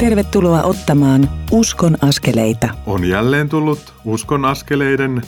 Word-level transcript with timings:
Tervetuloa 0.00 0.62
ottamaan 0.62 1.30
Uskon 1.50 1.96
askeleita. 2.02 2.68
On 2.86 3.04
jälleen 3.04 3.48
tullut 3.48 3.94
Uskon 4.04 4.44
askeleiden 4.44 5.22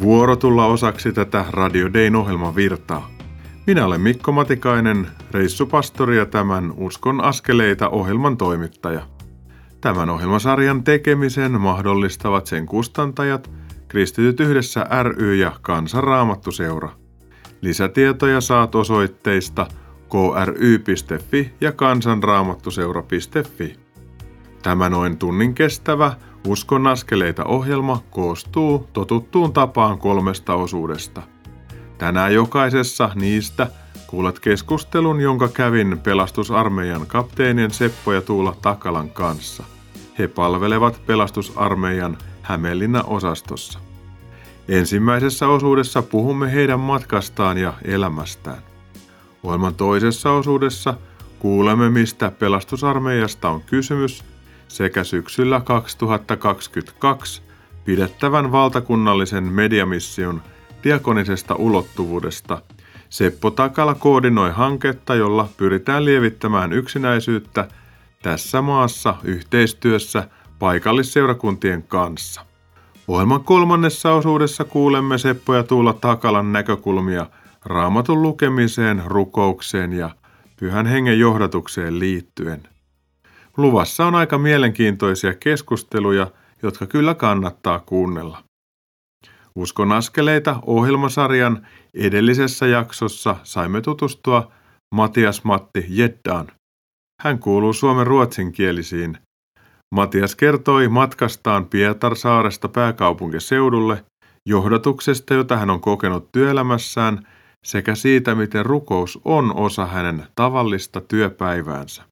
vuoro 0.00 0.36
tulla 0.36 0.66
osaksi 0.66 1.12
tätä 1.12 1.44
Radio 1.50 1.92
Dayn 1.92 2.16
ohjelman 2.16 2.56
virtaa. 2.56 3.10
Minä 3.66 3.86
olen 3.86 4.00
Mikko 4.00 4.32
Matikainen, 4.32 5.06
reissupastori 5.30 6.16
ja 6.16 6.26
tämän 6.26 6.72
Uskon 6.76 7.24
askeleita 7.24 7.88
ohjelman 7.88 8.36
toimittaja. 8.36 9.02
Tämän 9.80 10.10
ohjelmasarjan 10.10 10.84
tekemisen 10.84 11.60
mahdollistavat 11.60 12.46
sen 12.46 12.66
kustantajat, 12.66 13.50
Kristityt 13.88 14.40
yhdessä 14.40 14.86
ry 15.02 15.34
ja 15.34 15.52
Kansanraamattuseura. 15.62 16.90
Lisätietoja 17.60 18.40
saat 18.40 18.74
osoitteista 18.74 19.66
kry.fi 20.10 21.52
ja 21.60 21.72
kansanraamattuseura.fi. 21.72 23.82
Tämä 24.62 24.90
noin 24.90 25.18
tunnin 25.18 25.54
kestävä 25.54 26.12
Uskon 26.46 26.86
askeleita 26.86 27.44
ohjelma 27.44 28.02
koostuu 28.10 28.88
totuttuun 28.92 29.52
tapaan 29.52 29.98
kolmesta 29.98 30.54
osuudesta. 30.54 31.22
Tänään 31.98 32.34
jokaisessa 32.34 33.10
niistä 33.14 33.66
kuulet 34.06 34.40
keskustelun, 34.40 35.20
jonka 35.20 35.48
kävin 35.48 35.98
pelastusarmeijan 35.98 37.06
kapteenien 37.06 37.70
Seppo 37.70 38.12
ja 38.12 38.20
Tuula 38.20 38.56
Takalan 38.62 39.10
kanssa. 39.10 39.64
He 40.18 40.28
palvelevat 40.28 41.06
pelastusarmeijan 41.06 42.18
Hämeenlinna 42.42 43.02
osastossa. 43.02 43.78
Ensimmäisessä 44.68 45.48
osuudessa 45.48 46.02
puhumme 46.02 46.52
heidän 46.52 46.80
matkastaan 46.80 47.58
ja 47.58 47.72
elämästään. 47.84 48.62
Ohjelman 49.42 49.74
toisessa 49.74 50.32
osuudessa 50.32 50.94
kuulemme, 51.38 51.90
mistä 51.90 52.30
pelastusarmeijasta 52.30 53.48
on 53.48 53.62
kysymys 53.62 54.31
sekä 54.72 55.04
syksyllä 55.04 55.60
2022 55.60 57.42
pidettävän 57.84 58.52
valtakunnallisen 58.52 59.44
mediamission 59.44 60.42
diakonisesta 60.84 61.54
ulottuvuudesta. 61.54 62.62
Seppo 63.08 63.50
Takala 63.50 63.94
koordinoi 63.94 64.50
hanketta, 64.50 65.14
jolla 65.14 65.48
pyritään 65.56 66.04
lievittämään 66.04 66.72
yksinäisyyttä 66.72 67.68
tässä 68.22 68.62
maassa 68.62 69.14
yhteistyössä 69.24 70.28
paikallisseurakuntien 70.58 71.82
kanssa. 71.82 72.46
Ohjelman 73.08 73.44
kolmannessa 73.44 74.12
osuudessa 74.12 74.64
kuulemme 74.64 75.18
Seppo 75.18 75.54
ja 75.54 75.62
Tuula 75.62 75.92
Takalan 75.92 76.52
näkökulmia 76.52 77.26
raamatun 77.64 78.22
lukemiseen, 78.22 79.02
rukoukseen 79.06 79.92
ja 79.92 80.10
pyhän 80.56 80.86
hengen 80.86 81.18
johdatukseen 81.18 81.98
liittyen. 81.98 82.62
Luvassa 83.56 84.06
on 84.06 84.14
aika 84.14 84.38
mielenkiintoisia 84.38 85.34
keskusteluja, 85.34 86.26
jotka 86.62 86.86
kyllä 86.86 87.14
kannattaa 87.14 87.78
kuunnella. 87.78 88.44
Uskon 89.56 89.92
askeleita 89.92 90.56
ohjelmasarjan 90.66 91.66
edellisessä 91.94 92.66
jaksossa 92.66 93.36
saimme 93.42 93.80
tutustua 93.80 94.52
Matias 94.94 95.44
Matti 95.44 95.86
Jeddaan. 95.88 96.46
Hän 97.22 97.38
kuuluu 97.38 97.72
suomen 97.72 98.06
ruotsinkielisiin. 98.06 99.18
Matias 99.94 100.36
kertoi 100.36 100.88
matkastaan 100.88 101.66
Pietarsaaresta 101.66 102.68
pääkaupunkiseudulle, 102.68 104.04
johdatuksesta, 104.48 105.34
jota 105.34 105.56
hän 105.56 105.70
on 105.70 105.80
kokenut 105.80 106.32
työelämässään, 106.32 107.26
sekä 107.66 107.94
siitä, 107.94 108.34
miten 108.34 108.66
rukous 108.66 109.20
on 109.24 109.56
osa 109.56 109.86
hänen 109.86 110.26
tavallista 110.34 111.00
työpäiväänsä. 111.00 112.11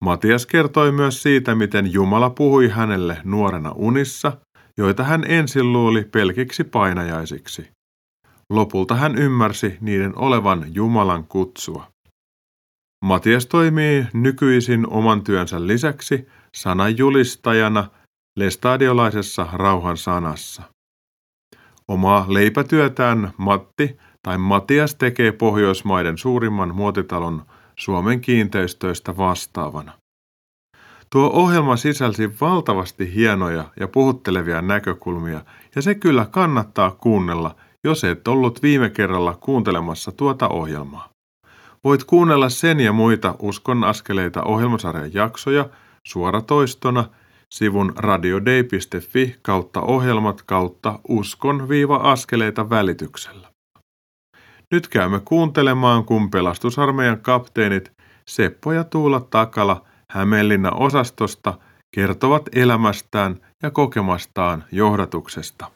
Matias 0.00 0.46
kertoi 0.46 0.92
myös 0.92 1.22
siitä, 1.22 1.54
miten 1.54 1.92
Jumala 1.92 2.30
puhui 2.30 2.68
hänelle 2.68 3.20
nuorena 3.24 3.72
unissa, 3.72 4.32
joita 4.76 5.04
hän 5.04 5.24
ensin 5.28 5.72
luuli 5.72 6.04
pelkiksi 6.04 6.64
painajaisiksi. 6.64 7.70
Lopulta 8.50 8.94
hän 8.94 9.18
ymmärsi 9.18 9.78
niiden 9.80 10.18
olevan 10.18 10.74
Jumalan 10.74 11.24
kutsua. 11.24 11.86
Matias 13.04 13.46
toimii 13.46 14.06
nykyisin 14.12 14.86
oman 14.90 15.24
työnsä 15.24 15.66
lisäksi 15.66 16.26
sananjulistajana 16.56 17.88
lestadiolaisessa 18.38 19.46
rauhan 19.52 19.96
sanassa. 19.96 20.62
Omaa 21.88 22.26
leipätyötään 22.28 23.32
Matti 23.36 23.96
tai 24.22 24.38
Matias 24.38 24.94
tekee 24.94 25.32
Pohjoismaiden 25.32 26.18
suurimman 26.18 26.74
muotitalon 26.74 27.42
Suomen 27.76 28.20
kiinteistöistä 28.20 29.16
vastaavana. 29.16 29.92
Tuo 31.10 31.30
ohjelma 31.32 31.76
sisälsi 31.76 32.40
valtavasti 32.40 33.14
hienoja 33.14 33.64
ja 33.80 33.88
puhuttelevia 33.88 34.62
näkökulmia, 34.62 35.40
ja 35.76 35.82
se 35.82 35.94
kyllä 35.94 36.26
kannattaa 36.30 36.90
kuunnella, 36.90 37.56
jos 37.84 38.04
et 38.04 38.28
ollut 38.28 38.62
viime 38.62 38.90
kerralla 38.90 39.34
kuuntelemassa 39.40 40.12
tuota 40.12 40.48
ohjelmaa. 40.48 41.08
Voit 41.84 42.04
kuunnella 42.04 42.48
sen 42.48 42.80
ja 42.80 42.92
muita 42.92 43.34
Uskon 43.38 43.84
askeleita 43.84 44.42
ohjelmasarjan 44.42 45.14
jaksoja 45.14 45.68
suoratoistona 46.06 47.04
sivun 47.50 47.92
radiodei.fi 47.96 49.36
kautta 49.42 49.80
ohjelmat 49.80 50.42
kautta 50.42 51.00
uskon-askeleita 51.08 52.70
välityksellä. 52.70 53.53
Nyt 54.70 54.88
käymme 54.88 55.20
kuuntelemaan, 55.20 56.04
kun 56.04 56.30
pelastusarmeijan 56.30 57.20
kapteenit 57.20 57.92
Seppo 58.26 58.72
ja 58.72 58.84
Tuula 58.84 59.20
Takala 59.20 59.84
Hämeenlinna 60.10 60.70
osastosta 60.70 61.58
kertovat 61.90 62.42
elämästään 62.52 63.40
ja 63.62 63.70
kokemastaan 63.70 64.64
johdatuksesta. 64.72 65.70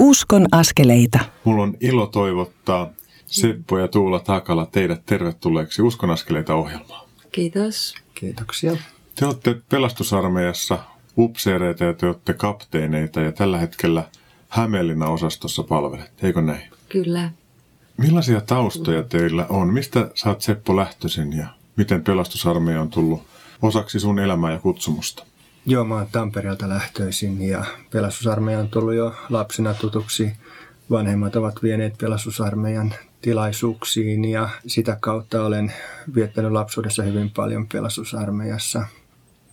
Uskon 0.00 0.46
askeleita. 0.52 1.18
Mulla 1.44 1.62
on 1.62 1.74
ilo 1.80 2.06
toivottaa 2.06 2.90
Seppo 3.26 3.78
ja 3.78 3.88
Tuula 3.88 4.20
Takala 4.20 4.66
teidät 4.66 5.06
tervetulleeksi 5.06 5.82
Uskon 5.82 6.10
askeleita 6.10 6.54
ohjelmaan. 6.54 7.08
Kiitos. 7.32 7.94
Kiitoksia. 8.14 8.76
Te 9.14 9.26
olette 9.26 9.56
pelastusarmeijassa 9.68 10.78
upseereita 11.18 11.84
ja 11.84 11.94
te 11.94 12.06
olette 12.06 12.34
kapteeneita 12.34 13.20
ja 13.20 13.32
tällä 13.32 13.58
hetkellä 13.58 14.04
Hämeenlinna 14.48 15.06
osastossa 15.06 15.62
palvelet, 15.62 16.12
eikö 16.22 16.42
näin? 16.42 16.62
Kyllä. 16.92 17.30
Millaisia 17.96 18.40
taustoja 18.40 19.02
teillä 19.02 19.46
on? 19.48 19.72
Mistä 19.72 20.10
sä 20.14 20.28
oot 20.28 20.42
Seppo 20.42 20.76
lähtöisin 20.76 21.32
ja 21.32 21.46
miten 21.76 22.04
pelastusarmeija 22.04 22.80
on 22.80 22.90
tullut 22.90 23.22
osaksi 23.62 24.00
sun 24.00 24.18
elämää 24.18 24.52
ja 24.52 24.58
kutsumusta? 24.58 25.26
Joo, 25.66 25.84
mä 25.84 25.94
oon 25.94 26.06
Tampereelta 26.12 26.68
lähtöisin 26.68 27.42
ja 27.42 27.64
pelastusarmeija 27.90 28.58
on 28.58 28.68
tullut 28.68 28.94
jo 28.94 29.14
lapsena 29.30 29.74
tutuksi. 29.74 30.32
Vanhemmat 30.90 31.36
ovat 31.36 31.62
vieneet 31.62 31.98
pelastusarmeijan 31.98 32.94
tilaisuuksiin 33.20 34.24
ja 34.24 34.48
sitä 34.66 34.96
kautta 35.00 35.44
olen 35.44 35.72
viettänyt 36.14 36.52
lapsuudessa 36.52 37.02
hyvin 37.02 37.30
paljon 37.30 37.66
pelastusarmeijassa. 37.72 38.86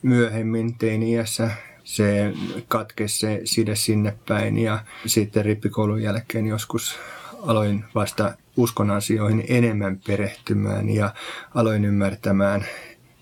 Myöhemmin 0.02 0.78
teini-iässä 0.78 1.52
se 1.84 2.34
katkesi 2.68 3.20
se 3.20 3.42
side 3.44 3.76
sinne 3.76 4.18
päin 4.28 4.58
ja 4.58 4.80
sitten 5.06 5.46
rippikoulun 5.46 6.02
jälkeen 6.02 6.46
joskus 6.46 7.00
aloin 7.42 7.86
vasta 7.96 8.34
uskon 8.58 8.92
asioihin 8.92 9.44
enemmän 9.48 10.00
perehtymään 10.08 10.90
ja 10.90 11.14
aloin 11.56 11.86
ymmärtämään 11.86 12.66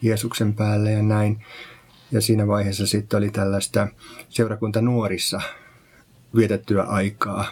Jeesuksen 0.02 0.54
päälle 0.54 0.92
ja 0.92 1.04
näin. 1.04 1.46
Ja 2.12 2.22
siinä 2.22 2.48
vaiheessa 2.48 2.88
sitten 2.88 3.18
oli 3.18 3.30
tällaista 3.30 3.88
seurakunta 4.30 4.82
nuorissa 4.82 5.42
vietettyä 6.36 6.84
aikaa, 6.84 7.46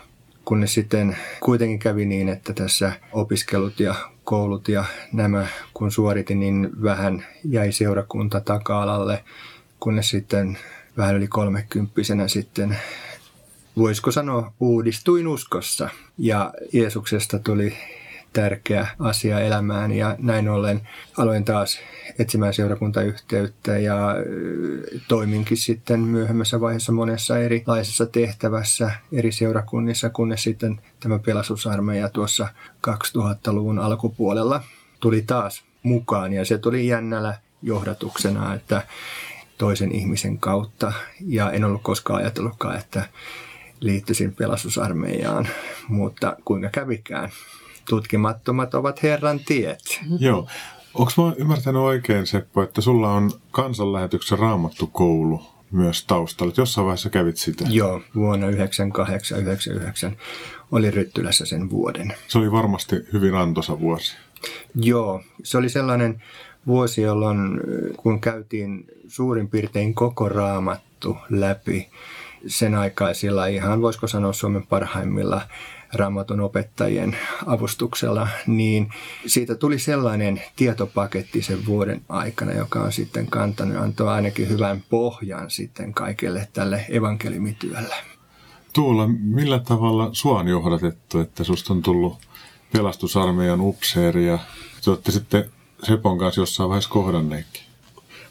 kunnes 0.45 0.73
sitten 0.73 1.17
kuitenkin 1.39 1.79
kävi 1.79 2.05
niin, 2.05 2.29
että 2.29 2.53
tässä 2.53 2.91
opiskelut 3.11 3.79
ja 3.79 3.95
koulut 4.23 4.67
ja 4.67 4.85
nämä 5.13 5.47
kun 5.73 5.91
suoritin, 5.91 6.39
niin 6.39 6.69
vähän 6.83 7.25
jäi 7.43 7.71
seurakunta 7.71 8.41
taka-alalle, 8.41 9.23
kunnes 9.79 10.09
sitten 10.09 10.57
vähän 10.97 11.15
yli 11.15 11.27
kolmekymppisenä 11.27 12.27
sitten 12.27 12.77
voisiko 13.77 14.11
sanoa, 14.11 14.53
uudistuin 14.59 15.27
uskossa. 15.27 15.89
Ja 16.17 16.53
Jeesuksesta 16.73 17.39
tuli 17.39 17.73
tärkeä 18.33 18.87
asia 18.99 19.39
elämään 19.39 19.91
ja 19.91 20.15
näin 20.19 20.49
ollen 20.49 20.81
aloin 21.17 21.45
taas 21.45 21.79
etsimään 22.19 22.53
seurakuntayhteyttä 22.53 23.77
ja 23.77 24.15
toiminkin 25.07 25.57
sitten 25.57 25.99
myöhemmässä 25.99 26.61
vaiheessa 26.61 26.91
monessa 26.91 27.39
erilaisessa 27.39 28.05
tehtävässä 28.05 28.91
eri 29.11 29.31
seurakunnissa, 29.31 30.09
kunnes 30.09 30.43
sitten 30.43 30.81
tämä 30.99 31.19
pelastusarmeija 31.19 32.09
tuossa 32.09 32.47
2000-luvun 32.87 33.79
alkupuolella 33.79 34.63
tuli 34.99 35.21
taas 35.21 35.63
mukaan 35.83 36.33
ja 36.33 36.45
se 36.45 36.57
tuli 36.57 36.87
jännällä 36.87 37.37
johdatuksena, 37.61 38.53
että 38.53 38.81
toisen 39.57 39.91
ihmisen 39.91 40.37
kautta 40.37 40.93
ja 41.27 41.51
en 41.51 41.63
ollut 41.63 41.83
koskaan 41.83 42.19
ajatellutkaan, 42.19 42.77
että 42.77 43.09
liittyisin 43.79 44.35
pelastusarmeijaan, 44.35 45.47
mutta 45.87 46.37
kuinka 46.45 46.69
kävikään. 46.69 47.29
Tutkimattomat 47.89 48.73
ovat 48.73 49.03
Herran 49.03 49.39
tiet. 49.39 50.01
Joo. 50.19 50.47
Onko 50.93 51.11
mä 51.17 51.33
ymmärtänyt 51.37 51.81
oikein, 51.81 52.27
Seppo, 52.27 52.63
että 52.63 52.81
sulla 52.81 53.11
on 53.11 53.31
kansanlähetyksen 53.51 54.39
raamattu 54.39 54.87
koulu 54.87 55.41
myös 55.71 56.05
taustalla? 56.05 56.53
Jossain 56.57 56.85
vaiheessa 56.85 57.09
kävit 57.09 57.37
sitä. 57.37 57.65
Joo, 57.69 58.01
vuonna 58.15 58.47
98-99 58.51 58.51
oli 60.71 60.91
Ryttylässä 60.91 61.45
sen 61.45 61.69
vuoden. 61.69 62.13
Se 62.27 62.37
oli 62.37 62.51
varmasti 62.51 62.95
hyvin 63.13 63.35
antoisa 63.35 63.79
vuosi. 63.79 64.15
Joo, 64.75 65.21
se 65.43 65.57
oli 65.57 65.69
sellainen 65.69 66.23
vuosi, 66.67 67.01
jolloin 67.01 67.37
kun 67.97 68.21
käytiin 68.21 68.85
suurin 69.07 69.47
piirtein 69.47 69.95
koko 69.95 70.29
raamattu 70.29 71.17
läpi 71.29 71.89
sen 72.47 72.75
aikaisilla 72.75 73.45
ihan, 73.45 73.81
voisiko 73.81 74.07
sanoa 74.07 74.33
Suomen 74.33 74.67
parhaimmilla 74.67 75.41
raamatun 75.93 76.39
opettajien 76.39 77.17
avustuksella, 77.45 78.27
niin 78.47 78.89
siitä 79.25 79.55
tuli 79.55 79.79
sellainen 79.79 80.41
tietopaketti 80.55 81.41
sen 81.41 81.65
vuoden 81.65 82.01
aikana, 82.09 82.51
joka 82.51 82.81
on 82.81 82.91
sitten 82.91 83.27
kantanut, 83.27 83.77
antoi 83.77 84.09
ainakin 84.09 84.49
hyvän 84.49 84.83
pohjan 84.89 85.51
sitten 85.51 85.93
kaikelle 85.93 86.47
tälle 86.53 86.85
evankelimityölle. 86.89 87.95
Tuula, 88.73 89.07
millä 89.07 89.59
tavalla 89.59 90.09
sua 90.13 90.39
on 90.39 90.47
johdatettu, 90.47 91.19
että 91.19 91.43
susta 91.43 91.73
on 91.73 91.81
tullut 91.81 92.17
pelastusarmeijan 92.71 93.61
upseeri 93.61 94.27
ja 94.27 94.39
te 94.83 94.89
olette 94.89 95.11
sitten 95.11 95.45
Sepon 95.83 96.17
kanssa 96.17 96.41
jossain 96.41 96.69
vaiheessa 96.69 96.89
kohdanneekin? 96.89 97.61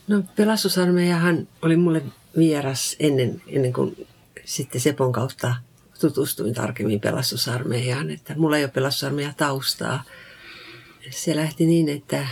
No 0.08 0.22
pelastusarmeijahan 0.36 1.48
oli 1.62 1.76
mulle 1.76 2.02
vieras 2.38 2.96
ennen, 3.00 3.42
ennen 3.46 3.72
kuin 3.72 4.06
sitten 4.44 4.80
Sepon 4.80 5.12
kautta 5.12 5.54
tutustuin 6.00 6.54
tarkemmin 6.54 7.00
pelastusarmeijaan, 7.00 8.10
että 8.10 8.34
mulla 8.36 8.56
ei 8.56 8.64
ole 8.64 8.70
pelastusarmeija 8.70 9.32
taustaa. 9.36 10.02
Se 11.10 11.36
lähti 11.36 11.66
niin, 11.66 11.88
että 11.88 12.26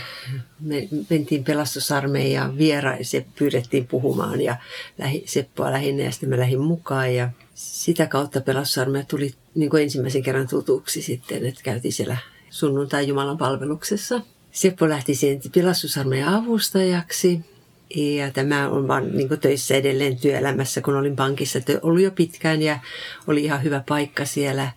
me 0.59 0.87
mentiin 1.09 1.43
pelastusarmeijaan 1.43 2.57
vieraan, 2.57 3.05
se 3.05 3.25
pyydettiin 3.39 3.87
puhumaan 3.87 4.41
ja 4.41 4.55
lähi, 4.97 5.23
Seppoa 5.25 5.71
lähinnä 5.71 6.03
ja 6.03 6.11
sitten 6.11 6.29
mä 6.29 6.37
lähdin 6.37 6.61
mukaan 6.61 7.15
ja 7.15 7.29
sitä 7.55 8.07
kautta 8.07 8.41
pelastusarmeija 8.41 9.05
tuli 9.05 9.33
niin 9.55 9.69
kuin 9.69 9.83
ensimmäisen 9.83 10.23
kerran 10.23 10.47
tutuksi 10.47 11.01
sitten, 11.01 11.45
että 11.45 11.61
käytiin 11.63 11.93
siellä 11.93 12.17
sunnuntai 12.49 13.07
Jumalan 13.07 13.37
palveluksessa. 13.37 14.21
Seppo 14.51 14.89
lähti 14.89 15.15
siihen 15.15 15.41
pelastusarmeijan 15.55 16.33
avustajaksi 16.33 17.52
ja 17.95 18.31
tämä 18.31 18.69
on 18.69 18.87
vaan 18.87 19.11
niin 19.11 19.39
töissä 19.41 19.75
edelleen 19.75 20.17
työelämässä, 20.19 20.81
kun 20.81 20.95
olin 20.95 21.15
pankissa 21.15 21.59
ollut 21.81 22.01
jo 22.01 22.11
pitkään 22.11 22.61
ja 22.61 22.79
oli 23.27 23.43
ihan 23.43 23.63
hyvä 23.63 23.83
paikka 23.89 24.25
siellä. 24.25 24.71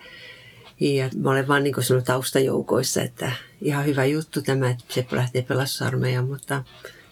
Ja 0.80 1.10
mä 1.16 1.30
olen 1.30 1.48
vaan 1.48 1.64
niin 1.64 1.74
kuin 1.74 2.04
taustajoukoissa, 2.04 3.02
että 3.02 3.32
ihan 3.62 3.86
hyvä 3.86 4.04
juttu 4.04 4.42
tämä, 4.42 4.70
että 4.70 4.84
Seppo 4.88 5.16
lähtee 5.16 5.42
pelastusarmeijaan. 5.42 6.28
Mutta 6.28 6.64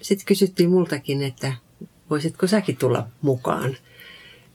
sitten 0.02 0.26
kysyttiin 0.26 0.70
multakin, 0.70 1.22
että 1.22 1.52
voisitko 2.10 2.46
säkin 2.46 2.76
tulla 2.76 3.06
mukaan. 3.22 3.76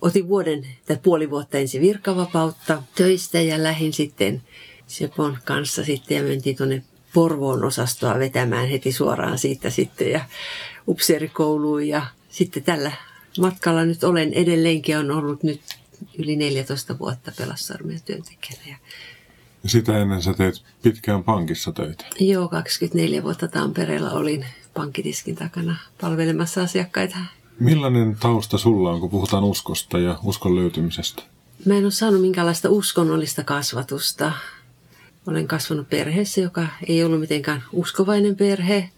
Otin 0.02 0.28
vuoden 0.28 0.68
tai 0.88 0.98
puoli 1.04 1.30
vuotta 1.30 1.58
ensin 1.58 1.82
virkavapautta 1.82 2.84
töistä 2.96 3.42
ja 3.42 3.64
lähin 3.64 3.94
sitten 3.94 4.42
Sepon 4.88 5.38
kanssa 5.46 5.84
sitten 5.84 6.18
ja 6.18 6.24
mentiin 6.24 6.56
tuonne 6.56 6.84
Porvoon 7.14 7.64
osastoa 7.64 8.20
vetämään 8.20 8.68
heti 8.68 8.92
suoraan 8.92 9.38
siitä 9.38 9.70
sitten 9.70 10.12
ja 10.12 10.22
upseerikouluun 10.90 11.88
ja 11.88 12.06
sitten 12.30 12.64
tällä 12.64 12.92
matkalla 13.40 13.86
nyt 13.86 14.04
olen 14.04 14.34
edelleenkin 14.34 14.98
on 14.98 15.12
ollut 15.12 15.44
nyt 15.44 15.62
yli 16.18 16.36
14 16.36 17.00
vuotta 17.00 17.32
pelassarmeijan 17.38 18.02
työntekijänä. 18.06 18.80
Ja 19.64 19.70
sitä 19.70 19.98
ennen 19.98 20.22
sä 20.22 20.34
teet 20.34 20.64
pitkään 20.82 21.24
pankissa 21.24 21.72
töitä? 21.72 22.06
Joo, 22.20 22.48
24 22.48 23.24
vuotta 23.24 23.48
Tampereella 23.48 24.12
olin 24.12 24.46
pankkitiskin 24.74 25.36
takana 25.36 25.76
palvelemassa 26.02 26.62
asiakkaita. 26.62 27.18
Millainen 27.60 28.18
tausta 28.20 28.58
sulla 28.58 28.92
on, 28.92 29.00
kun 29.00 29.10
puhutaan 29.10 29.44
uskosta 29.44 30.00
ja 30.00 30.20
uskon 30.24 30.56
löytymisestä? 30.56 31.24
Mä 31.66 31.74
en 31.74 31.84
ole 31.84 31.92
saanut 31.92 32.22
minkäänlaista 32.22 32.70
uskonnollista 32.70 33.44
kasvatusta. 33.44 34.32
Olen 35.28 35.48
kasvanut 35.48 35.90
perheessä, 35.90 36.42
joka 36.42 36.68
ei 36.88 37.04
ollut 37.04 37.20
mitenkään 37.20 37.64
uskovainen 37.72 38.36
perhe. 38.36 38.90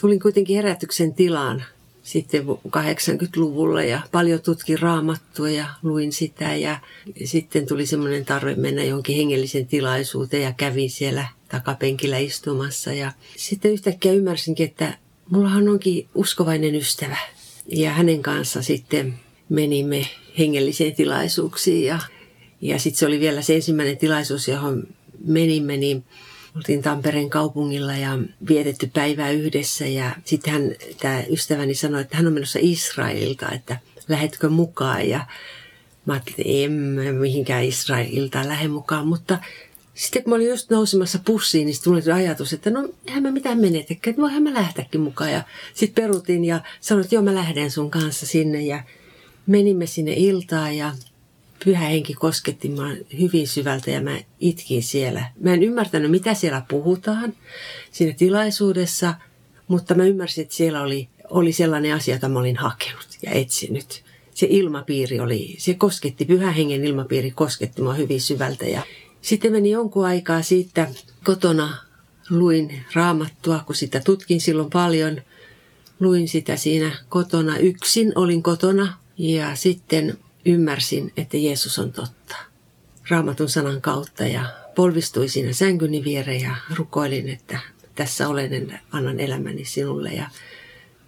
Tulin 0.00 0.20
kuitenkin 0.20 0.56
herätyksen 0.56 1.14
tilaan 1.14 1.64
sitten 2.04 2.44
80-luvulla 2.66 3.82
ja 3.82 4.00
paljon 4.12 4.40
tutkin 4.40 4.78
raamattua 4.78 5.50
ja 5.50 5.66
luin 5.82 6.12
sitä 6.12 6.56
ja 6.56 6.78
sitten 7.24 7.66
tuli 7.66 7.86
semmoinen 7.86 8.24
tarve 8.24 8.54
mennä 8.54 8.84
johonkin 8.84 9.16
hengellisen 9.16 9.66
tilaisuuteen 9.66 10.42
ja 10.42 10.52
kävin 10.52 10.90
siellä 10.90 11.26
takapenkillä 11.48 12.18
istumassa. 12.18 12.92
Ja 12.92 13.12
sitten 13.36 13.72
yhtäkkiä 13.72 14.12
ymmärsinkin, 14.12 14.66
että 14.66 14.98
mullahan 15.30 15.68
onkin 15.68 16.08
uskovainen 16.14 16.74
ystävä 16.74 17.18
ja 17.66 17.90
hänen 17.90 18.22
kanssa 18.22 18.62
sitten 18.62 19.14
menimme 19.48 20.06
hengelliseen 20.38 20.94
tilaisuuksiin 20.94 21.84
ja, 21.84 21.98
ja 22.60 22.78
sitten 22.78 22.98
se 22.98 23.06
oli 23.06 23.20
vielä 23.20 23.42
se 23.42 23.54
ensimmäinen 23.54 23.98
tilaisuus, 23.98 24.48
johon 24.48 24.86
menimme, 25.26 25.76
niin 25.76 26.04
oltiin 26.56 26.82
Tampereen 26.82 27.30
kaupungilla 27.30 27.96
ja 27.96 28.18
vietetty 28.48 28.90
päivää 28.94 29.30
yhdessä. 29.30 29.86
Ja 29.86 30.16
sitten 30.24 30.52
hän, 30.52 30.62
tämä 31.00 31.22
ystäväni 31.30 31.74
sanoi, 31.74 32.00
että 32.00 32.16
hän 32.16 32.26
on 32.26 32.32
menossa 32.32 32.58
Israelilta, 32.62 33.50
että 33.50 33.78
lähetkö 34.08 34.48
mukaan? 34.48 35.08
Ja 35.08 35.26
mä 36.06 36.12
ajattelin, 36.12 36.38
että 36.38 36.64
en 36.64 37.14
mihinkään 37.14 37.64
Israelilta 37.64 38.48
lähde 38.48 38.68
mukaan, 38.68 39.06
mutta 39.06 39.38
sitten 39.94 40.22
kun 40.22 40.30
mä 40.30 40.36
olin 40.36 40.48
just 40.48 40.70
nousemassa 40.70 41.18
pussiin, 41.24 41.66
niin 41.66 41.76
tuli 41.84 42.12
ajatus, 42.12 42.52
että 42.52 42.70
no 42.70 42.88
eihän 43.06 43.22
mä 43.22 43.30
mitään 43.30 43.60
menetäkään, 43.60 44.12
että 44.12 44.22
voihan 44.22 44.42
mä 44.42 44.54
lähteäkin 44.54 45.00
mukaan. 45.00 45.32
Ja 45.32 45.42
sitten 45.74 46.04
perutin 46.04 46.44
ja 46.44 46.60
sanoin, 46.80 47.04
että 47.04 47.14
joo 47.14 47.22
mä 47.22 47.34
lähden 47.34 47.70
sun 47.70 47.90
kanssa 47.90 48.26
sinne. 48.26 48.62
Ja 48.62 48.82
menimme 49.46 49.86
sinne 49.86 50.12
iltaan 50.16 50.76
ja 50.76 50.92
pyhä 51.64 51.88
henki 51.88 52.14
kosketti 52.14 52.68
mua 52.68 52.86
hyvin 53.20 53.48
syvältä 53.48 53.90
ja 53.90 54.00
mä 54.00 54.18
itkin 54.40 54.82
siellä. 54.82 55.24
Mä 55.40 55.54
en 55.54 55.62
ymmärtänyt, 55.62 56.10
mitä 56.10 56.34
siellä 56.34 56.62
puhutaan 56.68 57.34
siinä 57.90 58.14
tilaisuudessa, 58.18 59.14
mutta 59.68 59.94
mä 59.94 60.04
ymmärsin, 60.04 60.42
että 60.42 60.54
siellä 60.54 60.82
oli, 60.82 61.08
oli 61.30 61.52
sellainen 61.52 61.94
asia, 61.94 62.14
jota 62.14 62.28
mä 62.28 62.38
olin 62.38 62.56
hakenut 62.56 63.08
ja 63.22 63.30
etsinyt. 63.30 64.04
Se 64.34 64.46
ilmapiiri 64.50 65.20
oli, 65.20 65.54
se 65.58 65.74
kosketti, 65.74 66.24
pyhä 66.24 66.50
hengen 66.52 66.84
ilmapiiri 66.84 67.30
kosketti 67.30 67.82
mua 67.82 67.94
hyvin 67.94 68.20
syvältä 68.20 68.64
ja 68.64 68.82
sitten 69.22 69.52
meni 69.52 69.70
jonkun 69.70 70.06
aikaa 70.06 70.42
siitä 70.42 70.88
kotona, 71.24 71.76
luin 72.30 72.84
raamattua, 72.94 73.62
kun 73.66 73.74
sitä 73.74 74.00
tutkin 74.00 74.40
silloin 74.40 74.70
paljon. 74.70 75.20
Luin 76.00 76.28
sitä 76.28 76.56
siinä 76.56 76.92
kotona, 77.08 77.58
yksin 77.58 78.12
olin 78.14 78.42
kotona 78.42 78.96
ja 79.18 79.56
sitten 79.56 80.18
ymmärsin, 80.44 81.12
että 81.16 81.36
Jeesus 81.36 81.78
on 81.78 81.92
totta. 81.92 82.36
Raamatun 83.08 83.48
sanan 83.48 83.80
kautta 83.80 84.24
ja 84.24 84.46
polvistuin 84.74 85.30
siinä 85.30 85.52
sänkyni 85.52 86.04
viereen 86.04 86.40
ja 86.40 86.56
rukoilin, 86.76 87.28
että 87.28 87.58
tässä 87.94 88.28
olen, 88.28 88.80
annan 88.92 89.20
elämäni 89.20 89.64
sinulle. 89.64 90.10
Ja 90.10 90.30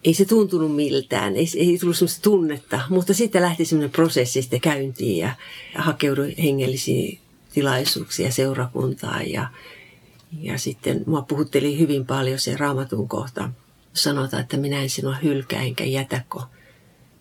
ei 0.04 0.14
se 0.14 0.24
tuntunut 0.24 0.76
miltään, 0.76 1.36
ei, 1.36 1.46
ei 1.56 1.78
tullut 1.78 1.96
sellaista 1.96 2.22
tunnetta, 2.22 2.80
mutta 2.88 3.14
sitten 3.14 3.42
lähti 3.42 3.64
semmoinen 3.64 3.90
prosessi 3.90 4.42
sitten 4.42 4.60
käyntiin 4.60 5.18
ja, 5.18 5.32
ja 5.74 5.82
hakeuduin 5.82 6.34
hengellisiin 6.38 7.20
tilaisuuksia 7.54 8.30
seurakuntaan 8.32 9.30
ja, 9.30 9.48
ja 10.40 10.58
sitten 10.58 11.02
mua 11.06 11.22
puhutteli 11.22 11.78
hyvin 11.78 12.06
paljon 12.06 12.38
se 12.38 12.56
raamatun 12.56 13.08
kohta. 13.08 13.50
Sanotaan, 13.92 14.42
että 14.42 14.56
minä 14.56 14.82
en 14.82 14.90
sinua 14.90 15.16
hylkää 15.22 15.62
enkä 15.62 15.84
jätä, 15.84 16.24
kun 16.30 16.42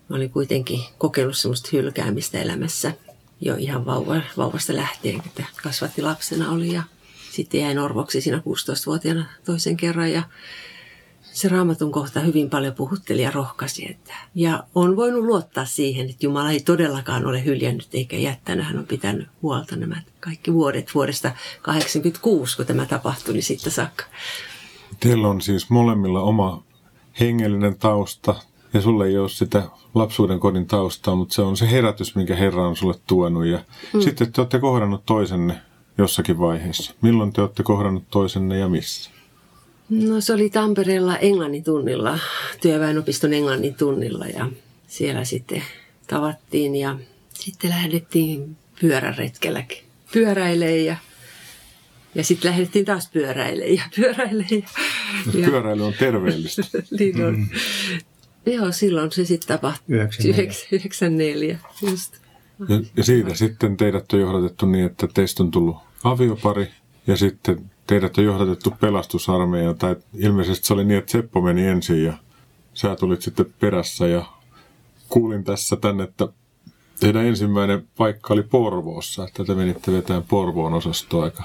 Mä 0.09 0.15
olin 0.15 0.29
kuitenkin 0.29 0.79
kokenut 0.97 1.37
semmoista 1.37 1.69
hylkäämistä 1.73 2.41
elämässä 2.41 2.93
jo 3.41 3.55
ihan 3.55 3.85
vauva, 3.85 4.21
vauvasta 4.37 4.75
lähtien, 4.75 5.21
että 5.25 5.43
kasvatti 5.63 6.01
lapsena 6.01 6.51
oli 6.51 6.73
ja 6.73 6.83
sitten 7.31 7.61
jäin 7.61 7.79
orvoksi 7.79 8.21
siinä 8.21 8.37
16-vuotiaana 8.37 9.25
toisen 9.45 9.77
kerran 9.77 10.11
ja 10.11 10.23
se 11.35 11.49
raamatun 11.49 11.91
kohta 11.91 12.19
hyvin 12.19 12.49
paljon 12.49 12.73
puhutteli 12.73 13.21
ja 13.21 13.31
rohkaisi. 13.31 13.91
Että, 13.91 14.13
ja 14.35 14.63
on 14.75 14.95
voinut 14.95 15.23
luottaa 15.23 15.65
siihen, 15.65 16.09
että 16.09 16.25
Jumala 16.25 16.51
ei 16.51 16.59
todellakaan 16.59 17.25
ole 17.25 17.45
hyljännyt 17.45 17.87
eikä 17.93 18.17
jättänyt. 18.17 18.65
Hän 18.65 18.77
on 18.77 18.87
pitänyt 18.87 19.27
huolta 19.41 19.75
nämä 19.75 20.01
kaikki 20.19 20.53
vuodet 20.53 20.95
vuodesta 20.95 21.31
86, 21.61 22.57
kun 22.57 22.65
tämä 22.65 22.85
tapahtui, 22.85 23.33
niin 23.33 23.43
sitten 23.43 23.71
saakka. 23.71 24.03
Teillä 24.99 25.27
on 25.27 25.41
siis 25.41 25.69
molemmilla 25.69 26.21
oma 26.21 26.63
hengellinen 27.19 27.77
tausta 27.77 28.35
ja 28.77 28.81
sulle 28.81 29.07
ei 29.07 29.17
ole 29.17 29.29
sitä 29.29 29.63
lapsuuden 29.95 30.39
kodin 30.39 30.67
taustaa, 30.67 31.15
mutta 31.15 31.35
se 31.35 31.41
on 31.41 31.57
se 31.57 31.71
herätys, 31.71 32.15
minkä 32.15 32.35
Herra 32.35 32.67
on 32.67 32.75
sulle 32.75 32.95
tuonut. 33.07 33.45
Ja 33.45 33.59
mm. 33.93 34.01
sitten 34.01 34.31
te 34.31 34.41
olette 34.41 34.59
kohdannut 34.59 35.05
toisenne 35.05 35.57
jossakin 35.97 36.39
vaiheessa. 36.39 36.93
Milloin 37.01 37.33
te 37.33 37.41
olette 37.41 37.63
kohdannut 37.63 38.03
toisenne 38.11 38.57
ja 38.59 38.69
missä? 38.69 39.11
No 39.89 40.21
se 40.21 40.33
oli 40.33 40.49
Tampereella 40.49 41.17
englannin 41.17 41.63
tunnilla, 41.63 42.19
työväenopiston 42.61 43.33
englannin 43.33 43.75
tunnilla 43.75 44.25
ja 44.25 44.49
siellä 44.87 45.23
sitten 45.23 45.63
tavattiin 46.07 46.75
ja 46.75 46.99
sitten 47.33 47.69
lähdettiin 47.69 48.57
pyöräretkelläkin 48.81 49.85
pyöräilee 50.13 50.81
ja, 50.81 50.95
ja 52.15 52.23
sitten 52.23 52.51
lähdettiin 52.51 52.85
taas 52.85 53.09
pyöräilee 53.13 53.69
ja 53.69 53.83
pyöräilee. 53.95 54.47
Ja 54.51 54.67
Ja- 55.33 55.49
Pyöräily 55.49 55.85
on 55.85 55.93
terveellistä. 55.93 56.61
niin 56.99 57.25
on. 57.25 57.47
Joo, 58.45 58.71
silloin 58.71 59.11
se 59.11 59.25
sitten 59.25 59.47
tapahtui. 59.47 59.95
94. 59.95 60.53
94, 60.71 61.59
just. 61.81 62.13
Ja, 62.69 62.81
ja 62.97 63.03
siitä 63.03 63.35
sitten 63.35 63.77
teidät 63.77 64.13
on 64.13 64.19
johdatettu 64.19 64.65
niin, 64.65 64.85
että 64.85 65.07
teistä 65.13 65.43
on 65.43 65.51
tullut 65.51 65.77
aviopari 66.03 66.67
ja 67.07 67.17
sitten 67.17 67.71
teidät 67.87 68.17
on 68.17 68.23
johdatettu 68.23 68.73
pelastusarmeijaan. 68.79 69.77
Tai 69.77 69.95
ilmeisesti 70.17 70.67
se 70.67 70.73
oli 70.73 70.85
niin, 70.85 70.97
että 70.97 71.11
Seppo 71.11 71.41
meni 71.41 71.67
ensin 71.67 72.03
ja 72.03 72.13
sä 72.73 72.95
tulit 72.95 73.21
sitten 73.21 73.53
perässä 73.59 74.07
ja 74.07 74.25
kuulin 75.09 75.43
tässä 75.43 75.75
tänne, 75.75 76.03
että 76.03 76.27
teidän 76.99 77.25
ensimmäinen 77.25 77.87
paikka 77.97 78.33
oli 78.33 78.43
Porvoossa, 78.43 79.27
että 79.27 79.45
te 79.45 79.55
menitte 79.55 79.91
vetämään 79.91 80.23
Porvoon 80.23 80.73
osastoa 80.73 81.23
aika 81.23 81.43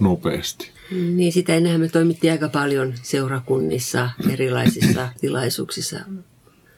nopeasti. 0.00 0.70
Niin 0.90 1.32
sitä 1.32 1.54
ennenhän 1.54 1.80
me 1.80 1.88
toimittiin 1.88 2.32
aika 2.32 2.48
paljon 2.48 2.94
seurakunnissa, 3.02 4.10
erilaisissa 4.30 5.08
tilaisuuksissa. 5.20 5.98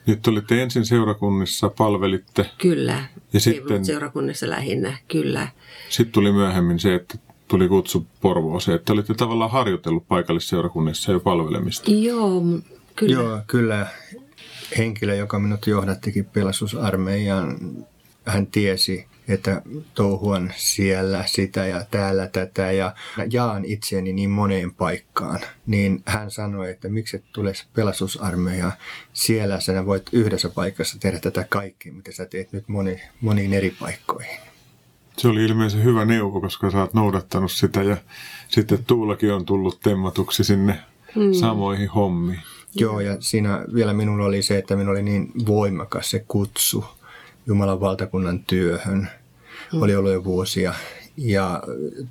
Nyt 0.06 0.26
olitte 0.26 0.62
ensin 0.62 0.87
seurakunnissa, 0.87 1.68
palvelitte. 1.68 2.50
Kyllä. 2.58 3.04
Ja 3.32 3.40
sitten- 3.40 3.84
Seurakunnissa 3.84 4.50
lähinnä, 4.50 4.96
kyllä. 5.08 5.49
Sitten 5.88 6.12
tuli 6.12 6.32
myöhemmin 6.32 6.78
se, 6.78 6.94
että 6.94 7.18
tuli 7.49 7.68
kutsu 7.68 8.06
Porvooseen, 8.20 8.76
että 8.76 8.92
olitte 8.92 9.14
tavallaan 9.14 9.50
harjoitellut 9.50 10.08
paikallisseurakunnissa 10.08 11.12
jo 11.12 11.20
palvelemista. 11.20 11.90
Joo, 11.90 12.42
kyllä. 12.96 13.12
Joo, 13.14 13.40
kyllä. 13.46 13.87
Henkilö, 14.78 15.14
joka 15.14 15.38
minut 15.38 15.66
johdattikin 15.66 16.25
pelastusarmeijaan, 16.25 17.56
hän 18.26 18.46
tiesi, 18.46 19.06
että 19.28 19.62
touhuan 19.95 20.52
siellä 20.57 21.25
sitä 21.26 21.66
ja 21.66 21.85
täällä 21.90 22.26
tätä 22.26 22.73
ja 22.73 22.95
jaan 23.31 23.64
itseäni 23.64 24.12
niin 24.12 24.31
moneen 24.31 24.75
paikkaan. 24.75 25.40
Niin 25.66 26.02
hän 26.07 26.31
sanoi, 26.31 26.71
että 26.71 26.88
miksi 26.88 27.16
et 27.16 27.25
tule 27.33 27.52
pelastusarmeijaan. 27.75 28.73
Siellä 29.12 29.61
sinä 29.61 29.87
voit 29.87 30.02
yhdessä 30.12 30.49
paikassa 30.49 30.99
tehdä 31.00 31.19
tätä 31.19 31.47
kaikkea, 31.49 31.93
mitä 31.93 32.12
sä 32.12 32.26
teet 32.26 32.52
nyt 32.52 32.69
moni, 32.69 33.00
moniin 33.21 33.52
eri 33.52 33.75
paikkoihin. 33.81 34.38
Se 35.16 35.28
oli 35.28 35.45
ilmeisen 35.45 35.85
hyvä 35.85 36.04
neuvo, 36.04 36.40
koska 36.40 36.71
sä 36.71 36.81
oot 36.81 36.95
noudattanut 36.95 37.52
sitä 37.52 37.83
ja 37.83 37.97
sitten 38.49 38.85
Tuulakin 38.87 39.33
on 39.33 39.45
tullut 39.45 39.81
temmatuksi 39.81 40.45
sinne 40.45 40.78
samoihin 41.40 41.88
hommiin. 41.88 42.40
Joo, 42.75 43.00
ja 43.00 43.16
siinä 43.21 43.64
vielä 43.75 43.93
minulla 43.93 44.25
oli 44.25 44.43
se, 44.43 44.59
että 44.59 44.76
minulla 44.76 44.93
oli 44.93 45.02
niin 45.02 45.33
voimakas 45.47 46.11
se 46.11 46.25
kutsu 46.28 46.85
Jumalan 47.47 47.81
valtakunnan 47.81 48.45
työhön. 48.45 49.11
Oli 49.73 49.97
ollut 49.97 50.13
jo 50.13 50.25
vuosia 50.25 50.75
ja 51.17 51.63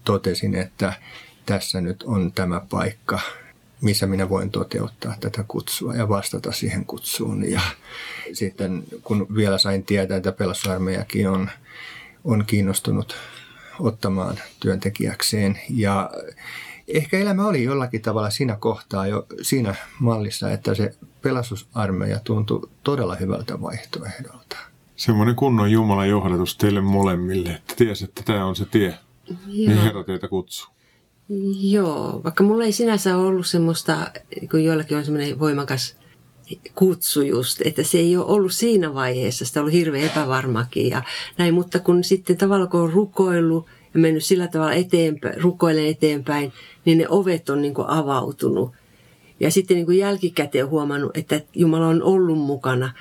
totesin, 0.03 0.55
että 0.55 0.93
tässä 1.45 1.81
nyt 1.81 2.03
on 2.03 2.31
tämä 2.31 2.61
paikka, 2.69 3.19
missä 3.81 4.07
minä 4.07 4.29
voin 4.29 4.51
toteuttaa 4.51 5.15
tätä 5.19 5.43
kutsua 5.47 5.95
ja 5.95 6.09
vastata 6.09 6.51
siihen 6.51 6.85
kutsuun. 6.85 7.49
Ja 7.49 7.61
sitten 8.33 8.83
kun 9.03 9.27
vielä 9.35 9.57
sain 9.57 9.83
tietää, 9.83 10.17
että 10.17 10.31
pelastusarmeijakin 10.31 11.29
on, 11.29 11.49
on 12.23 12.45
kiinnostunut 12.45 13.15
ottamaan 13.79 14.39
työntekijäkseen 14.59 15.59
ja 15.69 16.09
ehkä 16.87 17.17
elämä 17.17 17.47
oli 17.47 17.63
jollakin 17.63 18.01
tavalla 18.01 18.29
siinä 18.29 18.55
kohtaa 18.59 19.07
jo 19.07 19.25
siinä 19.41 19.75
mallissa, 19.99 20.51
että 20.51 20.75
se 20.75 20.95
pelastusarmeija 21.21 22.19
tuntui 22.23 22.69
todella 22.83 23.15
hyvältä 23.15 23.61
vaihtoehdolta. 23.61 24.72
Semmoinen 25.05 25.35
kunnon 25.35 25.71
Jumalan 25.71 26.09
johdatus 26.09 26.57
teille 26.57 26.81
molemmille, 26.81 27.49
että 27.49 27.73
tiesi, 27.75 28.03
että 28.03 28.23
tämä 28.25 28.45
on 28.45 28.55
se 28.55 28.65
tie, 28.65 28.93
mihin 29.47 29.77
Herra 29.77 30.03
teitä 30.03 30.27
kutsuu. 30.27 30.73
Joo, 31.61 32.21
vaikka 32.23 32.43
mulla 32.43 32.63
ei 32.63 32.71
sinänsä 32.71 33.17
ollut 33.17 33.47
semmoista, 33.47 34.11
kun 34.51 34.63
joillakin 34.63 34.97
on 34.97 35.05
semmoinen 35.05 35.39
voimakas 35.39 35.97
kutsu 36.75 37.21
just, 37.21 37.61
että 37.65 37.83
se 37.83 37.97
ei 37.97 38.17
ole 38.17 38.25
ollut 38.25 38.51
siinä 38.51 38.93
vaiheessa, 38.93 39.45
sitä 39.45 39.59
on 39.59 39.61
ollut 39.61 39.73
hirveän 39.73 40.05
epävarmakin 40.05 40.89
ja 40.89 41.03
näin, 41.37 41.53
mutta 41.53 41.79
kun 41.79 42.03
sitten 42.03 42.37
tavallaan 42.37 42.69
kun 42.69 42.81
on 42.81 42.93
rukoillut 42.93 43.65
ja 43.93 43.99
mennyt 43.99 44.23
sillä 44.23 44.47
tavalla 44.47 44.73
eteenpäin, 44.73 45.41
rukoilen 45.41 45.87
eteenpäin, 45.87 46.53
niin 46.85 46.97
ne 46.97 47.05
ovet 47.09 47.49
on 47.49 47.61
niin 47.61 47.73
kuin 47.73 47.89
avautunut. 47.89 48.71
Ja 49.39 49.51
sitten 49.51 49.75
niin 49.75 49.85
kuin 49.85 49.97
jälkikäteen 49.97 50.67
huomannut, 50.67 51.17
että 51.17 51.41
Jumala 51.55 51.87
on 51.87 52.03
ollut 52.03 52.39
mukana, 52.39 52.93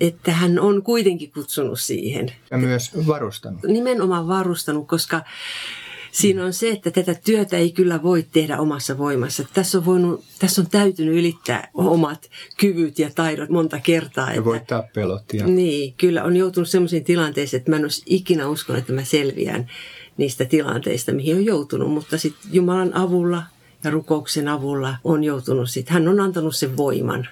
että 0.00 0.32
hän 0.32 0.58
on 0.58 0.82
kuitenkin 0.82 1.32
kutsunut 1.32 1.80
siihen 1.80 2.32
Ja 2.50 2.58
myös 2.58 3.06
varustanut. 3.06 3.62
nimenomaan 3.62 4.28
varustanut, 4.28 4.88
koska 4.88 5.20
siinä 6.12 6.44
on 6.44 6.52
se, 6.52 6.70
että 6.70 6.90
tätä 6.90 7.14
työtä 7.14 7.56
ei 7.56 7.72
kyllä 7.72 8.02
voi 8.02 8.26
tehdä 8.32 8.58
omassa 8.58 8.98
voimassa. 8.98 9.44
Tässä 9.54 9.78
on, 9.78 9.84
voinut, 9.84 10.24
tässä 10.38 10.60
on 10.60 10.66
täytynyt 10.70 11.14
ylittää 11.14 11.68
omat 11.74 12.30
kyvyt 12.56 12.98
ja 12.98 13.10
taidot 13.14 13.48
monta 13.48 13.80
kertaa. 13.80 14.32
Ja 14.34 14.44
voittaa 14.44 14.82
pelot. 14.94 15.22
Ja... 15.32 15.46
Niin, 15.46 15.94
kyllä 15.96 16.24
on 16.24 16.36
joutunut 16.36 16.68
sellaisiin 16.68 17.04
tilanteisiin, 17.04 17.58
että 17.58 17.70
mä 17.70 17.76
en 17.76 17.82
olisi 17.82 18.02
ikinä 18.06 18.48
uskonut, 18.48 18.80
että 18.80 18.92
mä 18.92 19.04
selviän 19.04 19.70
niistä 20.16 20.44
tilanteista, 20.44 21.12
mihin 21.12 21.36
on 21.36 21.44
joutunut. 21.44 21.90
Mutta 21.90 22.18
sitten 22.18 22.50
Jumalan 22.52 22.96
avulla 22.96 23.42
ja 23.84 23.90
rukouksen 23.90 24.48
avulla 24.48 24.96
on 25.04 25.24
joutunut 25.24 25.70
sitten. 25.70 25.94
Hän 25.94 26.08
on 26.08 26.20
antanut 26.20 26.56
sen 26.56 26.76
voiman. 26.76 27.28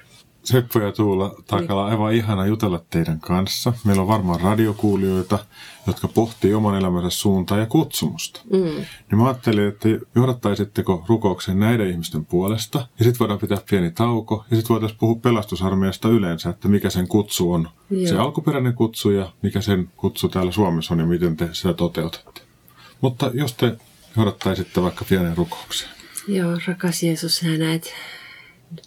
Seppo 0.46 0.80
ja 0.80 0.92
Tuula 0.92 1.34
Takala, 1.46 1.86
aivan 1.86 2.12
ihana 2.12 2.46
jutella 2.46 2.84
teidän 2.90 3.20
kanssa. 3.20 3.72
Meillä 3.84 4.02
on 4.02 4.08
varmaan 4.08 4.40
radiokuulijoita, 4.40 5.38
jotka 5.86 6.08
pohtii 6.08 6.54
oman 6.54 6.78
elämänsä 6.78 7.10
suuntaa 7.10 7.58
ja 7.58 7.66
kutsumusta. 7.66 8.40
Mm. 8.52 8.58
Niin 8.60 9.18
mä 9.18 9.24
ajattelin, 9.24 9.68
että 9.68 9.88
johdattaisitteko 10.14 11.04
rukouksen 11.08 11.58
näiden 11.60 11.90
ihmisten 11.90 12.24
puolesta, 12.24 12.78
ja 12.78 13.04
sitten 13.04 13.18
voidaan 13.18 13.38
pitää 13.38 13.58
pieni 13.70 13.90
tauko, 13.90 14.44
ja 14.50 14.56
sitten 14.56 14.74
voitaisiin 14.74 14.98
puhua 14.98 15.16
pelastusarmeijasta 15.22 16.08
yleensä, 16.08 16.50
että 16.50 16.68
mikä 16.68 16.90
sen 16.90 17.08
kutsu 17.08 17.52
on. 17.52 17.68
Joo. 17.90 18.06
Se 18.08 18.16
alkuperäinen 18.16 18.74
kutsu 18.74 19.10
ja 19.10 19.32
mikä 19.42 19.60
sen 19.60 19.90
kutsu 19.96 20.28
täällä 20.28 20.52
Suomessa 20.52 20.94
on 20.94 21.00
ja 21.00 21.06
miten 21.06 21.36
te 21.36 21.48
sitä 21.52 21.74
toteutatte. 21.74 22.40
Mutta 23.00 23.30
jos 23.34 23.52
te 23.54 23.76
johdattaisitte 24.16 24.82
vaikka 24.82 25.04
pienen 25.08 25.36
rukoukseen. 25.36 25.90
Joo, 26.28 26.58
rakas 26.66 27.02
Jeesus, 27.02 27.36
sä 27.36 27.46
näet 27.58 27.94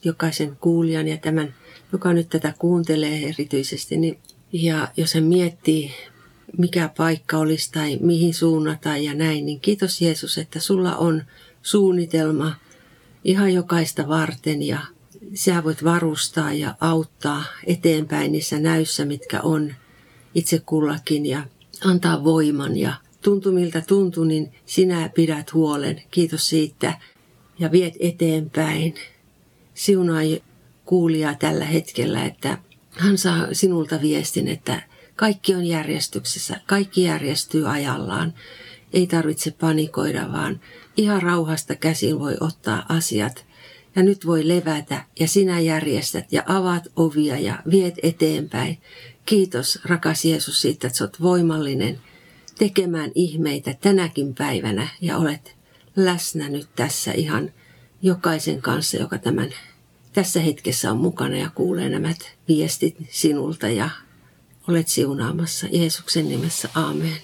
jokaisen 0.04 0.56
kuulijan 0.56 1.08
ja 1.08 1.18
tämän, 1.18 1.56
joka 1.92 2.14
nyt 2.14 2.30
tätä 2.30 2.54
kuuntelee 2.60 3.30
erityisesti. 3.30 3.98
Niin, 3.98 4.20
ja 4.52 4.88
jos 4.98 5.14
hän 5.14 5.24
miettii, 5.24 5.92
mikä 6.58 6.90
paikka 6.98 7.38
olisi 7.38 7.72
tai 7.72 7.98
mihin 8.02 8.34
suunnata 8.34 8.98
ja 8.98 9.14
näin, 9.14 9.46
niin 9.46 9.60
kiitos 9.60 10.02
Jeesus, 10.02 10.38
että 10.38 10.60
sulla 10.60 10.96
on 10.96 11.24
suunnitelma 11.62 12.56
ihan 13.24 13.54
jokaista 13.54 14.08
varten 14.08 14.64
ja 14.64 14.80
sä 15.34 15.64
voit 15.64 15.84
varustaa 15.84 16.54
ja 16.54 16.76
auttaa 16.80 17.44
eteenpäin 17.68 18.32
niissä 18.32 18.60
näyssä, 18.60 19.06
mitkä 19.06 19.42
on 19.42 19.74
itse 20.36 20.62
kullakin 20.66 21.26
ja 21.26 21.44
antaa 21.86 22.24
voiman 22.24 22.78
ja 22.78 22.94
tuntuu 23.22 23.52
miltä 23.52 23.82
tuntuu, 23.82 24.24
niin 24.24 24.52
sinä 24.66 25.10
pidät 25.16 25.54
huolen. 25.54 26.02
Kiitos 26.12 26.50
siitä 26.50 26.94
ja 27.60 27.72
viet 27.72 27.94
eteenpäin. 28.00 28.94
Siunaa 29.80 30.22
kuulijaa 30.86 31.36
tällä 31.36 31.66
hetkellä, 31.66 32.26
että 32.26 32.58
hän 32.92 33.18
saa 33.18 33.48
sinulta 33.52 34.02
viestin, 34.02 34.48
että 34.48 34.82
kaikki 35.16 35.56
on 35.56 35.66
järjestyksessä, 35.66 36.62
kaikki 36.66 37.04
järjestyy 37.04 37.70
ajallaan. 37.70 38.34
Ei 38.94 39.08
tarvitse 39.08 39.52
panikoida, 39.52 40.32
vaan 40.32 40.60
ihan 40.98 41.22
rauhasta 41.22 41.76
käsin 41.76 42.20
voi 42.20 42.38
ottaa 42.40 42.86
asiat. 42.90 43.46
Ja 43.96 44.04
nyt 44.04 44.26
voi 44.26 44.48
levätä 44.48 45.06
ja 45.20 45.28
sinä 45.28 45.60
järjestät 45.60 46.34
ja 46.34 46.44
avaat 46.48 46.84
ovia 46.96 47.40
ja 47.40 47.64
viet 47.72 47.96
eteenpäin. 48.04 48.78
Kiitos 49.26 49.80
rakas 49.84 50.26
Jeesus 50.26 50.62
siitä, 50.62 50.88
että 50.88 51.04
olet 51.04 51.22
voimallinen 51.22 52.00
tekemään 52.58 53.12
ihmeitä 53.16 53.76
tänäkin 53.82 54.36
päivänä 54.36 54.88
ja 55.02 55.18
olet 55.18 55.56
läsnä 55.96 56.50
nyt 56.50 56.68
tässä 56.76 57.12
ihan 57.12 57.52
jokaisen 58.02 58.62
kanssa, 58.62 58.98
joka 58.98 59.18
tämän 59.18 59.50
tässä 60.20 60.40
hetkessä 60.40 60.92
on 60.92 60.98
mukana 60.98 61.38
ja 61.38 61.50
kuulee 61.56 61.90
nämä 61.90 62.14
viestit 62.48 62.96
sinulta 63.10 63.68
ja 63.68 63.90
olet 64.68 64.88
siunaamassa 64.88 65.68
Jeesuksen 65.72 66.30
nimessä. 66.30 66.70
Aamen. 66.76 67.18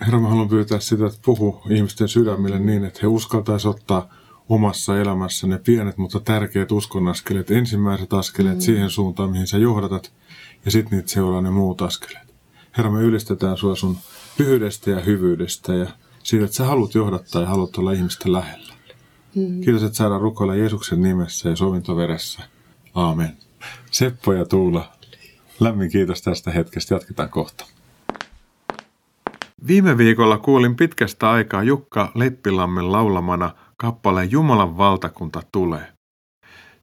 Herra, 0.00 0.20
mä 0.20 0.28
haluan 0.28 0.48
pyytää 0.48 0.80
sitä, 0.80 1.06
että 1.06 1.18
puhu 1.24 1.62
ihmisten 1.70 2.08
sydämille 2.08 2.58
niin, 2.58 2.84
että 2.84 2.98
he 3.02 3.06
uskaltaisivat 3.06 3.76
ottaa 3.76 4.14
omassa 4.48 4.98
elämässä 4.98 5.46
ne 5.46 5.58
pienet, 5.58 5.98
mutta 5.98 6.20
tärkeät 6.20 6.72
uskonnaskeleet, 6.72 7.50
ensimmäiset 7.50 8.12
askeleet 8.12 8.56
mm. 8.56 8.60
siihen 8.60 8.90
suuntaan, 8.90 9.30
mihin 9.30 9.46
sä 9.46 9.58
johdatat, 9.58 10.12
ja 10.64 10.70
sitten 10.70 10.98
niitä 10.98 11.12
seuraa 11.12 11.40
ne 11.40 11.50
muut 11.50 11.82
askeleet. 11.82 12.34
Herra, 12.76 12.90
me 12.90 13.02
ylistetään 13.02 13.56
sua 13.56 13.76
sun 13.76 13.96
pyhyydestä 14.38 14.90
ja 14.90 15.00
hyvyydestä 15.00 15.74
ja 15.74 15.86
siitä, 16.22 16.44
että 16.44 16.56
sä 16.56 16.64
haluat 16.64 16.94
johdattaa 16.94 17.42
ja 17.42 17.48
haluat 17.48 17.76
olla 17.76 17.92
ihmisten 17.92 18.32
lähellä. 18.32 18.71
Mm. 19.34 19.60
Kiitos, 19.60 19.82
että 19.82 19.96
saadaan 19.96 20.20
rukoilla 20.20 20.54
Jeesuksen 20.54 21.02
nimessä 21.02 21.48
ja 21.48 21.56
sovintoveressä. 21.56 22.42
Aamen. 22.94 23.36
Seppo 23.90 24.32
ja 24.32 24.44
Tuula, 24.44 24.92
lämmin 25.60 25.90
kiitos 25.90 26.22
tästä 26.22 26.50
hetkestä. 26.50 26.94
Jatketaan 26.94 27.28
kohta. 27.28 27.64
Viime 29.66 29.98
viikolla 29.98 30.38
kuulin 30.38 30.76
pitkästä 30.76 31.30
aikaa 31.30 31.62
Jukka 31.62 32.12
Leppilammen 32.14 32.92
laulamana 32.92 33.50
kappaleen 33.76 34.30
Jumalan 34.30 34.76
valtakunta 34.78 35.42
tulee. 35.52 35.92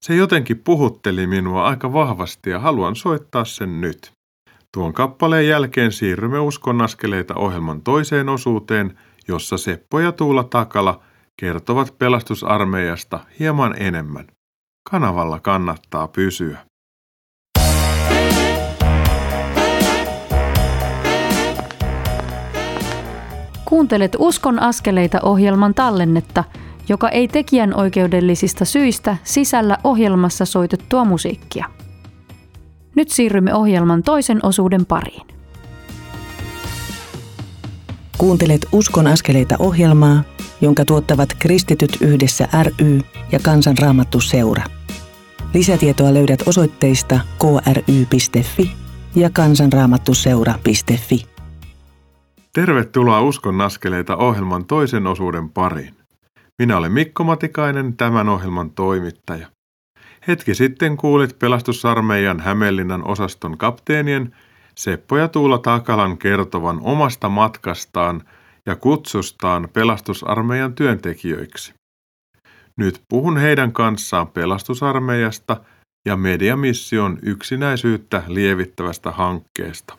Se 0.02 0.16
jotenkin 0.16 0.60
puhutteli 0.60 1.28
minua 1.28 1.64
aika 1.64 1.94
vahvasti 1.94 2.50
ja 2.50 2.60
haluan 2.60 2.96
soittaa 2.96 3.46
sen 3.46 3.82
nyt. 3.82 4.12
Tuon 4.74 4.94
kappaleen 4.94 5.48
jälkeen 5.48 5.92
siirrymme 5.92 6.40
Uskon 6.40 6.82
askeleita 6.82 7.36
ohjelman 7.36 7.82
toiseen 7.82 8.30
osuuteen, 8.30 9.00
jossa 9.28 9.58
Seppo 9.58 10.00
ja 10.00 10.12
Tuula 10.12 10.44
Takala 10.44 11.04
kertovat 11.40 11.98
pelastusarmeijasta 11.98 13.20
hieman 13.40 13.82
enemmän. 13.82 14.28
Kanavalla 14.90 15.40
kannattaa 15.40 16.08
pysyä. 16.08 16.58
Kuuntelet 23.66 24.16
Uskon 24.20 24.62
askeleita 24.62 25.20
ohjelman 25.24 25.74
tallennetta, 25.74 26.44
joka 26.90 27.10
ei 27.10 27.28
tekijän 27.28 27.76
oikeudellisista 27.76 28.66
syistä 28.66 29.18
sisällä 29.24 29.78
ohjelmassa 29.84 30.46
soitettua 30.46 31.06
musiikkia. 31.06 31.66
Nyt 32.96 33.10
siirrymme 33.10 33.56
ohjelman 33.56 34.04
toisen 34.04 34.40
osuuden 34.44 34.86
pariin. 34.86 35.39
Kuuntelet 38.20 38.68
Uskon 38.72 39.08
askeleita 39.08 39.56
ohjelmaa, 39.60 40.24
jonka 40.62 40.86
tuottavat 40.86 41.30
Kristityt 41.40 41.98
yhdessä 42.02 42.48
ry 42.64 43.00
ja 43.32 43.40
Kansanraamattu 43.40 44.20
seura. 44.20 44.64
Lisätietoa 45.54 46.14
löydät 46.14 46.40
osoitteista 46.46 47.20
kry.fi 47.40 48.72
ja 49.16 49.30
kansanraamattuseura.fi. 49.30 51.26
Tervetuloa 52.54 53.22
Uskon 53.22 53.62
askeleita 53.62 54.18
ohjelman 54.18 54.66
toisen 54.66 55.08
osuuden 55.08 55.50
pariin. 55.50 55.96
Minä 56.58 56.78
olen 56.78 56.92
Mikko 56.92 57.24
Matikainen, 57.24 57.98
tämän 57.98 58.30
ohjelman 58.30 58.72
toimittaja. 58.72 59.48
Hetki 60.28 60.56
sitten 60.56 60.98
kuulit 60.98 61.40
pelastusarmeijan 61.40 62.40
Hämeenlinnan 62.40 63.08
osaston 63.08 63.58
kapteenien 63.58 64.36
Seppo 64.80 65.18
ja 65.18 65.28
Tuula 65.28 65.58
Takalan 65.58 66.18
kertovan 66.18 66.80
omasta 66.82 67.30
matkastaan 67.30 68.22
ja 68.66 68.76
kutsustaan 68.76 69.70
pelastusarmeijan 69.74 70.76
työntekijöiksi. 70.76 71.74
Nyt 72.78 73.02
puhun 73.10 73.38
heidän 73.38 73.72
kanssaan 73.72 74.28
pelastusarmeijasta 74.28 75.58
ja 76.06 76.18
mediamission 76.18 77.20
yksinäisyyttä 77.22 78.24
lievittävästä 78.28 79.12
hankkeesta. 79.12 79.98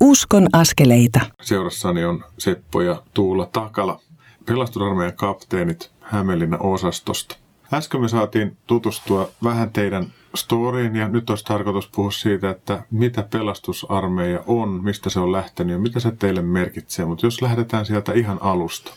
Uskon 0.00 0.46
askeleita. 0.52 1.20
Seurassani 1.42 2.04
on 2.04 2.24
Seppo 2.38 2.80
ja 2.82 3.02
Tuula 3.14 3.46
Takala, 3.46 4.00
pelastusarmeijan 4.46 5.16
kapteenit 5.16 5.90
Hämeenlinnan 6.00 6.62
osastosta. 6.62 7.47
Äsken 7.72 8.00
me 8.00 8.08
saatiin 8.08 8.56
tutustua 8.66 9.30
vähän 9.44 9.70
teidän 9.70 10.06
storyin 10.34 10.96
ja 10.96 11.08
nyt 11.08 11.30
olisi 11.30 11.44
tarkoitus 11.44 11.88
puhua 11.88 12.10
siitä, 12.10 12.50
että 12.50 12.82
mitä 12.90 13.22
pelastusarmeija 13.32 14.42
on, 14.46 14.68
mistä 14.84 15.10
se 15.10 15.20
on 15.20 15.32
lähtenyt 15.32 15.72
ja 15.72 15.78
mitä 15.78 16.00
se 16.00 16.10
teille 16.10 16.42
merkitsee. 16.42 17.04
Mutta 17.04 17.26
jos 17.26 17.42
lähdetään 17.42 17.86
sieltä 17.86 18.12
ihan 18.12 18.38
alusta. 18.42 18.92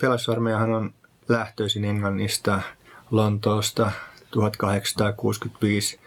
Pelastusarmeijahan 0.00 0.74
on 0.74 0.94
lähtöisin 1.28 1.84
Englannista, 1.84 2.60
Lontoosta 3.10 3.90
1865 4.30 6.00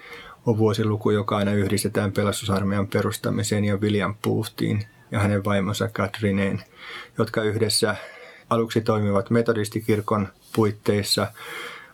on 0.46 0.58
vuosiluku, 0.58 1.12
joka 1.12 1.38
aina 1.38 1.52
yhdistetään 1.52 2.12
pelastusarmeijan 2.12 2.88
perustamiseen 2.88 3.66
ja 3.66 3.78
William 3.78 4.16
Boothin 4.24 4.86
ja 5.12 5.20
hänen 5.20 5.46
vaimonsa 5.46 5.88
Katrineen, 5.88 6.64
jotka 7.18 7.44
yhdessä 7.44 7.96
aluksi 8.50 8.82
toimivat 8.82 9.30
metodistikirkon 9.30 10.28
puitteissa, 10.56 11.28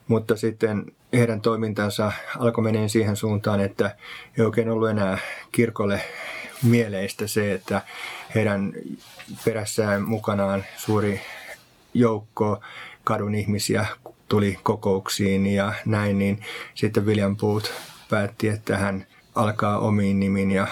mutta 0.08 0.36
sitten 0.36 0.86
heidän 1.14 1.42
toimintansa 1.42 2.12
alkoi 2.40 2.64
meneen 2.64 2.90
siihen 2.90 3.16
suuntaan, 3.16 3.60
että 3.60 3.96
ei 4.38 4.46
oikein 4.46 4.70
ollut 4.70 4.90
enää 4.90 5.18
kirkolle 5.52 6.02
mieleistä 6.64 7.28
se, 7.28 7.54
että 7.54 7.82
heidän 8.36 8.74
perässään 9.46 10.02
mukanaan 10.02 10.66
suuri 10.78 11.22
joukko 11.94 12.62
kadun 13.04 13.36
ihmisiä 13.36 13.86
tuli 14.28 14.60
kokouksiin 14.64 15.48
ja 15.48 15.74
näin, 15.86 16.20
niin 16.20 16.42
sitten 16.76 17.06
William 17.06 17.38
Booth 17.38 17.72
päätti, 18.10 18.48
että 18.48 18.78
hän 18.78 19.08
alkaa 19.36 19.80
omiin 19.80 20.20
nimin 20.20 20.52
ja 20.52 20.68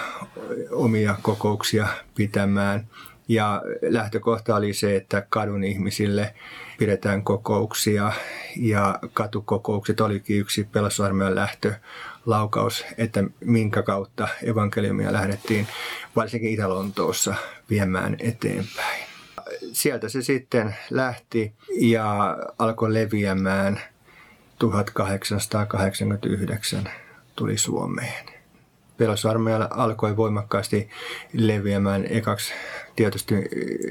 omia 0.70 1.14
kokouksia 1.22 1.86
pitämään. 2.14 2.86
Ja 3.28 3.62
lähtökohta 3.82 4.56
oli 4.56 4.72
se, 4.72 4.96
että 4.96 5.26
kadun 5.28 5.64
ihmisille 5.64 6.34
pidetään 6.78 7.22
kokouksia 7.22 8.12
ja 8.56 8.98
katukokoukset 9.12 10.00
olikin 10.00 10.40
yksi 10.40 10.64
pelastusarmeijan 10.64 11.34
lähtölaukaus, 11.34 12.84
että 12.98 13.24
minkä 13.40 13.82
kautta 13.82 14.28
evankeliumia 14.42 15.12
lähdettiin 15.12 15.66
varsinkin 16.16 16.50
Itä-Lontoossa 16.50 17.34
viemään 17.70 18.16
eteenpäin. 18.18 19.04
Sieltä 19.72 20.08
se 20.08 20.22
sitten 20.22 20.76
lähti 20.90 21.52
ja 21.80 22.36
alkoi 22.58 22.94
leviämään 22.94 23.80
1889 24.58 26.90
tuli 27.36 27.58
Suomeen. 27.58 28.33
Pelastusarmeija 28.96 29.68
alkoi 29.70 30.16
voimakkaasti 30.16 30.88
leviämään. 31.32 32.06
Ekaksi 32.10 32.52
tietysti 32.96 33.34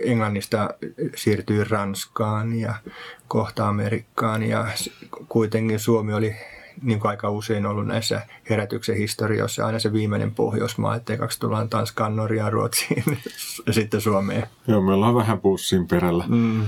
Englannista 0.04 0.70
siirtyi 1.16 1.63
Ranskaan 1.63 2.56
ja 2.56 2.74
kohta 3.28 3.68
Amerikkaan 3.68 4.44
ja 4.44 4.68
kuitenkin 5.30 5.80
Suomi 5.80 6.13
oli 6.13 6.36
niin 6.82 7.00
kuin 7.00 7.10
aika 7.10 7.30
usein 7.30 7.66
ollut 7.66 7.88
näissä 7.88 8.22
herätyksen 8.50 8.98
historioissa 8.98 9.66
aina 9.66 9.80
se 9.80 9.94
viimeinen 9.94 10.36
Pohjoismaa, 10.36 10.96
että 10.96 11.13
ekaksi 11.13 11.39
tullaan 11.39 11.70
Tanskaan, 11.70 12.16
Norjaan, 12.16 12.54
Ruotsiin 12.54 13.04
ja 13.68 13.74
sitten 13.74 14.02
Suomeen. 14.02 14.48
Joo, 14.68 14.82
me 14.82 14.94
ollaan 14.94 15.16
vähän 15.16 15.42
pussin 15.42 15.88
perällä. 15.88 16.26
Mm. 16.28 16.68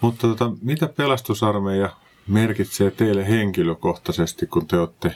Mutta 0.00 0.26
tota, 0.26 0.50
mitä 0.62 0.88
pelastusarmeija 0.88 1.90
merkitsee 2.28 2.90
teille 2.90 3.28
henkilökohtaisesti, 3.28 4.46
kun 4.46 4.66
te 4.66 4.78
olette 4.78 5.14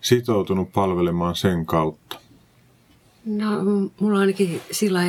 sitoutunut 0.00 0.72
palvelemaan 0.72 1.36
sen 1.36 1.66
kautta? 1.66 2.20
No, 3.24 3.62
mulla 4.00 4.14
on 4.14 4.20
ainakin 4.20 4.60
sillä 4.70 5.00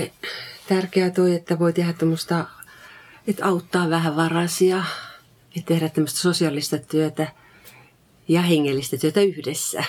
tärkeää 0.67 1.09
toi, 1.09 1.35
että 1.35 1.59
voi 1.59 1.73
tehdä 1.73 1.93
tämmöistä, 1.93 2.45
että 3.27 3.45
auttaa 3.45 3.89
vähän 3.89 4.15
varasia 4.15 4.83
ja 5.55 5.61
tehdä 5.65 5.89
tämmöistä 5.89 6.19
sosiaalista 6.19 6.77
työtä 6.77 7.27
ja 8.27 8.41
hengellistä 8.41 8.97
työtä 8.97 9.21
yhdessä. 9.21 9.83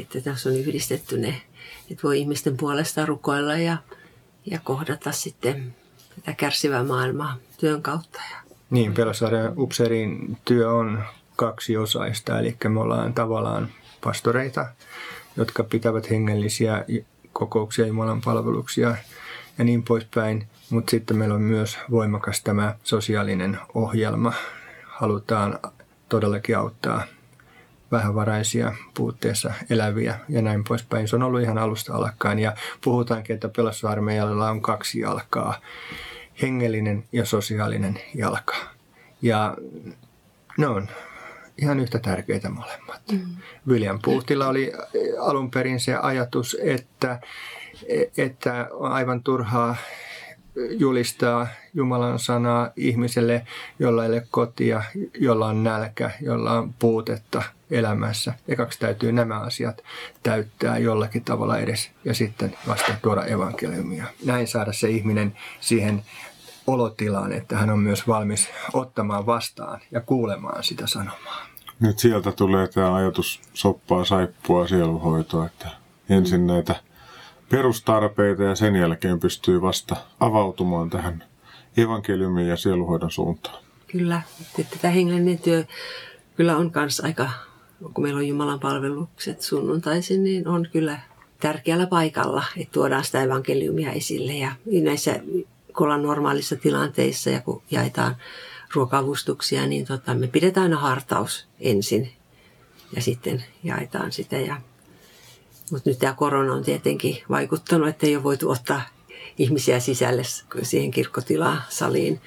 Että 0.00 0.20
tässä 0.20 0.48
on 0.48 0.56
yhdistetty 0.56 1.18
ne, 1.18 1.42
että 1.90 2.02
voi 2.02 2.18
ihmisten 2.18 2.56
puolesta 2.56 3.06
rukoilla 3.06 3.56
ja, 3.56 3.76
ja 4.46 4.58
kohdata 4.64 5.12
sitten 5.12 5.74
tätä 6.16 6.32
kärsivää 6.32 6.84
maailmaa 6.84 7.36
työn 7.60 7.82
kautta. 7.82 8.20
Niin, 8.70 8.94
Pelasarjan 8.94 9.52
upseerin 9.58 10.38
työ 10.44 10.70
on 10.70 11.04
kaksi 11.36 11.76
osaista, 11.76 12.38
eli 12.38 12.56
me 12.68 12.80
ollaan 12.80 13.14
tavallaan 13.14 13.68
pastoreita, 14.06 14.66
jotka 15.36 15.64
pitävät 15.64 16.10
hengellisiä 16.10 16.84
kokouksia, 17.32 17.86
Jumalan 17.86 18.20
palveluksia 18.20 18.96
ja 19.58 19.64
niin 19.64 19.82
poispäin. 19.82 20.46
Mutta 20.70 20.90
sitten 20.90 21.16
meillä 21.16 21.34
on 21.34 21.42
myös 21.42 21.78
voimakas 21.90 22.42
tämä 22.42 22.74
sosiaalinen 22.84 23.58
ohjelma. 23.74 24.32
Halutaan 24.86 25.58
todellakin 26.08 26.58
auttaa 26.58 27.02
vähävaraisia 27.92 28.72
puutteessa 28.94 29.52
eläviä 29.70 30.18
ja 30.28 30.42
näin 30.42 30.64
poispäin. 30.64 31.08
Se 31.08 31.16
on 31.16 31.22
ollut 31.22 31.40
ihan 31.40 31.58
alusta 31.58 31.94
alkaen 31.94 32.38
ja 32.38 32.52
puhutaankin, 32.84 33.34
että 33.34 33.48
pelastusarmeijalla 33.48 34.50
on 34.50 34.62
kaksi 34.62 35.00
jalkaa, 35.00 35.60
hengellinen 36.42 37.04
ja 37.12 37.24
sosiaalinen 37.24 38.00
jalka. 38.14 38.56
Ja 39.22 39.56
ne 40.58 40.66
on 40.66 40.88
ihan 41.58 41.80
yhtä 41.80 41.98
tärkeitä 41.98 42.48
molemmat. 42.48 43.02
Mm. 43.12 43.36
William 43.68 43.98
Boothilla 44.02 44.48
oli 44.48 44.72
alun 45.20 45.50
perin 45.50 45.80
se 45.80 45.94
ajatus, 45.94 46.56
että, 46.60 47.20
että 48.16 48.68
on 48.70 48.92
aivan 48.92 49.22
turhaa 49.22 49.76
julistaa 50.70 51.48
Jumalan 51.74 52.18
sanaa 52.18 52.70
ihmiselle, 52.76 53.46
jolla 53.78 54.04
ei 54.04 54.10
ole 54.10 54.26
kotia, 54.30 54.82
jolla 55.14 55.46
on 55.46 55.64
nälkä, 55.64 56.10
jolla 56.20 56.52
on 56.52 56.74
puutetta 56.78 57.42
elämässä. 57.70 58.34
Ekaksi 58.48 58.78
täytyy 58.78 59.12
nämä 59.12 59.40
asiat 59.40 59.82
täyttää 60.22 60.78
jollakin 60.78 61.24
tavalla 61.24 61.58
edes 61.58 61.90
ja 62.04 62.14
sitten 62.14 62.56
vasta 62.68 62.94
tuoda 63.02 63.24
evankeliumia. 63.24 64.04
Näin 64.24 64.46
saada 64.46 64.72
se 64.72 64.88
ihminen 64.88 65.36
siihen 65.60 66.02
olotilaan, 66.66 67.32
että 67.32 67.56
hän 67.56 67.70
on 67.70 67.78
myös 67.78 68.08
valmis 68.08 68.48
ottamaan 68.72 69.26
vastaan 69.26 69.80
ja 69.90 70.00
kuulemaan 70.00 70.64
sitä 70.64 70.86
sanomaa. 70.86 71.46
Nyt 71.80 71.98
sieltä 71.98 72.32
tulee 72.32 72.68
tämä 72.68 72.94
ajatus 72.94 73.40
soppaa, 73.54 74.04
saippua, 74.04 74.68
sieluhoitoa, 74.68 75.46
että 75.46 75.68
ensin 76.08 76.46
näitä 76.46 76.74
perustarpeita 77.50 78.42
ja 78.42 78.54
sen 78.54 78.76
jälkeen 78.76 79.20
pystyy 79.20 79.62
vasta 79.62 79.96
avautumaan 80.20 80.90
tähän 80.90 81.24
evankeliumin 81.76 82.48
ja 82.48 82.56
sieluhoidon 82.56 83.10
suuntaan. 83.10 83.64
Kyllä, 83.86 84.22
että 84.58 84.76
tämä 84.82 84.92
hengellinen 84.92 85.38
työ 85.38 85.64
kyllä 86.36 86.56
on 86.56 86.72
myös 86.74 87.00
aika 87.00 87.30
kun 87.94 88.04
meillä 88.04 88.18
on 88.18 88.28
Jumalan 88.28 88.60
palvelukset 88.60 89.42
sunnuntaisin, 89.42 90.24
niin 90.24 90.48
on 90.48 90.68
kyllä 90.72 90.98
tärkeällä 91.40 91.86
paikalla, 91.86 92.44
että 92.56 92.72
tuodaan 92.72 93.04
sitä 93.04 93.22
evankeliumia 93.22 93.92
esille. 93.92 94.32
Ja 94.32 94.52
näissä, 94.82 95.20
kun 95.76 95.84
ollaan 95.84 96.02
normaalissa 96.02 96.56
tilanteissa 96.56 97.30
ja 97.30 97.40
kun 97.40 97.62
jaetaan 97.70 98.16
ruokavustuksia, 98.74 99.66
niin 99.66 99.86
tota, 99.86 100.14
me 100.14 100.26
pidetään 100.26 100.64
aina 100.64 100.76
hartaus 100.76 101.48
ensin 101.60 102.12
ja 102.96 103.02
sitten 103.02 103.44
jaetaan 103.64 104.12
sitä. 104.12 104.36
Ja, 104.36 104.60
mutta 105.70 105.90
nyt 105.90 105.98
tämä 105.98 106.14
korona 106.14 106.54
on 106.54 106.64
tietenkin 106.64 107.22
vaikuttanut, 107.30 107.88
että 107.88 108.06
ei 108.06 108.16
ole 108.16 108.24
voitu 108.24 108.50
ottaa 108.50 108.82
ihmisiä 109.38 109.80
sisälle 109.80 110.22
siihen 110.62 110.90
kirkkotilaan, 110.90 111.62
saliin, 111.68 112.20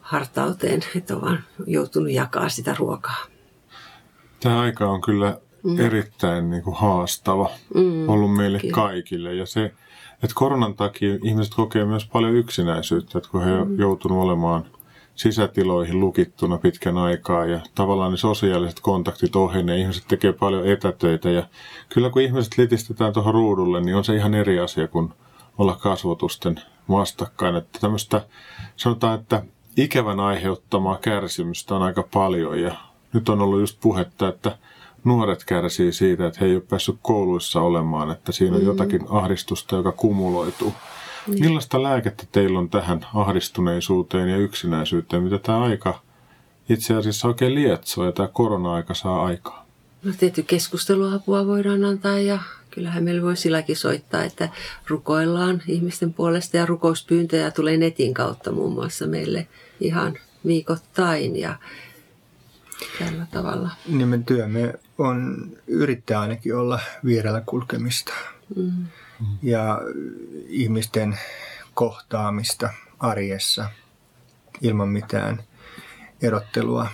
hartauteen, 0.00 0.82
että 0.96 1.16
on 1.16 1.22
vaan 1.22 1.44
joutunut 1.66 2.10
jakaa 2.10 2.48
sitä 2.48 2.74
ruokaa. 2.78 3.26
Tämä 4.40 4.60
aika 4.60 4.86
on 4.86 5.00
kyllä 5.00 5.40
mm. 5.62 5.80
erittäin 5.80 6.50
niin 6.50 6.62
kuin 6.62 6.76
haastava 6.76 7.50
mm, 7.74 8.08
ollut 8.08 8.36
meille 8.36 8.58
kyllä. 8.58 8.74
kaikille. 8.74 9.34
Ja 9.34 9.46
se, 9.46 9.72
että 10.22 10.34
koronan 10.34 10.74
takia 10.74 11.18
ihmiset 11.22 11.54
kokee 11.54 11.84
myös 11.84 12.06
paljon 12.06 12.34
yksinäisyyttä, 12.34 13.18
että 13.18 13.30
kun 13.30 13.44
he 13.44 13.64
mm. 13.64 13.78
joutunut 13.78 14.18
olemaan 14.18 14.64
sisätiloihin 15.14 16.00
lukittuna 16.00 16.58
pitkän 16.58 16.98
aikaa 16.98 17.46
ja 17.46 17.60
tavallaan 17.74 18.10
ne 18.10 18.16
sosiaaliset 18.16 18.80
kontaktit 18.80 19.36
ohenee, 19.36 19.80
ihmiset 19.80 20.04
tekee 20.08 20.32
paljon 20.32 20.66
etätöitä 20.66 21.30
ja 21.30 21.46
kyllä 21.88 22.10
kun 22.10 22.22
ihmiset 22.22 22.58
litistetään 22.58 23.12
tuohon 23.12 23.34
ruudulle, 23.34 23.80
niin 23.80 23.96
on 23.96 24.04
se 24.04 24.16
ihan 24.16 24.34
eri 24.34 24.60
asia 24.60 24.88
kuin 24.88 25.12
olla 25.58 25.74
kasvotusten 25.74 26.60
vastakkain. 26.90 27.56
Että 27.56 27.78
tämmöistä, 27.80 28.26
sanotaan, 28.76 29.20
että 29.20 29.42
ikävän 29.76 30.20
aiheuttamaa 30.20 30.98
kärsimystä 30.98 31.74
on 31.74 31.82
aika 31.82 32.04
paljon 32.14 32.60
ja 32.60 32.74
nyt 33.12 33.28
on 33.28 33.42
ollut 33.42 33.60
just 33.60 33.78
puhetta, 33.80 34.28
että 34.28 34.58
nuoret 35.06 35.44
kärsii 35.44 35.92
siitä, 35.92 36.26
että 36.26 36.38
he 36.40 36.46
ei 36.46 36.54
ole 36.54 36.62
päässyt 36.68 36.96
kouluissa 37.02 37.60
olemaan, 37.60 38.10
että 38.10 38.32
siinä 38.32 38.56
on 38.56 38.62
mm. 38.62 38.66
jotakin 38.66 39.00
ahdistusta, 39.08 39.76
joka 39.76 39.92
kumuloituu. 39.92 40.72
Mm. 41.26 41.40
Millaista 41.40 41.82
lääkettä 41.82 42.24
teillä 42.32 42.58
on 42.58 42.70
tähän 42.70 43.06
ahdistuneisuuteen 43.14 44.28
ja 44.28 44.36
yksinäisyyteen, 44.36 45.22
mitä 45.22 45.38
tämä 45.38 45.62
aika 45.62 46.00
itse 46.68 46.94
asiassa 46.94 47.28
oikein 47.28 47.54
lietsoo 47.54 48.04
ja 48.04 48.12
tämä 48.12 48.28
korona-aika 48.32 48.94
saa 48.94 49.24
aikaa? 49.24 49.66
No 50.04 50.12
tietty 50.18 50.42
keskusteluapua 50.42 51.46
voidaan 51.46 51.84
antaa 51.84 52.18
ja 52.18 52.38
kyllähän 52.70 53.04
meillä 53.04 53.22
voi 53.22 53.36
silläkin 53.36 53.76
soittaa, 53.76 54.24
että 54.24 54.48
rukoillaan 54.86 55.62
ihmisten 55.68 56.14
puolesta 56.14 56.56
ja 56.56 56.66
rukouspyyntöjä 56.66 57.50
tulee 57.50 57.76
netin 57.76 58.14
kautta 58.14 58.52
muun 58.52 58.72
muassa 58.72 59.06
meille 59.06 59.46
ihan 59.80 60.14
viikoittain 60.46 61.36
ja 61.36 61.56
tällä 62.98 63.26
tavalla. 63.30 63.70
Niin 63.88 64.24
työmme 64.24 64.74
on 64.98 65.46
yrittää 65.66 66.20
ainakin 66.20 66.56
olla 66.56 66.80
vierellä 67.04 67.42
kulkemista 67.46 68.12
mm. 68.56 68.86
ja 69.42 69.80
ihmisten 70.48 71.18
kohtaamista 71.74 72.70
arjessa 72.98 73.70
ilman 74.62 74.88
mitään 74.88 75.42
erottelua. 76.22 76.88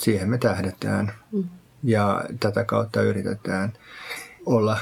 Siihen 0.00 0.30
me 0.30 0.38
tähdetään 0.38 1.12
mm. 1.32 1.44
ja 1.82 2.24
tätä 2.40 2.64
kautta 2.64 3.02
yritetään 3.02 3.72
olla 4.46 4.78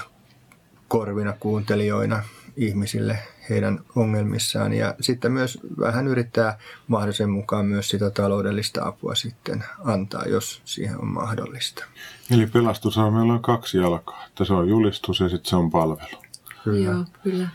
korvina 0.89 1.33
kuuntelijoina 1.41 2.23
ihmisille 2.57 3.19
heidän 3.51 3.81
ongelmissaan 3.97 4.73
ja 4.73 4.95
sitten 5.01 5.33
myös 5.33 5.59
vähän 5.79 6.07
yrittää 6.07 6.59
mahdollisen 6.87 7.31
mukaan 7.31 7.67
myös 7.67 7.89
sitä 7.89 8.11
taloudellista 8.11 8.87
apua 8.87 9.15
sitten 9.15 9.65
antaa, 9.85 10.25
jos 10.25 10.63
siihen 10.65 10.99
on 10.99 11.07
mahdollista. 11.07 11.85
Eli 12.31 12.49
meillä 12.55 13.33
on 13.33 13.43
kaksi 13.43 13.79
jalkaa, 13.79 14.27
että 14.27 14.45
se 14.45 14.53
on 14.53 14.69
julistus 14.69 15.21
ja 15.21 15.29
sitten 15.29 15.51
se 15.51 15.57
on 15.57 15.71
palvelu. 15.71 16.23
Kyllä. 16.65 16.91
Joo, 16.91 17.05
kyllä. 17.23 17.49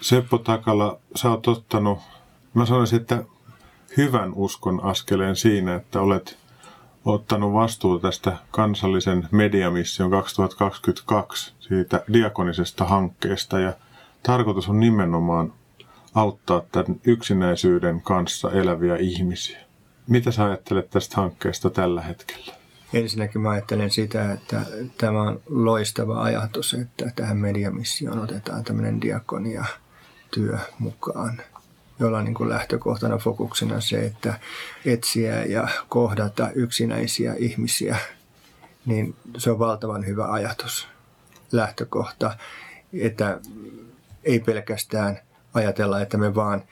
Seppo 0.00 0.38
Takala, 0.38 0.98
sä 1.14 1.30
oot 1.30 1.48
ottanut, 1.48 1.98
mä 2.54 2.66
sanoisin, 2.66 3.00
että 3.00 3.24
hyvän 3.96 4.32
uskon 4.34 4.84
askeleen 4.84 5.36
siinä, 5.36 5.74
että 5.74 6.00
olet 6.00 6.38
ottanut 7.04 7.52
vastuuta 7.52 8.08
tästä 8.08 8.36
kansallisen 8.50 9.28
mediamission 9.30 10.10
2022 10.10 11.52
siitä 11.60 12.04
diakonisesta 12.12 12.84
hankkeesta 12.84 13.60
ja 13.60 13.72
tarkoitus 14.22 14.68
on 14.68 14.80
nimenomaan 14.80 15.52
auttaa 16.14 16.62
tämän 16.72 17.00
yksinäisyyden 17.04 18.00
kanssa 18.00 18.50
eläviä 18.50 18.96
ihmisiä. 18.96 19.58
Mitä 20.06 20.30
sä 20.30 20.44
ajattelet 20.44 20.90
tästä 20.90 21.16
hankkeesta 21.16 21.70
tällä 21.70 22.02
hetkellä? 22.02 22.54
Ensinnäkin 22.92 23.40
mä 23.40 23.50
ajattelen 23.50 23.90
sitä, 23.90 24.32
että 24.32 24.60
tämä 24.98 25.22
on 25.22 25.40
loistava 25.48 26.22
ajatus, 26.22 26.74
että 26.74 27.12
tähän 27.16 27.36
mediamissioon 27.36 28.18
otetaan 28.18 28.64
tämmöinen 28.64 29.00
diakonia 29.00 29.64
työ 30.30 30.58
mukaan 30.78 31.42
jolla 32.00 32.18
on 32.18 32.24
niin 32.24 32.34
kuin 32.34 32.48
lähtökohtana 32.48 33.18
fokuksena 33.18 33.80
se, 33.80 34.06
että 34.06 34.38
etsiä 34.84 35.44
ja 35.44 35.68
kohdata 35.88 36.50
yksinäisiä 36.54 37.34
ihmisiä, 37.38 37.96
niin 38.86 39.16
se 39.38 39.50
on 39.50 39.58
valtavan 39.58 40.06
hyvä 40.06 40.32
ajatus, 40.32 40.88
lähtökohta, 41.52 42.36
että 42.92 43.40
ei 44.28 44.40
pelkästään 44.40 45.18
ajatella, 45.54 46.00
että 46.00 46.18
me 46.18 46.34
vaan 46.34 46.62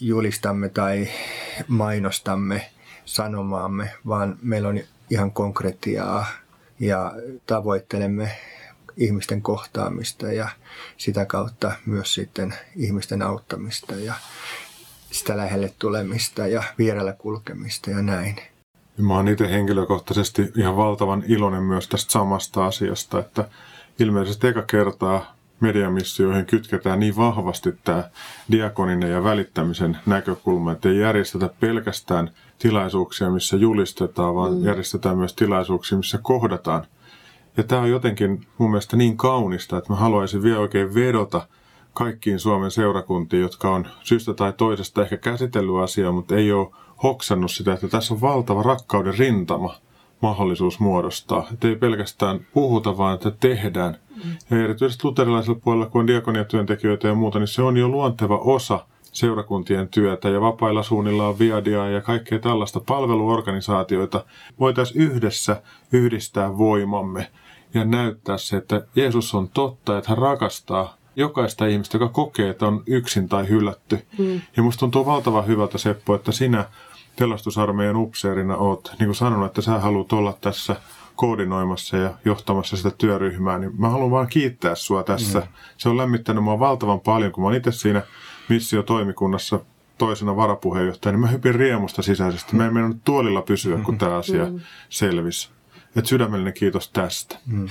julistamme 0.00 0.68
tai 0.68 1.08
mainostamme 1.68 2.70
sanomaamme, 3.04 3.90
vaan 4.06 4.38
meillä 4.42 4.68
on 4.68 4.80
ihan 5.10 5.32
konkretiaa 5.32 6.26
ja 6.80 7.12
tavoittelemme 7.46 8.30
ihmisten 8.96 9.42
kohtaamista 9.42 10.32
ja 10.32 10.48
sitä 10.96 11.26
kautta 11.26 11.72
myös 11.86 12.14
sitten 12.14 12.54
ihmisten 12.76 13.22
auttamista 13.22 13.94
ja 13.94 14.14
sitä 15.10 15.36
lähelle 15.36 15.72
tulemista 15.78 16.46
ja 16.46 16.62
vierellä 16.78 17.12
kulkemista 17.12 17.90
ja 17.90 18.02
näin. 18.02 18.36
Mä 18.98 19.14
oon 19.14 19.28
itse 19.28 19.50
henkilökohtaisesti 19.50 20.52
ihan 20.56 20.76
valtavan 20.76 21.24
iloinen 21.28 21.62
myös 21.62 21.88
tästä 21.88 22.12
samasta 22.12 22.66
asiasta, 22.66 23.18
että 23.18 23.48
ilmeisesti 23.98 24.46
eka 24.46 24.62
kertaa 24.62 25.35
mediamissioihin 25.60 26.46
kytketään 26.46 27.00
niin 27.00 27.16
vahvasti 27.16 27.74
tämä 27.84 28.04
diakoninen 28.50 29.10
ja 29.10 29.24
välittämisen 29.24 29.98
näkökulma, 30.06 30.72
että 30.72 30.88
ei 30.88 30.98
järjestetä 30.98 31.50
pelkästään 31.60 32.30
tilaisuuksia, 32.58 33.30
missä 33.30 33.56
julistetaan, 33.56 34.34
vaan 34.34 34.54
mm. 34.54 34.64
järjestetään 34.64 35.18
myös 35.18 35.34
tilaisuuksia, 35.34 35.98
missä 35.98 36.18
kohdataan 36.22 36.86
ja 37.56 37.62
tämä 37.62 37.82
on 37.82 37.90
jotenkin 37.90 38.46
mun 38.58 38.70
mielestä 38.70 38.96
niin 38.96 39.16
kaunista, 39.16 39.78
että 39.78 39.92
mä 39.92 39.96
haluaisin 39.96 40.42
vielä 40.42 40.58
oikein 40.58 40.94
vedota 40.94 41.48
kaikkiin 41.92 42.38
Suomen 42.38 42.70
seurakuntiin, 42.70 43.42
jotka 43.42 43.70
on 43.70 43.86
syystä 44.02 44.34
tai 44.34 44.52
toisesta 44.52 45.02
ehkä 45.02 45.16
käsitellyt 45.16 45.82
asiaa, 45.82 46.12
mutta 46.12 46.36
ei 46.36 46.52
ole 46.52 46.70
hoksannut 47.02 47.50
sitä, 47.50 47.72
että 47.72 47.88
tässä 47.88 48.14
on 48.14 48.20
valtava 48.20 48.62
rakkauden 48.62 49.18
rintama 49.18 49.74
mahdollisuus 50.22 50.80
muodostaa. 50.80 51.48
Että 51.52 51.68
ei 51.68 51.76
pelkästään 51.76 52.46
puhuta, 52.54 52.98
vaan 52.98 53.14
että 53.14 53.30
tehdään. 53.30 53.96
Mm. 54.24 54.30
Ja 54.50 54.64
erityisesti 54.64 55.04
luterilaisella 55.04 55.60
puolella, 55.64 55.86
kun 55.86 56.00
on 56.00 56.06
diakoniatyöntekijöitä 56.06 57.08
ja 57.08 57.14
muuta, 57.14 57.38
niin 57.38 57.48
se 57.48 57.62
on 57.62 57.76
jo 57.76 57.88
luonteva 57.88 58.38
osa 58.38 58.86
seurakuntien 59.12 59.88
työtä 59.88 60.28
ja 60.28 60.40
vapailla 60.40 60.82
suunnilla 60.82 61.28
on 61.28 61.38
viadia 61.38 61.90
ja 61.90 62.00
kaikkea 62.00 62.38
tällaista 62.38 62.80
palveluorganisaatioita. 62.80 64.24
Voitaisiin 64.60 65.02
yhdessä 65.02 65.62
yhdistää 65.92 66.58
voimamme 66.58 67.30
ja 67.74 67.84
näyttää 67.84 68.38
se, 68.38 68.56
että 68.56 68.86
Jeesus 68.96 69.34
on 69.34 69.48
totta, 69.48 69.98
että 69.98 70.10
hän 70.10 70.18
rakastaa 70.18 70.96
jokaista 71.16 71.66
ihmistä, 71.66 71.96
joka 71.96 72.08
kokee, 72.08 72.50
että 72.50 72.66
on 72.66 72.82
yksin 72.86 73.28
tai 73.28 73.48
hylätty. 73.48 73.98
Mm. 74.18 74.40
Ja 74.56 74.62
musta 74.62 74.80
tuntuu 74.80 75.06
valtavan 75.06 75.46
hyvältä 75.46 75.78
Seppo, 75.78 76.14
että 76.14 76.32
sinä 76.32 76.64
pelastusarmeijan 77.18 77.96
upseerina 77.96 78.56
oot 78.56 78.94
niin 78.98 79.06
kuin 79.06 79.14
sanonut, 79.14 79.46
että 79.46 79.62
sä 79.62 79.78
haluat 79.78 80.12
olla 80.12 80.38
tässä 80.40 80.76
koordinoimassa 81.16 81.96
ja 81.96 82.14
johtamassa 82.24 82.76
sitä 82.76 82.90
työryhmää, 82.90 83.58
niin 83.58 83.72
mä 83.78 83.88
haluan 83.88 84.10
vaan 84.10 84.28
kiittää 84.28 84.74
sua 84.74 85.02
tässä. 85.02 85.38
Mm. 85.38 85.46
Se 85.76 85.88
on 85.88 85.96
lämmittänyt 85.96 86.44
mua 86.44 86.58
valtavan 86.58 87.00
paljon, 87.00 87.32
kun 87.32 87.42
mä 87.42 87.48
oon 87.48 87.56
itse 87.56 87.72
siinä 87.72 88.02
missiotoimikunnassa 88.48 89.60
toisena 89.98 90.36
varapuheenjohtajana, 90.36 91.16
niin 91.16 91.26
mä 91.26 91.32
hypin 91.32 91.54
riemusta 91.54 92.02
sisäisesti. 92.02 92.56
Mä 92.56 92.66
en 92.66 92.74
mennyt 92.74 92.96
tuolilla 93.04 93.42
pysyä, 93.42 93.78
kun 93.78 93.98
tämä 93.98 94.16
asia 94.16 94.44
mm. 94.44 94.60
selvisi. 94.88 95.50
Et 95.96 96.06
sydämellinen 96.06 96.52
kiitos 96.52 96.90
tästä. 96.90 97.38
Mm. 97.46 97.64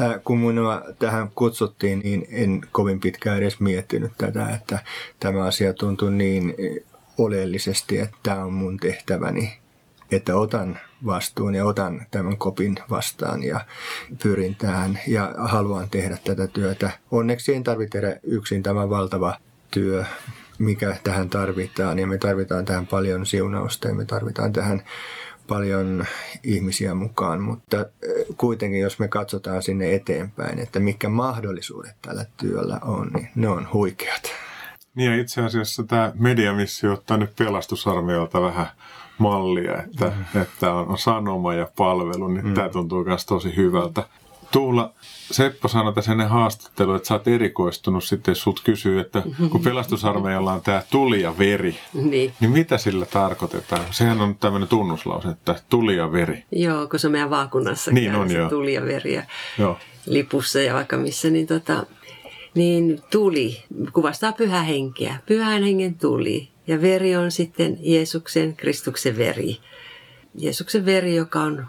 Äh, 0.00 0.20
kun 0.24 0.38
minua 0.38 0.82
tähän 0.98 1.30
kutsuttiin, 1.34 1.98
niin 1.98 2.26
en 2.30 2.60
kovin 2.72 3.00
pitkään 3.00 3.38
edes 3.38 3.60
miettinyt 3.60 4.12
tätä, 4.18 4.48
että 4.48 4.78
tämä 5.20 5.44
asia 5.44 5.74
tuntui 5.74 6.12
niin 6.12 6.54
oleellisesti, 7.24 7.98
että 7.98 8.16
tämä 8.22 8.44
on 8.44 8.52
mun 8.52 8.76
tehtäväni, 8.76 9.58
että 10.10 10.36
otan 10.36 10.78
vastuun 11.06 11.54
ja 11.54 11.64
otan 11.64 12.06
tämän 12.10 12.36
kopin 12.36 12.76
vastaan 12.90 13.42
ja 13.42 13.60
pyrin 14.22 14.54
tähän 14.54 14.98
ja 15.06 15.34
haluan 15.38 15.90
tehdä 15.90 16.18
tätä 16.24 16.46
työtä. 16.46 16.90
Onneksi 17.10 17.54
en 17.54 17.64
tarvitse 17.64 18.00
tehdä 18.00 18.20
yksin 18.22 18.62
tämä 18.62 18.90
valtava 18.90 19.36
työ, 19.70 20.04
mikä 20.58 20.96
tähän 21.04 21.30
tarvitaan 21.30 21.98
ja 21.98 22.06
me 22.06 22.18
tarvitaan 22.18 22.64
tähän 22.64 22.86
paljon 22.86 23.26
siunausta 23.26 23.88
ja 23.88 23.94
me 23.94 24.04
tarvitaan 24.04 24.52
tähän 24.52 24.82
paljon 25.48 26.04
ihmisiä 26.42 26.94
mukaan, 26.94 27.42
mutta 27.42 27.86
kuitenkin 28.36 28.80
jos 28.80 28.98
me 28.98 29.08
katsotaan 29.08 29.62
sinne 29.62 29.94
eteenpäin, 29.94 30.58
että 30.58 30.80
mitkä 30.80 31.08
mahdollisuudet 31.08 31.94
tällä 32.02 32.26
työllä 32.36 32.78
on, 32.82 33.10
niin 33.14 33.28
ne 33.34 33.48
on 33.48 33.68
huikeat. 33.72 34.22
Niin 34.94 35.12
ja 35.12 35.20
itse 35.20 35.42
asiassa 35.42 35.82
tämä 35.82 36.12
mediamissio 36.14 36.92
ottaa 36.92 37.16
nyt 37.16 37.36
pelastusarmeijalta 37.36 38.42
vähän 38.42 38.66
mallia, 39.18 39.82
että, 39.82 40.12
mm. 40.34 40.42
että 40.42 40.72
on, 40.72 40.98
sanoma 40.98 41.54
ja 41.54 41.68
palvelu, 41.76 42.28
niin 42.28 42.46
mm. 42.46 42.54
tämä 42.54 42.68
tuntuu 42.68 43.04
myös 43.04 43.26
tosi 43.26 43.56
hyvältä. 43.56 44.02
Tuula, 44.52 44.92
Seppo 45.30 45.68
sanoi 45.68 45.94
tässä 45.94 46.12
ennen 46.12 46.28
haastattelua, 46.28 46.96
että 46.96 47.08
sä 47.08 47.14
oot 47.14 47.28
erikoistunut 47.28 48.04
sitten, 48.04 48.32
jos 48.32 48.42
sut 48.42 48.60
kysyy, 48.64 49.00
että 49.00 49.22
kun 49.50 49.62
pelastusarmeijalla 49.62 50.52
on 50.52 50.60
tämä 50.60 50.82
tuli 50.90 51.22
ja 51.22 51.38
veri, 51.38 51.78
niin. 51.94 52.32
niin 52.40 52.50
mitä 52.50 52.78
sillä 52.78 53.06
tarkoitetaan? 53.06 53.84
Sehän 53.90 54.20
on 54.20 54.34
tämmöinen 54.34 54.68
tunnuslause, 54.68 55.28
että 55.28 55.54
tuli 55.68 55.96
ja 55.96 56.12
veri. 56.12 56.44
Joo, 56.52 56.86
kun 56.86 56.98
se 56.98 57.06
on 57.06 57.12
meidän 57.12 57.30
vaakunnassa 57.30 57.90
niin 57.90 58.14
on, 58.14 58.30
se 58.30 58.36
tuli 58.48 58.74
ja 58.74 58.84
veri 58.84 59.14
ja 59.14 59.22
joo. 59.58 59.78
lipussa 60.06 60.60
ja 60.60 60.74
vaikka 60.74 60.96
missä, 60.96 61.30
niin, 61.30 61.46
tota, 61.46 61.86
niin 62.54 63.02
tuli 63.10 63.62
kuvastaa 63.92 64.32
pyhä 64.32 64.62
henkeä. 64.62 65.16
Pyhän 65.26 65.62
hengen 65.62 65.94
tuli 65.94 66.48
ja 66.66 66.82
veri 66.82 67.16
on 67.16 67.30
sitten 67.30 67.78
Jeesuksen, 67.80 68.56
Kristuksen 68.56 69.16
veri. 69.18 69.56
Jeesuksen 70.34 70.86
veri, 70.86 71.16
joka 71.16 71.40
on, 71.40 71.66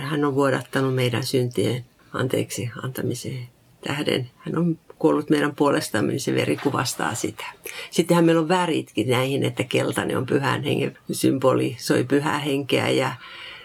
hän 0.00 0.24
on 0.24 0.34
vuodattanut 0.34 0.94
meidän 0.94 1.22
syntien 1.22 1.84
anteeksi 2.12 2.70
antamiseen 2.82 3.48
tähden. 3.84 4.30
Hän 4.38 4.58
on 4.58 4.78
kuollut 4.98 5.30
meidän 5.30 5.54
puolestamme, 5.54 6.12
niin 6.12 6.20
se 6.20 6.34
veri 6.34 6.56
kuvastaa 6.56 7.14
sitä. 7.14 7.44
Sittenhän 7.90 8.24
meillä 8.24 8.40
on 8.40 8.48
väritkin 8.48 9.08
näihin, 9.08 9.44
että 9.44 9.64
keltainen 9.64 10.18
on 10.18 10.26
pyhän 10.26 10.62
hengen 10.62 10.98
symboli, 11.12 11.76
soi 11.78 12.04
pyhää 12.04 12.38
henkeä 12.38 12.88
ja 12.88 13.12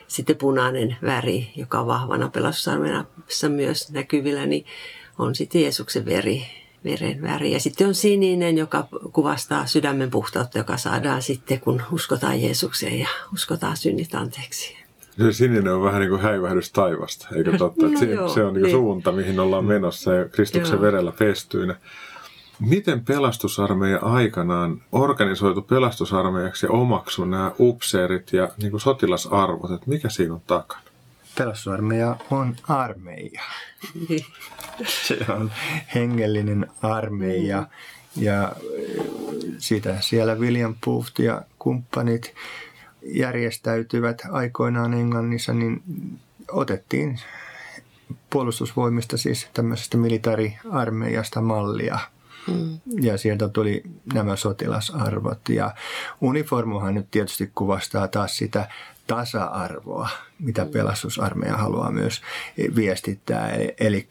sitten 0.07 0.35
punainen 0.35 0.97
väri, 1.01 1.51
joka 1.55 1.79
on 1.79 1.87
vahvana 1.87 2.29
pelastusarmeessa 2.29 3.49
myös 3.49 3.91
näkyvillä, 3.91 4.45
niin 4.45 4.65
on 5.17 5.35
sitten 5.35 5.61
Jeesuksen 5.61 6.05
veri, 6.05 6.45
veren 6.83 7.21
väri. 7.21 7.51
Ja 7.51 7.59
sitten 7.59 7.87
on 7.87 7.95
sininen, 7.95 8.57
joka 8.57 8.87
kuvastaa 9.13 9.65
sydämen 9.65 10.09
puhtautta, 10.09 10.57
joka 10.57 10.77
saadaan 10.77 11.21
sitten, 11.21 11.59
kun 11.59 11.81
uskotaan 11.91 12.41
Jeesukseen 12.41 12.99
ja 12.99 13.07
uskotaan 13.33 13.77
synnit 13.77 14.15
anteeksi. 14.15 14.77
Se 15.17 15.33
sininen 15.33 15.73
on 15.73 15.83
vähän 15.83 15.99
niin 15.99 16.09
kuin 16.09 16.21
häivähdys 16.21 16.71
taivasta, 16.71 17.27
eikö 17.35 17.57
totta? 17.57 17.87
no, 17.87 17.99
se, 17.99 18.05
joo, 18.05 18.29
se 18.29 18.43
on 18.43 18.53
niin 18.53 18.61
kuin 18.61 18.71
suunta, 18.71 19.11
mihin 19.11 19.39
ollaan 19.39 19.65
menossa 19.65 20.13
ja 20.13 20.29
Kristuksen 20.29 20.75
joo. 20.75 20.81
verellä 20.81 21.11
pestyinä. 21.11 21.75
Miten 22.59 23.05
pelastusarmeija 23.05 23.99
aikanaan 23.99 24.81
organisoitu 24.91 25.61
pelastusarmeijaksi 25.61 26.65
ja 26.65 26.71
omaksu 26.71 27.25
nämä 27.25 27.51
upseerit 27.59 28.33
ja 28.33 28.49
niin 28.61 28.71
kuin 28.71 28.81
sotilasarvot, 28.81 29.71
että 29.71 29.89
mikä 29.89 30.09
siinä 30.09 30.33
on 30.33 30.41
takana? 30.47 30.86
Pelastusarmeija 31.37 32.15
on 32.31 32.55
armeija. 32.67 33.41
se 35.07 35.17
on 35.29 35.51
hengellinen 35.95 36.67
armeija 36.81 37.67
ja 38.15 38.53
sitä 39.57 40.01
siellä 40.01 40.35
William 40.35 40.75
Booth 40.85 41.19
ja 41.19 41.41
kumppanit 41.59 42.33
järjestäytyvät 43.01 44.21
aikoinaan 44.31 44.93
Englannissa, 44.93 45.53
niin 45.53 45.83
otettiin 46.51 47.19
puolustusvoimista 48.29 49.17
siis 49.17 49.47
tämmöisestä 49.53 49.97
militaariarmeijasta 49.97 51.41
mallia. 51.41 51.99
Mm. 52.47 52.79
Ja 53.01 53.17
sieltä 53.17 53.49
tuli 53.49 53.83
nämä 54.13 54.35
sotilasarvot. 54.35 55.49
Ja 55.49 55.75
uniformuhan 56.21 56.93
nyt 56.93 57.11
tietysti 57.11 57.51
kuvastaa 57.55 58.07
taas 58.07 58.37
sitä 58.37 58.69
tasa-arvoa, 59.07 60.09
mitä 60.39 60.65
mm. 60.65 60.71
pelastusarmeija 60.71 61.57
haluaa 61.57 61.91
myös 61.91 62.21
viestittää. 62.75 63.51
Eli 63.79 64.07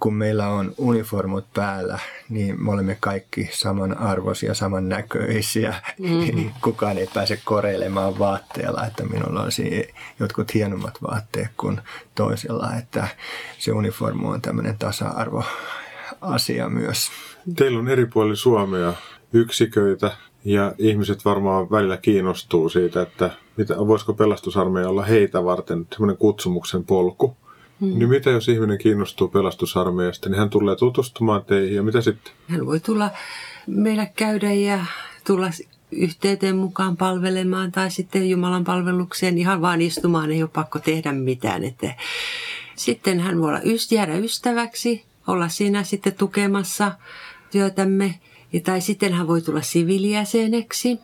kun 0.00 0.14
meillä 0.14 0.48
on 0.48 0.74
uniformut 0.78 1.52
päällä, 1.54 1.98
niin 2.28 2.64
me 2.64 2.72
olemme 2.72 2.96
kaikki 3.00 3.50
samanarvoisia, 3.52 4.54
samannäköisiä. 4.54 5.74
Mm-hmm. 5.98 6.50
Kukaan 6.60 6.98
ei 6.98 7.08
pääse 7.14 7.40
koreilemaan 7.44 8.18
vaatteella, 8.18 8.86
että 8.86 9.04
minulla 9.04 9.42
olisi 9.42 9.94
jotkut 10.20 10.54
hienommat 10.54 10.98
vaatteet 11.02 11.50
kuin 11.56 11.80
toisella. 12.14 12.74
Että 12.78 13.08
se 13.58 13.72
uniformu 13.72 14.30
on 14.30 14.42
tämmöinen 14.42 14.78
tasa-arvo 14.78 15.44
asia 16.20 16.68
myös. 16.68 17.10
Teillä 17.56 17.78
on 17.78 17.88
eri 17.88 18.06
puolilla 18.06 18.36
Suomea 18.36 18.92
yksiköitä 19.32 20.16
ja 20.48 20.74
ihmiset 20.78 21.24
varmaan 21.24 21.70
välillä 21.70 21.96
kiinnostuu 21.96 22.68
siitä, 22.68 23.02
että 23.02 23.30
mitä, 23.56 23.76
voisiko 23.78 24.14
pelastusarmeija 24.14 24.88
olla 24.88 25.02
heitä 25.02 25.44
varten 25.44 25.86
semmoinen 25.90 26.16
kutsumuksen 26.16 26.84
polku. 26.84 27.36
Hmm. 27.80 27.98
Niin 27.98 28.08
mitä 28.08 28.30
jos 28.30 28.48
ihminen 28.48 28.78
kiinnostuu 28.78 29.28
pelastusarmeijasta, 29.28 30.28
niin 30.28 30.38
hän 30.38 30.50
tulee 30.50 30.76
tutustumaan 30.76 31.44
teihin 31.44 31.76
ja 31.76 31.82
mitä 31.82 32.00
sitten? 32.00 32.32
Hän 32.48 32.66
voi 32.66 32.80
tulla 32.80 33.10
meillä 33.66 34.06
käydä 34.06 34.52
ja 34.52 34.84
tulla 35.26 35.50
yhteyteen 35.92 36.56
mukaan 36.56 36.96
palvelemaan 36.96 37.72
tai 37.72 37.90
sitten 37.90 38.30
Jumalan 38.30 38.64
palvelukseen 38.64 39.38
ihan 39.38 39.62
vaan 39.62 39.80
istumaan, 39.80 40.30
ei 40.30 40.42
ole 40.42 40.50
pakko 40.52 40.78
tehdä 40.78 41.12
mitään. 41.12 41.64
Että 41.64 41.94
sitten 42.74 43.20
hän 43.20 43.40
voi 43.40 43.48
olla 43.48 43.60
jäädä 43.90 44.16
ystäväksi, 44.16 45.04
olla 45.26 45.48
siinä 45.48 45.82
sitten 45.82 46.14
tukemassa 46.14 46.92
työtämme. 47.50 48.14
Ja, 48.52 48.60
tai 48.60 48.80
sitten 48.80 49.12
hän 49.12 49.28
voi 49.28 49.42
tulla 49.42 49.62
siviilijäseneksi, 49.62 50.98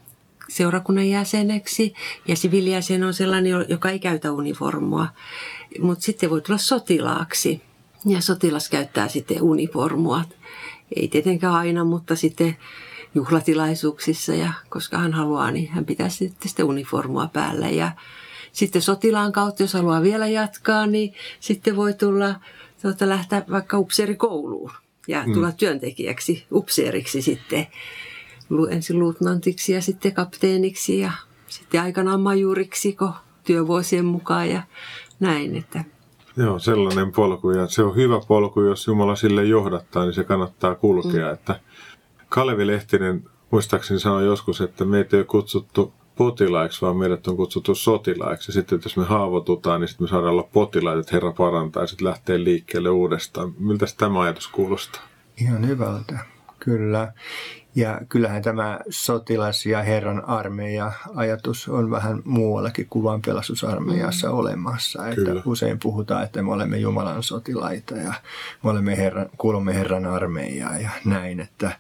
seurakunnan 0.48 1.08
jäseneksi. 1.08 1.94
Ja 2.28 2.36
siviilijäsen 2.36 3.04
on 3.04 3.14
sellainen, 3.14 3.52
joka 3.68 3.90
ei 3.90 3.98
käytä 3.98 4.32
uniformua 4.32 5.06
mutta 5.80 6.04
sitten 6.04 6.30
voi 6.30 6.40
tulla 6.40 6.58
sotilaaksi. 6.58 7.62
Ja 8.06 8.20
sotilas 8.20 8.68
käyttää 8.68 9.08
sitten 9.08 9.42
uniformua. 9.42 10.24
Ei 10.96 11.08
tietenkään 11.08 11.54
aina, 11.54 11.84
mutta 11.84 12.16
sitten 12.16 12.56
juhlatilaisuuksissa 13.14 14.34
ja 14.34 14.52
koska 14.68 14.98
hän 14.98 15.12
haluaa, 15.12 15.50
niin 15.50 15.68
hän 15.68 15.84
pitää 15.84 16.08
sitten, 16.08 16.48
sitten 16.48 16.66
uniformua 16.66 17.28
päällä. 17.32 17.70
Ja 17.70 17.92
sitten 18.52 18.82
sotilaan 18.82 19.32
kautta, 19.32 19.62
jos 19.62 19.74
haluaa 19.74 20.02
vielä 20.02 20.26
jatkaa, 20.26 20.86
niin 20.86 21.14
sitten 21.40 21.76
voi 21.76 21.94
tulla 21.94 22.34
tuota, 22.82 23.08
lähteä 23.08 23.42
vaikka 23.50 23.78
upseerikouluun 23.78 24.72
ja 25.08 25.24
mm. 25.26 25.32
tulla 25.32 25.52
työntekijäksi, 25.52 26.46
upseeriksi 26.52 27.22
sitten 27.22 27.66
ensin 28.70 28.98
luutnantiksi 28.98 29.72
ja 29.72 29.82
sitten 29.82 30.14
kapteeniksi 30.14 30.98
ja 30.98 31.12
sitten 31.46 31.82
aikanaan 31.82 32.20
majuriksi 32.20 32.96
työvuosien 33.44 34.04
mukaan 34.04 34.50
ja 34.50 34.62
näin. 35.20 35.56
Että. 35.56 35.84
Joo, 36.36 36.58
sellainen 36.58 37.12
polku 37.12 37.50
ja 37.50 37.66
se 37.66 37.82
on 37.82 37.96
hyvä 37.96 38.20
polku, 38.28 38.60
jos 38.60 38.86
Jumala 38.86 39.16
sille 39.16 39.44
johdattaa, 39.44 40.04
niin 40.04 40.14
se 40.14 40.24
kannattaa 40.24 40.74
kulkea. 40.74 41.26
Mm. 41.26 41.34
Että 41.34 41.60
Kalevi 42.28 42.66
Lehtinen 42.66 43.24
muistaakseni 43.50 44.00
sanoi 44.00 44.24
joskus, 44.24 44.60
että 44.60 44.84
meitä 44.84 45.16
ei 45.16 45.20
ole 45.20 45.26
kutsuttu 45.26 45.92
potilaiksi, 46.16 46.82
vaan 46.82 46.96
meidät 46.96 47.26
on 47.26 47.36
kutsuttu 47.36 47.74
sotilaiksi. 47.74 48.50
Ja 48.50 48.52
sitten 48.52 48.80
jos 48.84 48.96
me 48.96 49.04
haavoitutaan, 49.04 49.80
niin 49.80 49.88
sitten 49.88 50.04
me 50.04 50.08
saadaan 50.08 50.32
olla 50.32 50.48
potilaita, 50.52 51.00
että 51.00 51.12
Herra 51.12 51.32
parantaa 51.32 51.82
ja 51.82 51.86
sitten 51.86 52.08
lähtee 52.08 52.44
liikkeelle 52.44 52.90
uudestaan. 52.90 53.54
Miltä 53.58 53.86
tämä 53.96 54.22
ajatus 54.22 54.48
kuulostaa? 54.48 55.02
Ihan 55.36 55.66
hyvältä, 55.68 56.18
kyllä. 56.58 57.12
Ja 57.76 58.00
kyllähän 58.08 58.42
tämä 58.42 58.80
sotilas- 58.90 59.66
ja 59.66 59.82
herran 59.82 60.28
armeija 60.28 60.92
ajatus 61.14 61.68
on 61.68 61.90
vähän 61.90 62.22
muuallakin 62.24 62.86
kuin 62.90 63.22
pelastusarmeijassa 63.26 64.28
mm. 64.28 64.34
olemassa. 64.34 65.08
Että 65.08 65.24
Kyllä. 65.24 65.42
usein 65.44 65.78
puhutaan, 65.78 66.24
että 66.24 66.42
me 66.42 66.52
olemme 66.52 66.78
Jumalan 66.78 67.22
sotilaita 67.22 67.96
ja 67.96 68.14
me 68.62 68.70
olemme 68.70 68.96
herran, 68.96 69.30
kuulumme 69.38 69.74
herran 69.74 70.06
armeijaa 70.06 70.78
ja 70.78 70.90
näin. 71.04 71.40
Että, 71.40 71.78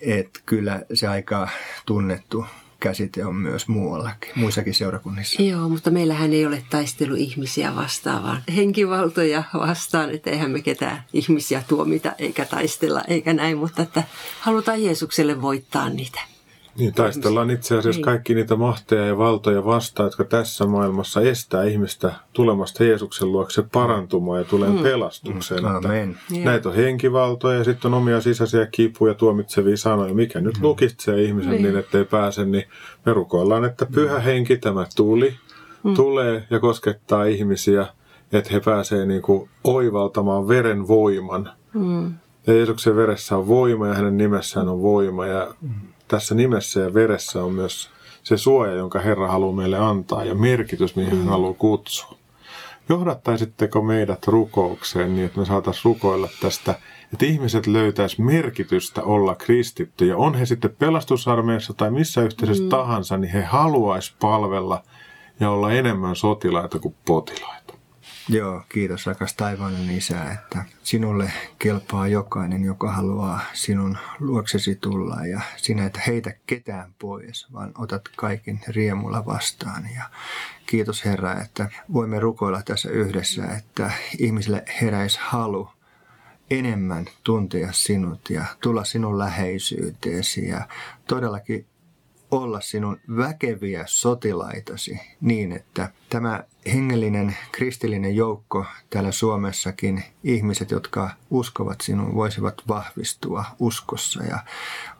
että 0.00 0.40
kyllä 0.46 0.82
se 0.94 1.08
aika 1.08 1.48
tunnettu 1.86 2.44
käsite 2.80 3.26
on 3.26 3.34
myös 3.34 3.68
muuallakin, 3.68 4.32
muissakin 4.36 4.74
seurakunnissa. 4.74 5.42
Joo, 5.42 5.68
mutta 5.68 5.90
meillähän 5.90 6.32
ei 6.32 6.46
ole 6.46 6.62
taistelu 6.70 7.14
ihmisiä 7.14 7.76
vastaan, 7.76 8.22
vaan 8.22 8.42
henkivaltoja 8.56 9.42
vastaan, 9.54 10.10
että 10.10 10.30
eihän 10.30 10.50
me 10.50 10.60
ketään 10.62 11.04
ihmisiä 11.12 11.62
tuomita 11.68 12.12
eikä 12.18 12.44
taistella 12.44 13.02
eikä 13.08 13.32
näin, 13.32 13.58
mutta 13.58 13.82
että 13.82 14.02
halutaan 14.40 14.82
Jeesukselle 14.82 15.42
voittaa 15.42 15.88
niitä. 15.88 16.20
Niin, 16.78 16.94
taistellaan 16.94 17.50
itse 17.50 17.78
asiassa 17.78 17.98
niin. 17.98 18.04
kaikki 18.04 18.34
niitä 18.34 18.56
mahteja 18.56 19.06
ja 19.06 19.18
valtoja 19.18 19.64
vastaan, 19.64 20.06
jotka 20.06 20.24
tässä 20.24 20.66
maailmassa 20.66 21.20
estää 21.20 21.64
ihmistä 21.64 22.12
tulemasta 22.32 22.84
Jeesuksen 22.84 23.32
luokse 23.32 23.62
parantumaan 23.72 24.38
ja 24.38 24.44
tulee 24.44 24.70
mm. 24.70 24.82
pelastukseen. 24.82 25.62
Mm. 25.62 25.76
Amen. 25.76 26.18
Näitä 26.44 26.68
on 26.68 26.74
henkivaltoja 26.74 27.58
ja 27.58 27.64
sitten 27.64 27.94
on 27.94 27.98
omia 27.98 28.20
sisäisiä 28.20 28.66
kipuja 28.66 29.14
tuomitsevia 29.14 29.76
sanoja. 29.76 30.14
Mikä 30.14 30.40
nyt 30.40 30.56
mm. 30.56 30.62
lukitsee 30.62 31.22
ihmisen 31.22 31.50
niin, 31.50 31.62
niin 31.62 31.76
ettei 31.76 32.04
pääse, 32.04 32.44
niin 32.44 32.64
me 33.06 33.12
rukoillaan, 33.12 33.64
että 33.64 33.86
pyhä 33.86 34.18
mm. 34.18 34.22
henki 34.22 34.56
tämä 34.56 34.86
tuli, 34.96 35.34
mm. 35.84 35.94
tulee 35.94 36.46
ja 36.50 36.60
koskettaa 36.60 37.24
ihmisiä, 37.24 37.86
että 38.32 38.50
he 38.52 38.60
pääsevät 38.60 39.08
niin 39.08 39.22
kuin 39.22 39.50
oivaltamaan 39.64 40.48
veren 40.48 40.88
voiman. 40.88 41.50
Mm. 41.74 42.14
Ja 42.46 42.52
Jeesuksen 42.52 42.96
veressä 42.96 43.36
on 43.36 43.48
voima 43.48 43.86
ja 43.86 43.94
hänen 43.94 44.16
nimessään 44.16 44.68
on 44.68 44.82
voima 44.82 45.26
ja 45.26 45.54
mm 45.60 45.70
tässä 46.10 46.34
nimessä 46.34 46.80
ja 46.80 46.94
veressä 46.94 47.44
on 47.44 47.52
myös 47.52 47.90
se 48.22 48.36
suoja, 48.36 48.74
jonka 48.74 49.00
Herra 49.00 49.28
haluaa 49.28 49.56
meille 49.56 49.78
antaa 49.78 50.24
ja 50.24 50.34
merkitys, 50.34 50.96
mihin 50.96 51.18
hän 51.18 51.28
haluaa 51.28 51.54
kutsua. 51.54 52.14
Johdattaisitteko 52.88 53.82
meidät 53.82 54.26
rukoukseen 54.26 55.16
niin, 55.16 55.26
että 55.26 55.40
me 55.40 55.46
saataisiin 55.46 55.84
rukoilla 55.84 56.28
tästä, 56.40 56.74
että 57.12 57.26
ihmiset 57.26 57.66
löytäis 57.66 58.18
merkitystä 58.18 59.02
olla 59.02 59.34
kristittyjä. 59.34 60.16
On 60.16 60.34
he 60.34 60.46
sitten 60.46 60.76
pelastusarmeijassa 60.78 61.74
tai 61.74 61.90
missä 61.90 62.22
yhteisössä 62.22 62.62
mm. 62.62 62.68
tahansa, 62.68 63.16
niin 63.16 63.32
he 63.32 63.42
haluaisi 63.42 64.14
palvella 64.20 64.82
ja 65.40 65.50
olla 65.50 65.72
enemmän 65.72 66.16
sotilaita 66.16 66.78
kuin 66.78 66.94
potilaita. 67.06 67.59
Joo, 68.28 68.62
kiitos 68.68 69.06
rakas 69.06 69.34
taivaallinen 69.34 69.96
isä, 69.96 70.32
että 70.32 70.64
sinulle 70.82 71.32
kelpaa 71.58 72.08
jokainen, 72.08 72.64
joka 72.64 72.92
haluaa 72.92 73.40
sinun 73.52 73.98
luoksesi 74.18 74.76
tulla 74.76 75.26
ja 75.26 75.40
sinä 75.56 75.86
et 75.86 75.98
heitä 76.06 76.34
ketään 76.46 76.94
pois, 76.98 77.52
vaan 77.52 77.72
otat 77.78 78.02
kaiken 78.16 78.60
riemulla 78.68 79.26
vastaan. 79.26 79.88
Ja 79.94 80.04
kiitos 80.66 81.04
Herra, 81.04 81.40
että 81.42 81.70
voimme 81.92 82.20
rukoilla 82.20 82.62
tässä 82.62 82.90
yhdessä, 82.90 83.44
että 83.46 83.90
ihmisille 84.18 84.64
heräisi 84.82 85.18
halu 85.22 85.68
enemmän 86.50 87.06
tuntea 87.24 87.72
sinut 87.72 88.30
ja 88.30 88.44
tulla 88.62 88.84
sinun 88.84 89.18
läheisyyteesi 89.18 90.48
ja 90.48 90.68
todellakin 91.06 91.66
olla 92.30 92.60
sinun 92.60 93.00
väkeviä 93.16 93.84
sotilaitasi 93.86 95.00
niin, 95.20 95.52
että 95.52 95.90
tämä 96.10 96.44
hengellinen 96.72 97.36
kristillinen 97.52 98.16
joukko 98.16 98.64
täällä 98.90 99.12
Suomessakin, 99.12 100.04
ihmiset, 100.24 100.70
jotka 100.70 101.10
uskovat 101.30 101.80
sinun, 101.80 102.14
voisivat 102.14 102.62
vahvistua 102.68 103.44
uskossa 103.58 104.24
ja 104.24 104.38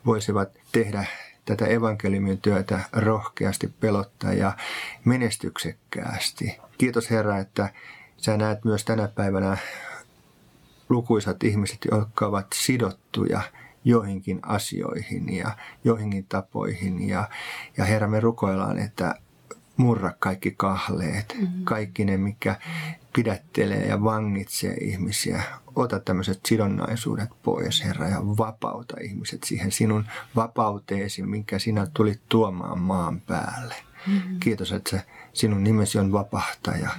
voisivat 0.06 0.48
tehdä 0.72 1.06
tätä 1.44 1.66
evankeliumin 1.66 2.38
työtä 2.38 2.80
rohkeasti, 2.92 3.72
pelottaa 3.80 4.32
ja 4.32 4.56
menestyksekkäästi. 5.04 6.58
Kiitos 6.78 7.10
Herra, 7.10 7.38
että 7.38 7.68
sä 8.16 8.36
näet 8.36 8.64
myös 8.64 8.84
tänä 8.84 9.08
päivänä 9.08 9.56
lukuisat 10.88 11.44
ihmiset, 11.44 11.78
jotka 11.90 12.26
ovat 12.26 12.46
sidottuja– 12.54 13.40
joihinkin 13.84 14.40
asioihin 14.42 15.36
ja 15.36 15.56
joihinkin 15.84 16.26
tapoihin. 16.28 17.08
Ja, 17.08 17.28
ja 17.76 17.84
Herra, 17.84 18.08
me 18.08 18.20
rukoillaan, 18.20 18.78
että 18.78 19.14
murra 19.76 20.12
kaikki 20.18 20.54
kahleet, 20.56 21.36
mm-hmm. 21.40 21.64
kaikki 21.64 22.04
ne, 22.04 22.16
mikä 22.16 22.56
pidättelee 23.14 23.86
ja 23.86 24.04
vangitsee 24.04 24.74
ihmisiä. 24.74 25.42
Ota 25.76 26.00
tämmöiset 26.00 26.40
sidonnaisuudet 26.46 27.30
pois, 27.42 27.84
Herra, 27.84 28.08
ja 28.08 28.20
vapauta 28.22 28.96
ihmiset 29.02 29.44
siihen 29.44 29.72
sinun 29.72 30.04
vapauteesi, 30.36 31.22
minkä 31.22 31.58
sinä 31.58 31.86
tulit 31.94 32.20
tuomaan 32.28 32.78
maan 32.78 33.20
päälle. 33.20 33.74
Mm-hmm. 34.06 34.40
Kiitos, 34.40 34.72
että 34.72 34.90
se 34.90 35.02
sinun 35.32 35.64
nimesi 35.64 35.98
on 35.98 36.12
vapahtaja. 36.12 36.90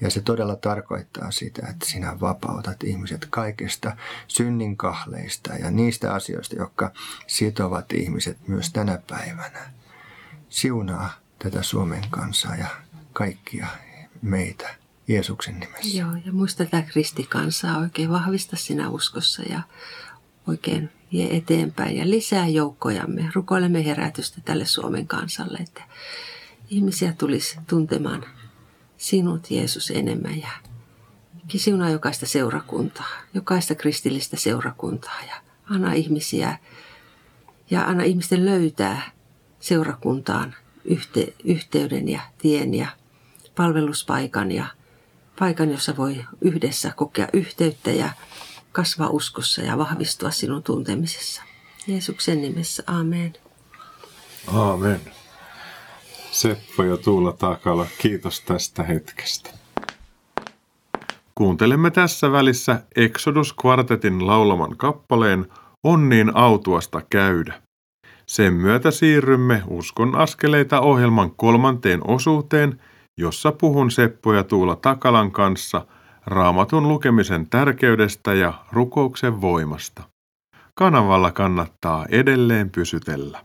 Ja 0.00 0.10
se 0.10 0.20
todella 0.20 0.56
tarkoittaa 0.56 1.30
sitä, 1.30 1.66
että 1.70 1.86
sinä 1.86 2.20
vapautat 2.20 2.84
ihmiset 2.84 3.26
kaikesta 3.30 3.96
synnin 4.28 4.76
kahleista 4.76 5.54
ja 5.54 5.70
niistä 5.70 6.14
asioista, 6.14 6.56
jotka 6.56 6.90
sitovat 7.26 7.92
ihmiset 7.92 8.48
myös 8.48 8.72
tänä 8.72 8.98
päivänä. 9.10 9.70
Siunaa 10.48 11.10
tätä 11.38 11.62
Suomen 11.62 12.04
kansaa 12.10 12.56
ja 12.56 12.66
kaikkia 13.12 13.66
meitä 14.22 14.74
Jeesuksen 15.08 15.60
nimessä. 15.60 15.98
Joo, 15.98 16.10
ja 16.26 16.32
muista 16.32 16.64
tätä 16.64 16.82
kristikansaa 16.82 17.78
oikein 17.78 18.10
vahvista 18.10 18.56
sinä 18.56 18.88
uskossa 18.88 19.42
ja 19.42 19.62
oikein 20.46 20.90
vie 21.12 21.36
eteenpäin 21.36 21.96
ja 21.96 22.10
lisää 22.10 22.48
joukkojamme. 22.48 23.30
Rukoilemme 23.34 23.84
herätystä 23.84 24.40
tälle 24.44 24.64
Suomen 24.66 25.06
kansalle, 25.06 25.58
että 25.58 25.82
ihmisiä 26.70 27.12
tulisi 27.12 27.58
tuntemaan 27.66 28.24
sinut 28.96 29.50
Jeesus 29.50 29.90
enemmän 29.90 30.40
ja 30.40 30.48
siunaa 31.56 31.90
jokaista 31.90 32.26
seurakuntaa, 32.26 33.08
jokaista 33.34 33.74
kristillistä 33.74 34.36
seurakuntaa 34.36 35.20
ja 35.28 35.34
anna 35.70 35.92
ihmisiä 35.92 36.58
ja 37.70 37.84
anna 37.84 38.02
ihmisten 38.04 38.44
löytää 38.44 39.10
seurakuntaan 39.60 40.54
yhte, 40.84 41.34
yhteyden 41.44 42.08
ja 42.08 42.20
tien 42.38 42.74
ja 42.74 42.88
palveluspaikan 43.56 44.52
ja 44.52 44.66
paikan, 45.38 45.70
jossa 45.70 45.96
voi 45.96 46.24
yhdessä 46.40 46.92
kokea 46.96 47.28
yhteyttä 47.32 47.90
ja 47.90 48.10
kasvaa 48.72 49.10
uskossa 49.10 49.62
ja 49.62 49.78
vahvistua 49.78 50.30
sinun 50.30 50.62
tuntemisessa. 50.62 51.42
Jeesuksen 51.86 52.42
nimessä, 52.42 52.82
amen. 52.86 53.32
Amen. 54.46 55.00
Seppo 56.34 56.82
ja 56.82 56.96
Tuula 56.96 57.32
Takala, 57.32 57.86
kiitos 57.98 58.40
tästä 58.40 58.82
hetkestä. 58.82 59.50
Kuuntelemme 61.34 61.90
tässä 61.90 62.32
välissä 62.32 62.82
Exodus 62.96 63.54
Quartetin 63.64 64.26
laulaman 64.26 64.76
kappaleen 64.76 65.46
On 65.84 66.08
niin 66.08 66.36
autuasta 66.36 67.02
käydä. 67.10 67.62
Sen 68.26 68.52
myötä 68.52 68.90
siirrymme 68.90 69.62
Uskon 69.66 70.14
askeleita 70.14 70.80
ohjelman 70.80 71.30
kolmanteen 71.30 72.10
osuuteen, 72.10 72.80
jossa 73.18 73.52
puhun 73.52 73.90
Seppo 73.90 74.32
ja 74.32 74.44
Tuula 74.44 74.76
Takalan 74.76 75.30
kanssa 75.30 75.86
raamatun 76.26 76.88
lukemisen 76.88 77.50
tärkeydestä 77.50 78.34
ja 78.34 78.54
rukouksen 78.72 79.40
voimasta. 79.40 80.02
Kanavalla 80.74 81.32
kannattaa 81.32 82.06
edelleen 82.08 82.70
pysytellä. 82.70 83.44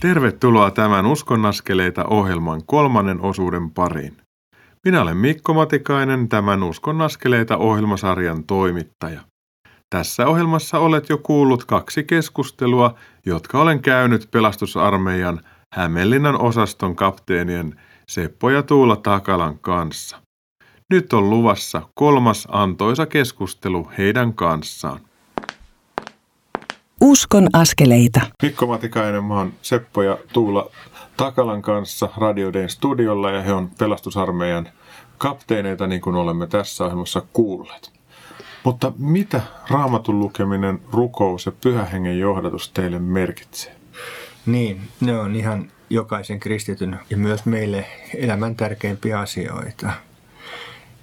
Tervetuloa 0.00 0.70
tämän 0.70 1.06
Uskonnaskeleita 1.06 2.04
ohjelman 2.04 2.62
kolmannen 2.66 3.20
osuuden 3.20 3.70
pariin. 3.70 4.16
Minä 4.84 5.02
olen 5.02 5.16
Mikko 5.16 5.54
Matikainen, 5.54 6.28
tämän 6.28 6.62
Uskonnaskeleita 6.62 7.56
ohjelmasarjan 7.56 8.44
toimittaja. 8.44 9.20
Tässä 9.90 10.26
ohjelmassa 10.26 10.78
olet 10.78 11.08
jo 11.08 11.18
kuullut 11.18 11.64
kaksi 11.64 12.04
keskustelua, 12.04 12.94
jotka 13.26 13.60
olen 13.60 13.82
käynyt 13.82 14.28
pelastusarmeijan 14.30 15.40
Hämeenlinnan 15.74 16.40
osaston 16.40 16.96
kapteenien 16.96 17.80
Seppo 18.08 18.50
ja 18.50 18.62
Tuula 18.62 18.96
Takalan 18.96 19.58
kanssa. 19.58 20.22
Nyt 20.90 21.12
on 21.12 21.30
luvassa 21.30 21.82
kolmas 21.94 22.48
antoisa 22.50 23.06
keskustelu 23.06 23.90
heidän 23.98 24.34
kanssaan. 24.34 25.00
Uskon 27.00 27.48
askeleita. 27.52 28.20
Mikko 28.42 28.66
Matikainen, 28.66 29.24
mä 29.24 29.34
oon 29.34 29.52
Seppo 29.62 30.02
ja 30.02 30.18
Tuula 30.32 30.70
Takalan 31.16 31.62
kanssa 31.62 32.08
Radioden 32.16 32.68
studiolla 32.68 33.30
ja 33.30 33.42
he 33.42 33.52
on 33.52 33.70
pelastusarmeijan 33.78 34.68
kapteeneita, 35.18 35.86
niin 35.86 36.00
kuin 36.00 36.16
olemme 36.16 36.46
tässä 36.46 36.84
ohjelmassa 36.84 37.22
kuulleet. 37.32 37.92
Mutta 38.64 38.92
mitä 38.98 39.40
raamatun 39.70 40.18
lukeminen, 40.18 40.80
rukous 40.92 41.46
ja 41.46 41.52
pyhähengen 41.52 42.18
johdatus 42.18 42.70
teille 42.70 42.98
merkitsee? 42.98 43.76
Niin, 44.46 44.80
ne 45.00 45.18
on 45.18 45.36
ihan 45.36 45.70
jokaisen 45.90 46.40
kristityn 46.40 47.00
ja 47.10 47.16
myös 47.16 47.44
meille 47.44 47.86
elämän 48.14 48.56
tärkeimpiä 48.56 49.20
asioita. 49.20 49.90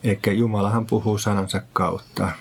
Eli 0.03 0.37
Jumalahan 0.37 0.85
puhuu 0.85 1.17
sanansa 1.17 1.61
kautta 1.73 2.31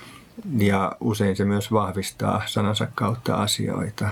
ja 0.58 0.96
usein 1.00 1.36
se 1.36 1.44
myös 1.44 1.72
vahvistaa 1.72 2.42
sanansa 2.46 2.88
kautta 2.94 3.34
asioita. 3.34 4.08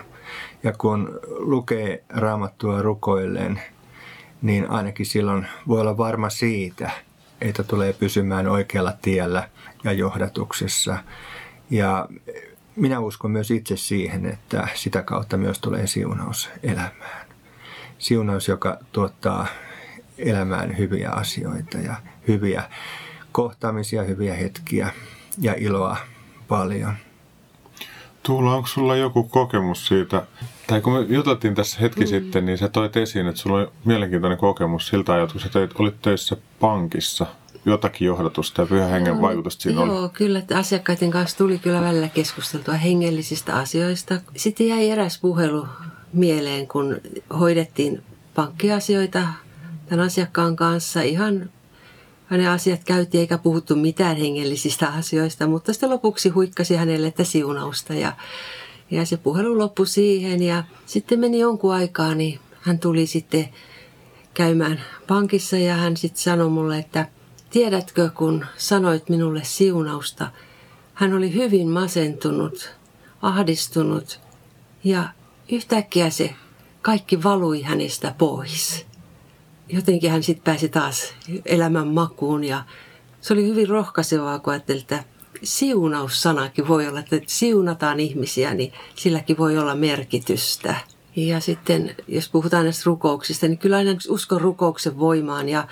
Ja 0.63 0.73
kun 0.73 1.21
lukee 1.29 2.05
raamattua 2.09 2.83
rukoilleen, 2.83 3.63
niin 4.43 4.71
ainakin 4.71 5.07
silloin 5.07 5.47
voi 5.69 5.81
olla 5.81 5.97
varma 5.97 6.31
siitä, 6.31 6.91
että 7.41 7.63
tulee 7.63 7.93
pysymään 7.93 8.47
oikealla 8.47 8.93
tiellä 9.03 9.49
ja 9.85 9.93
johdatuksessa. 9.93 10.99
Ja 11.71 12.09
minä 12.77 13.01
uskon 13.01 13.31
myös 13.31 13.51
itse 13.51 13.77
siihen, 13.77 14.27
että 14.27 14.69
sitä 14.75 15.03
kautta 15.03 15.37
myös 15.37 15.59
tulee 15.59 15.87
siunaus 15.87 16.51
elämään. 16.63 17.27
Siunaus, 17.99 18.49
joka 18.49 18.79
tuottaa 18.93 19.47
elämään 20.19 20.79
hyviä 20.79 21.11
asioita 21.11 21.79
ja 21.79 21.95
hyviä 22.29 22.63
kohtaamisia, 23.33 24.03
hyviä 24.03 24.35
hetkiä 24.35 24.93
ja 25.39 25.55
iloa 25.59 25.97
paljon. 26.51 26.93
Tuula, 28.23 28.55
onko 28.55 28.69
sulla 28.69 28.97
joku 28.97 29.23
kokemus 29.23 29.87
siitä, 29.87 30.27
tai 30.67 30.81
kun 30.81 30.93
me 30.93 31.01
juteltiin 31.09 31.55
tässä 31.55 31.81
hetki 31.81 32.01
mm. 32.01 32.07
sitten, 32.07 32.47
niin 32.47 32.59
sä 32.59 32.69
toit 32.69 32.97
esiin, 32.97 33.27
että 33.27 33.41
sulla 33.41 33.59
on 33.59 33.73
mielenkiintoinen 33.85 34.39
kokemus 34.39 34.89
siltä 34.89 35.13
ajalta, 35.13 35.33
kun 35.33 35.41
sä 35.41 35.49
teit, 35.49 35.71
olit 35.79 36.03
töissä 36.03 36.37
pankissa. 36.61 37.27
Jotakin 37.65 38.07
johdatusta 38.07 38.63
ja 38.63 38.67
pyhän 38.67 38.91
hengen 38.91 39.15
no, 39.15 39.23
vaikutusta 39.23 39.63
siinä 39.63 39.81
joo, 39.81 40.03
oli. 40.03 40.09
kyllä, 40.09 40.39
että 40.39 40.59
asiakkaiden 40.59 41.11
kanssa 41.11 41.39
tuli 41.39 41.59
kyllä 41.59 41.81
välillä 41.81 42.09
keskusteltua 42.09 42.75
hengellisistä 42.75 43.57
asioista. 43.57 44.21
Sitten 44.37 44.69
jäi 44.69 44.91
eräs 44.91 45.19
puhelu 45.21 45.67
mieleen, 46.13 46.69
kun 46.69 47.01
hoidettiin 47.39 48.03
pankkiasioita 48.35 49.29
tämän 49.89 50.07
asiakkaan 50.07 50.57
kanssa. 50.57 51.03
Ihan 51.03 51.51
hänen 52.31 52.51
asiat 52.51 52.85
käytiin 52.85 53.21
eikä 53.21 53.39
puhuttu 53.39 53.77
mitään 53.77 54.17
hengellisistä 54.17 54.89
asioista, 54.89 55.47
mutta 55.47 55.73
sitten 55.73 55.91
lopuksi 55.91 56.29
huikkasi 56.29 56.77
hänelle 56.77 57.07
että 57.07 57.25
siunausta 57.25 57.95
ja, 57.95 58.13
ja 58.91 59.07
se 59.07 59.17
puhelu 59.17 59.59
loppui 59.59 59.87
siihen. 59.87 60.43
Ja 60.43 60.65
sitten 60.87 61.21
meni 61.21 61.39
jonkun 61.39 61.75
aikaa, 61.75 62.15
niin 62.15 62.41
hän 62.61 62.79
tuli 62.79 63.07
sitten 63.07 63.49
käymään 64.35 64.81
pankissa 65.07 65.57
ja 65.57 65.75
hän 65.75 65.97
sitten 65.97 66.23
sanoi 66.23 66.49
mulle, 66.49 66.79
että 66.79 67.09
tiedätkö 67.51 68.11
kun 68.15 68.47
sanoit 68.57 69.09
minulle 69.09 69.41
siunausta, 69.45 70.31
hän 70.95 71.15
oli 71.15 71.35
hyvin 71.35 71.69
masentunut, 71.69 72.75
ahdistunut 73.23 74.21
ja 74.85 75.09
yhtäkkiä 75.53 76.11
se 76.11 76.35
kaikki 76.83 77.23
valui 77.23 77.63
hänestä 77.63 78.15
pois 78.19 78.90
jotenkin 79.73 80.11
hän 80.11 80.23
sitten 80.23 80.45
pääsi 80.45 80.69
taas 80.69 81.15
elämän 81.47 81.89
makuun 81.89 82.45
ja 82.45 82.63
se 83.21 83.33
oli 83.33 83.47
hyvin 83.47 83.69
rohkaisevaa, 83.69 84.39
kun 84.39 84.53
ajattelin, 84.53 84.81
että 84.81 85.05
siunaussanakin 85.43 86.69
voi 86.69 86.89
olla, 86.89 87.01
että 87.01 87.21
siunataan 87.27 88.01
ihmisiä, 88.01 88.55
niin 88.55 88.73
silläkin 88.95 89.39
voi 89.39 89.59
olla 89.59 89.75
merkitystä. 89.75 90.75
Ja 91.17 91.41
sitten, 91.41 91.97
jos 92.09 92.29
puhutaan 92.29 92.65
näistä 92.65 92.83
rukouksista, 92.87 93.49
niin 93.49 93.59
kyllä 93.59 93.77
aina 93.77 93.91
uskon 94.09 94.41
rukouksen 94.41 94.99
voimaan. 94.99 95.49
Ja 95.49 95.69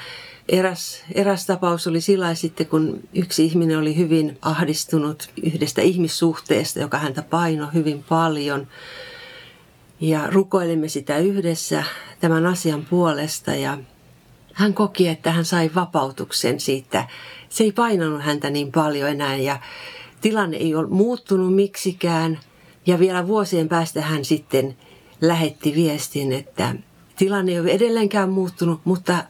eräs, 0.49 1.05
eräs 1.15 1.47
tapaus 1.47 1.87
oli 1.87 2.01
sillä 2.01 2.35
sitten, 2.35 2.67
kun 2.67 3.01
yksi 3.15 3.45
ihminen 3.45 3.79
oli 3.79 3.97
hyvin 3.97 4.39
ahdistunut 4.43 5.31
yhdestä 5.43 5.83
ihmissuhteesta, 5.83 6.81
joka 6.81 6.99
häntä 6.99 7.23
painoi 7.23 7.69
hyvin 7.75 8.05
paljon– 8.09 8.67
ja 10.01 10.27
rukoilimme 10.31 10.89
sitä 10.89 11.19
yhdessä 11.19 11.85
tämän 12.21 12.47
asian 12.47 12.87
puolesta 12.91 13.55
ja 13.55 13.79
hän 14.55 14.75
koki, 14.75 15.09
että 15.09 15.33
hän 15.33 15.45
sai 15.45 15.71
vapautuksen 15.75 16.61
siitä. 16.61 17.09
Se 17.49 17.65
ei 17.65 17.73
painanut 17.73 18.23
häntä 18.23 18.51
niin 18.51 18.73
paljon 18.73 19.11
enää 19.11 19.37
ja 19.37 19.61
tilanne 20.21 20.57
ei 20.57 20.75
ole 20.75 20.89
muuttunut 20.89 21.55
miksikään. 21.55 22.41
Ja 22.87 22.99
vielä 22.99 23.27
vuosien 23.27 23.69
päästä 23.69 24.03
hän 24.03 24.25
sitten 24.25 24.77
lähetti 25.21 25.75
viestin, 25.75 26.33
että 26.33 26.75
tilanne 27.17 27.53
ei 27.53 27.61
ole 27.61 27.71
edelleenkään 27.71 28.31
muuttunut, 28.31 28.81
mutta 28.85 29.25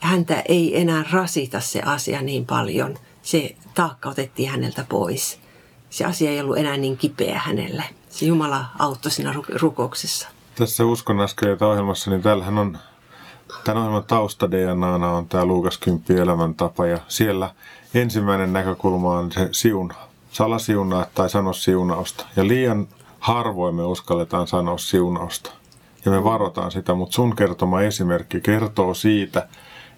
häntä 0.00 0.42
ei 0.48 0.80
enää 0.80 1.04
rasita 1.10 1.60
se 1.60 1.80
asia 1.80 2.22
niin 2.22 2.46
paljon. 2.46 2.98
Se 3.22 3.56
taakka 3.74 4.08
otettiin 4.08 4.50
häneltä 4.50 4.84
pois. 4.88 5.38
Se 5.90 6.04
asia 6.04 6.30
ei 6.30 6.40
ollut 6.40 6.58
enää 6.58 6.76
niin 6.76 6.96
kipeä 6.96 7.38
hänelle 7.38 7.84
se 8.14 8.26
Jumala 8.26 8.64
auttoi 8.78 9.10
siinä 9.10 9.34
rukouksessa. 9.60 10.28
Tässä 10.54 10.84
Uskon 10.84 11.20
askeleita 11.20 11.66
ohjelmassa, 11.66 12.10
niin 12.10 12.22
täällähän 12.22 12.58
on, 12.58 12.78
tämän 13.64 13.78
ohjelman 13.78 14.04
tausta 14.04 14.50
DNAna 14.50 15.10
on 15.10 15.28
tämä 15.28 15.44
Luukas 15.44 15.78
10 15.78 16.22
elämäntapa 16.22 16.86
ja 16.86 16.98
siellä 17.08 17.50
ensimmäinen 17.94 18.52
näkökulma 18.52 19.18
on 19.18 19.32
se 19.32 19.48
siun, 19.52 19.92
salasiunaa 20.32 21.06
tai 21.14 21.30
sano 21.30 21.52
siunausta. 21.52 22.26
Ja 22.36 22.46
liian 22.46 22.88
harvoin 23.20 23.74
me 23.74 23.82
uskalletaan 23.82 24.46
sanoa 24.46 24.78
siunausta. 24.78 25.50
Ja 26.04 26.10
me 26.10 26.24
varotaan 26.24 26.70
sitä, 26.70 26.94
mutta 26.94 27.14
sun 27.14 27.36
kertoma 27.36 27.80
esimerkki 27.80 28.40
kertoo 28.40 28.94
siitä, 28.94 29.48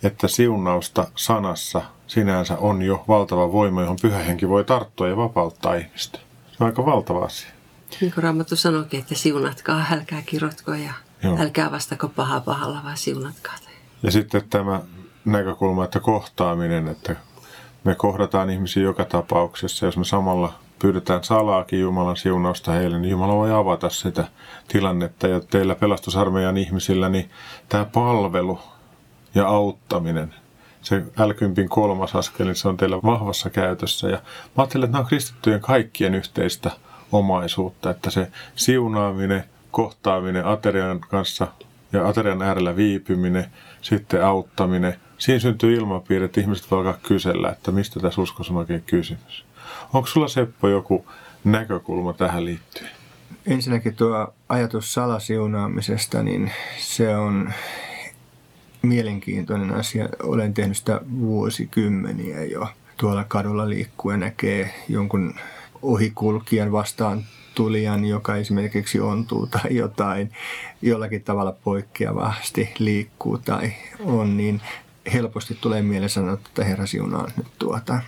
että 0.03 0.29
siunausta 0.29 1.07
sanassa 1.17 1.83
sinänsä 2.07 2.57
on 2.59 2.83
jo 2.83 3.05
valtava 3.09 3.53
voima, 3.53 3.81
johon 3.81 3.97
pyhä 4.03 4.19
henki 4.19 4.49
voi 4.49 4.65
tarttua 4.65 5.09
ja 5.09 5.17
vapauttaa 5.17 5.75
ihmistä. 5.75 6.19
Se 6.51 6.57
on 6.65 6.67
aika 6.67 6.87
valtava 6.87 7.25
asia. 7.25 7.56
Niin 8.01 8.13
kuin 8.13 8.25
Raamattu 8.25 8.57
sanoikin, 8.57 9.01
että 9.01 9.15
siunatkaa, 9.15 9.85
älkää 9.93 10.23
kirotko 10.23 10.75
ja 10.75 10.93
Joo. 11.23 11.39
älkää 11.41 11.71
vastako 11.71 12.09
pahaa 12.09 12.41
pahalla, 12.41 12.81
vaan 12.85 12.97
siunatkaa. 12.97 13.55
Ja 14.03 14.11
sitten 14.11 14.43
tämä 14.51 14.81
näkökulma, 15.25 15.85
että 15.85 16.01
kohtaaminen, 16.01 16.89
että 16.89 17.17
me 17.85 17.95
kohdataan 17.95 18.51
ihmisiä 18.51 18.83
joka 18.83 19.05
tapauksessa. 19.05 19.87
Jos 19.87 19.97
me 19.97 20.05
samalla 20.05 20.55
pyydetään 20.79 21.25
salaakin 21.25 21.81
Jumalan 21.81 22.17
siunausta 22.17 22.73
heille, 22.73 22.99
niin 22.99 23.11
Jumala 23.11 23.35
voi 23.35 23.53
avata 23.53 23.91
sitä 23.91 24.29
tilannetta. 24.69 25.29
Ja 25.29 25.41
teillä 25.41 25.75
pelastusarmeijan 25.75 26.57
ihmisillä, 26.57 27.09
niin 27.09 27.31
tämä 27.69 27.85
palvelu 27.85 28.61
ja 29.35 29.49
auttaminen, 29.49 30.35
se 30.83 30.99
L10 30.99 31.69
kolmas 31.69 32.17
askel, 32.17 32.47
niin 32.47 32.57
se 32.57 32.69
on 32.69 32.77
teillä 32.77 32.97
vahvassa 32.97 33.51
käytössä. 33.51 34.09
Ja 34.09 34.17
mä 34.17 34.23
ajattelen, 34.57 34.85
että 34.85 34.93
nämä 34.93 35.03
on 35.03 35.09
kristittyjen 35.09 35.61
kaikkien 35.61 36.15
yhteistä 36.15 36.71
omaisuutta, 37.13 37.91
että 37.91 38.11
se 38.11 38.29
siunaaminen, 38.55 39.45
kohtaaminen 39.71 40.47
aterian 40.47 41.01
kanssa 41.01 41.47
ja 41.93 42.09
aterian 42.09 42.43
äärellä 42.43 42.77
viipyminen, 42.77 43.47
sitten 43.83 44.25
auttaminen, 44.25 44.95
siinä 45.19 45.39
syntyy 45.39 45.75
ilmapiiri, 45.75 46.25
että 46.25 46.41
ihmiset 46.41 46.71
voi 46.71 46.79
alkaa 46.79 46.99
kysellä, 47.03 47.49
että 47.49 47.73
mistä 47.73 48.01
tässä 48.01 48.21
uskossa 48.21 48.53
on 48.53 48.59
oikein 48.59 48.83
kysymys. 48.87 49.45
Onko 49.93 50.07
sulla 50.07 50.29
Seppo 50.29 50.69
joku 50.69 51.07
näkökulma 51.45 52.13
tähän 52.13 52.45
liittyen? 52.45 52.91
Ensinnäkin 53.47 53.97
tuo 53.97 54.35
ajatus 54.49 54.95
salasiunaamisesta, 54.95 56.23
niin 56.23 56.51
se 56.79 57.17
on 57.17 57.53
mielenkiintoinen 58.83 59.75
asia. 59.75 60.09
Olen 60.23 60.55
tehnyt 60.55 60.77
sitä 60.77 61.01
vuosikymmeniä 61.21 62.45
jo. 62.45 62.69
Tuolla 62.97 63.25
kadulla 63.25 63.69
liikkuen 63.69 64.21
näkee 64.21 64.75
jonkun 64.89 65.35
ohikulkijan 65.87 66.73
vastaan 66.73 67.25
tulijan, 67.55 68.05
joka 68.05 68.37
esimerkiksi 68.37 69.01
ontuu 69.01 69.47
tai 69.47 69.77
jotain 69.77 70.33
jollakin 70.83 71.23
tavalla 71.23 71.53
poikkeavasti 71.53 72.73
liikkuu 72.79 73.39
tai 73.39 73.73
on, 74.01 74.37
niin 74.37 74.61
helposti 75.13 75.59
tulee 75.61 75.83
mieleen 75.83 76.11
sanoa, 76.11 76.35
että 76.35 76.65
Herra 76.65 76.87
siunaa 76.87 77.29
nyt 77.37 77.47
tuota. 77.59 78.01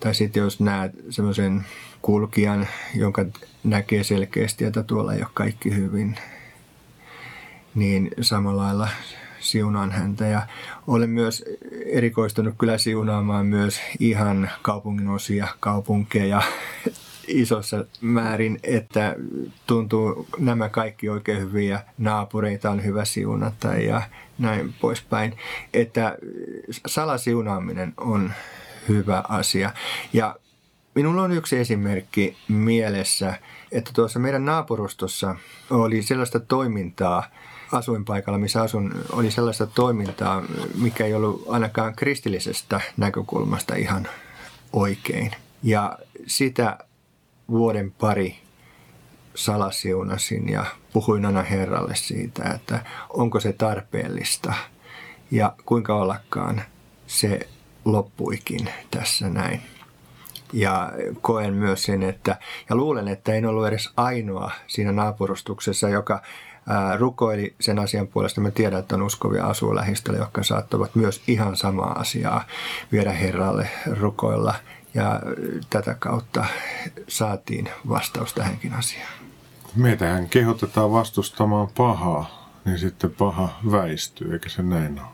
Tai 0.00 0.14
sitten 0.14 0.40
jos 0.40 0.60
näet 0.60 0.92
semmoisen 1.10 1.66
kulkijan, 2.02 2.68
jonka 2.94 3.24
näkee 3.64 4.04
selkeästi, 4.04 4.64
että 4.64 4.82
tuolla 4.82 5.14
ei 5.14 5.20
ole 5.20 5.28
kaikki 5.34 5.74
hyvin, 5.74 6.18
niin 7.74 8.10
samalla 8.20 8.62
lailla 8.62 8.88
siunaan 9.46 9.90
häntä. 9.90 10.26
Ja 10.26 10.42
olen 10.86 11.10
myös 11.10 11.44
erikoistunut 11.86 12.54
kyllä 12.58 12.78
siunaamaan 12.78 13.46
myös 13.46 13.80
ihan 14.00 14.50
kaupungin 14.62 15.08
osia, 15.08 15.48
kaupunkeja 15.60 16.42
isossa 17.28 17.84
määrin, 18.00 18.58
että 18.62 19.16
tuntuu 19.66 20.26
nämä 20.38 20.68
kaikki 20.68 21.08
oikein 21.08 21.40
hyviä, 21.40 21.80
naapureita 21.98 22.70
on 22.70 22.84
hyvä 22.84 23.04
siunata 23.04 23.74
ja 23.74 24.02
näin 24.38 24.74
poispäin. 24.80 25.38
Että 25.74 26.18
salasiunaaminen 26.86 27.94
on 27.96 28.32
hyvä 28.88 29.24
asia. 29.28 29.70
Ja 30.12 30.36
minulla 30.94 31.22
on 31.22 31.32
yksi 31.32 31.58
esimerkki 31.58 32.36
mielessä, 32.48 33.34
että 33.72 33.90
tuossa 33.94 34.18
meidän 34.18 34.44
naapurustossa 34.44 35.36
oli 35.70 36.02
sellaista 36.02 36.40
toimintaa, 36.40 37.30
asuinpaikalla, 37.72 38.38
missä 38.38 38.62
asun, 38.62 38.94
oli 39.12 39.30
sellaista 39.30 39.66
toimintaa, 39.66 40.42
mikä 40.74 41.04
ei 41.04 41.14
ollut 41.14 41.44
ainakaan 41.48 41.94
kristillisestä 41.96 42.80
näkökulmasta 42.96 43.74
ihan 43.74 44.08
oikein. 44.72 45.32
Ja 45.62 45.98
sitä 46.26 46.78
vuoden 47.50 47.90
pari 47.90 48.36
salasiunasin 49.34 50.48
ja 50.48 50.64
puhuin 50.92 51.26
aina 51.26 51.42
Herralle 51.42 51.94
siitä, 51.94 52.50
että 52.54 52.84
onko 53.10 53.40
se 53.40 53.52
tarpeellista 53.52 54.54
ja 55.30 55.52
kuinka 55.66 55.94
ollakaan 55.94 56.62
se 57.06 57.40
loppuikin 57.84 58.68
tässä 58.90 59.28
näin. 59.28 59.60
Ja 60.52 60.92
koen 61.20 61.54
myös 61.54 61.82
sen, 61.82 62.02
että, 62.02 62.36
ja 62.70 62.76
luulen, 62.76 63.08
että 63.08 63.34
en 63.34 63.46
ollut 63.46 63.66
edes 63.66 63.90
ainoa 63.96 64.50
siinä 64.66 64.92
naapurustuksessa, 64.92 65.88
joka 65.88 66.22
rukoili 66.98 67.54
sen 67.60 67.78
asian 67.78 68.06
puolesta. 68.06 68.40
Mä 68.40 68.50
tiedän, 68.50 68.80
että 68.80 68.94
on 68.94 69.02
uskovia 69.02 69.46
asuu 69.46 69.74
lähistöllä, 69.74 70.18
jotka 70.18 70.42
saattavat 70.42 70.94
myös 70.94 71.22
ihan 71.26 71.56
samaa 71.56 71.98
asiaa 71.98 72.44
viedä 72.92 73.12
Herralle 73.12 73.70
rukoilla. 74.00 74.54
Ja 74.94 75.20
tätä 75.70 75.94
kautta 75.94 76.44
saatiin 77.08 77.68
vastaus 77.88 78.34
tähänkin 78.34 78.72
asiaan. 78.72 79.12
Meitähän 79.76 80.28
kehotetaan 80.28 80.92
vastustamaan 80.92 81.68
pahaa, 81.76 82.50
niin 82.64 82.78
sitten 82.78 83.10
paha 83.10 83.60
väistyy, 83.70 84.32
eikä 84.32 84.48
se 84.48 84.62
näin 84.62 84.98
ole. 85.00 85.08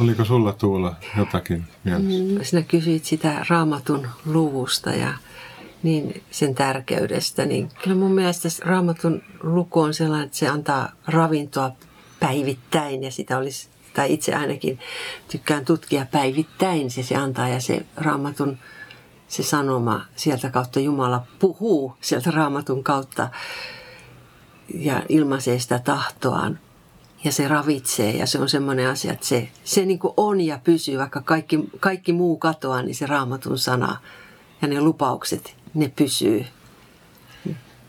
Oliko 0.00 0.24
sulla 0.24 0.52
tuolla 0.52 0.94
jotakin 1.18 1.64
mielessä? 1.84 2.50
Sinä 2.50 2.62
kysyit 2.62 3.04
sitä 3.04 3.44
raamatun 3.48 4.08
luvusta 4.26 4.90
ja 4.90 5.14
niin 5.82 6.22
sen 6.30 6.54
tärkeydestä, 6.54 7.46
niin 7.46 7.68
kyllä 7.82 7.96
mun 7.96 8.12
mielestä 8.12 8.48
raamatun 8.64 9.22
luku 9.42 9.80
on 9.80 9.94
sellainen, 9.94 10.26
että 10.26 10.38
se 10.38 10.48
antaa 10.48 10.92
ravintoa 11.06 11.70
päivittäin 12.20 13.02
ja 13.02 13.10
sitä 13.10 13.38
olisi, 13.38 13.68
tai 13.94 14.12
itse 14.12 14.34
ainakin 14.34 14.78
tykkään 15.30 15.64
tutkia 15.64 16.06
päivittäin, 16.10 16.90
se 16.90 17.02
se 17.02 17.16
antaa 17.16 17.48
ja 17.48 17.60
se 17.60 17.86
raamatun 17.96 18.58
se 19.28 19.42
sanoma 19.42 20.04
sieltä 20.16 20.50
kautta 20.50 20.80
Jumala 20.80 21.26
puhuu 21.38 21.96
sieltä 22.00 22.30
raamatun 22.30 22.84
kautta 22.84 23.28
ja 24.74 25.02
ilmaisee 25.08 25.58
sitä 25.58 25.78
tahtoaan 25.78 26.58
ja 27.24 27.32
se 27.32 27.48
ravitsee 27.48 28.10
ja 28.10 28.26
se 28.26 28.38
on 28.38 28.48
semmoinen 28.48 28.88
asia, 28.88 29.12
että 29.12 29.26
se, 29.26 29.48
se 29.64 29.84
niin 29.84 29.98
on 30.16 30.40
ja 30.40 30.58
pysyy, 30.64 30.98
vaikka 30.98 31.20
kaikki, 31.20 31.58
kaikki 31.80 32.12
muu 32.12 32.36
katoaa, 32.36 32.82
niin 32.82 32.94
se 32.94 33.06
raamatun 33.06 33.58
sana 33.58 33.96
ja 34.62 34.68
ne 34.68 34.80
lupaukset, 34.80 35.56
ne 35.74 35.92
pysyy. 35.96 36.44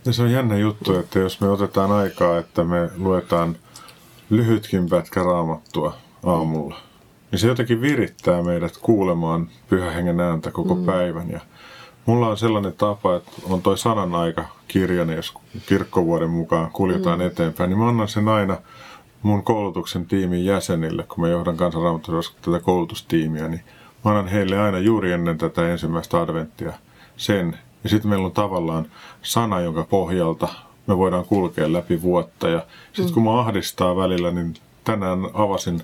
Ja 0.05 0.13
se 0.13 0.23
on 0.23 0.31
jännä 0.31 0.57
juttu, 0.57 0.95
että 0.95 1.19
jos 1.19 1.41
me 1.41 1.49
otetaan 1.49 1.91
aikaa, 1.91 2.37
että 2.37 2.63
me 2.63 2.89
luetaan 2.97 3.55
lyhytkin 4.29 4.89
pätkä 4.89 5.23
raamattua 5.23 5.97
aamulla, 6.25 6.75
niin 7.31 7.39
se 7.39 7.47
jotenkin 7.47 7.81
virittää 7.81 8.43
meidät 8.43 8.77
kuulemaan 8.77 9.49
pyhän 9.69 9.93
hengen 9.93 10.19
ääntä 10.19 10.51
koko 10.51 10.75
mm. 10.75 10.85
päivän. 10.85 11.29
Ja 11.29 11.39
mulla 12.05 12.27
on 12.27 12.37
sellainen 12.37 12.73
tapa, 12.73 13.15
että 13.15 13.31
on 13.43 13.61
toi 13.61 13.77
sanan 13.77 14.15
aika 14.15 14.45
kirjani, 14.67 15.15
jos 15.15 15.33
kirkkovuoden 15.67 16.29
mukaan 16.29 16.71
kuljetaan 16.71 17.19
mm. 17.19 17.25
eteenpäin, 17.25 17.69
niin 17.69 17.79
mä 17.79 17.87
annan 17.87 18.07
sen 18.07 18.27
aina 18.27 18.57
mun 19.21 19.43
koulutuksen 19.43 20.05
tiimin 20.05 20.45
jäsenille, 20.45 21.03
kun 21.03 21.21
mä 21.21 21.27
johdan 21.27 21.57
kansanraamatturossa 21.57 22.33
tätä 22.41 22.59
koulutustiimiä, 22.59 23.47
niin 23.47 23.63
mä 24.05 24.11
annan 24.11 24.27
heille 24.27 24.59
aina 24.59 24.79
juuri 24.79 25.11
ennen 25.11 25.37
tätä 25.37 25.69
ensimmäistä 25.69 26.21
adventtia 26.21 26.73
sen. 27.17 27.57
Ja 27.83 27.89
sitten 27.89 28.09
meillä 28.09 28.25
on 28.25 28.31
tavallaan 28.31 28.85
sana, 29.21 29.59
jonka 29.59 29.83
pohjalta 29.83 30.47
me 30.87 30.97
voidaan 30.97 31.25
kulkea 31.25 31.73
läpi 31.73 32.01
vuotta. 32.01 32.49
Ja 32.49 32.65
sitten 32.85 33.05
mm. 33.05 33.13
kun 33.13 33.23
mä 33.23 33.39
ahdistaa 33.39 33.95
välillä, 33.95 34.31
niin 34.31 34.53
tänään 34.83 35.19
avasin 35.33 35.81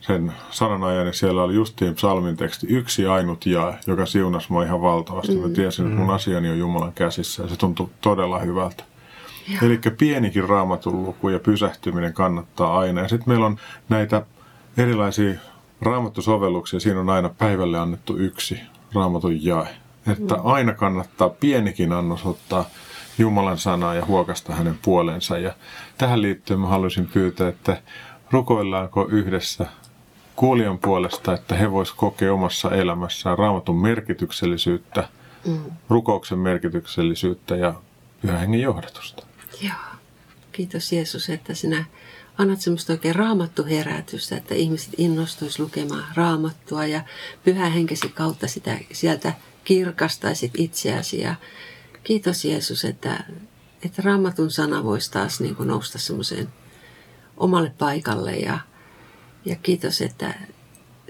sen 0.00 0.32
sananajan 0.50 1.06
ja 1.06 1.12
siellä 1.12 1.42
oli 1.42 1.54
justiin 1.54 1.94
psalmin 1.94 2.36
teksti 2.36 2.66
yksi 2.70 3.06
ainut 3.06 3.46
ja, 3.46 3.74
joka 3.86 4.06
siunasi 4.06 4.46
mua 4.52 4.64
ihan 4.64 4.82
valtavasti. 4.82 5.34
Mm. 5.34 5.42
Mä 5.42 5.48
tiesin, 5.48 5.86
että 5.86 5.98
mun 5.98 6.06
mm. 6.06 6.14
asiani 6.14 6.50
on 6.50 6.58
Jumalan 6.58 6.92
käsissä 6.92 7.42
ja 7.42 7.48
se 7.48 7.56
tuntui 7.56 7.88
todella 8.00 8.38
hyvältä. 8.38 8.84
Eli 9.62 9.80
pienikin 9.98 10.48
raamatun 10.48 11.02
luku 11.02 11.28
ja 11.28 11.38
pysähtyminen 11.38 12.12
kannattaa 12.12 12.78
aina. 12.78 13.00
Ja 13.00 13.08
sitten 13.08 13.28
meillä 13.28 13.46
on 13.46 13.56
näitä 13.88 14.26
erilaisia 14.76 15.34
raamattusovelluksia. 15.80 16.80
Siinä 16.80 17.00
on 17.00 17.10
aina 17.10 17.28
päivälle 17.28 17.78
annettu 17.78 18.16
yksi 18.16 18.60
raamatun 18.94 19.44
jae. 19.44 19.68
Että 20.10 20.34
mm. 20.34 20.40
aina 20.44 20.74
kannattaa 20.74 21.28
pienikin 21.28 21.92
annos 21.92 22.26
ottaa 22.26 22.64
Jumalan 23.18 23.58
sanaa 23.58 23.94
ja 23.94 24.04
huokasta 24.04 24.54
hänen 24.54 24.78
puolensa. 24.82 25.38
Ja 25.38 25.54
tähän 25.98 26.22
liittyen 26.22 26.60
mä 26.60 26.66
haluaisin 26.66 27.06
pyytää, 27.06 27.48
että 27.48 27.82
rukoillaanko 28.30 29.06
yhdessä 29.08 29.66
kuulijan 30.36 30.78
puolesta, 30.78 31.34
että 31.34 31.54
he 31.54 31.70
vois 31.70 31.92
kokea 31.92 32.34
omassa 32.34 32.70
elämässään 32.70 33.38
raamatun 33.38 33.82
merkityksellisyyttä, 33.82 35.08
mm. 35.46 35.58
rukouksen 35.88 36.38
merkityksellisyyttä 36.38 37.56
ja 37.56 37.74
pyhän 38.22 38.40
hengen 38.40 38.60
johdatusta. 38.60 39.26
Joo. 39.62 39.72
Kiitos 40.52 40.92
Jeesus, 40.92 41.30
että 41.30 41.54
sinä 41.54 41.84
annat 42.40 42.60
semmoista 42.60 42.92
oikein 42.92 43.14
raamattuherätystä, 43.14 44.36
että 44.36 44.54
ihmiset 44.54 44.94
innostuis 44.98 45.58
lukemaan 45.58 46.04
raamattua 46.14 46.86
ja 46.86 47.02
pyhä 47.44 47.68
henkesi 47.68 48.08
kautta 48.08 48.48
sitä 48.48 48.78
sieltä 48.92 49.32
kirkastaisit 49.64 50.52
itseäsi. 50.58 51.20
Ja 51.20 51.34
kiitos 52.04 52.44
Jeesus, 52.44 52.84
että, 52.84 53.24
että 53.84 54.02
raamatun 54.02 54.50
sana 54.50 54.84
voisi 54.84 55.10
taas 55.10 55.40
niin 55.40 55.56
kuin 55.56 55.68
nousta 55.68 55.98
semmoiseen 55.98 56.48
omalle 57.36 57.72
paikalle 57.78 58.36
ja, 58.36 58.58
ja 59.44 59.56
kiitos, 59.56 60.00
että 60.00 60.34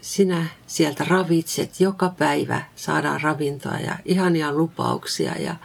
sinä 0.03 0.47
sieltä 0.66 1.05
ravitset 1.05 1.81
joka 1.81 2.09
päivä, 2.09 2.62
saadaan 2.76 3.20
ravintoa 3.20 3.78
ja 3.78 3.99
ihania 4.05 4.53
lupauksia 4.53 5.35
ja 5.39 5.57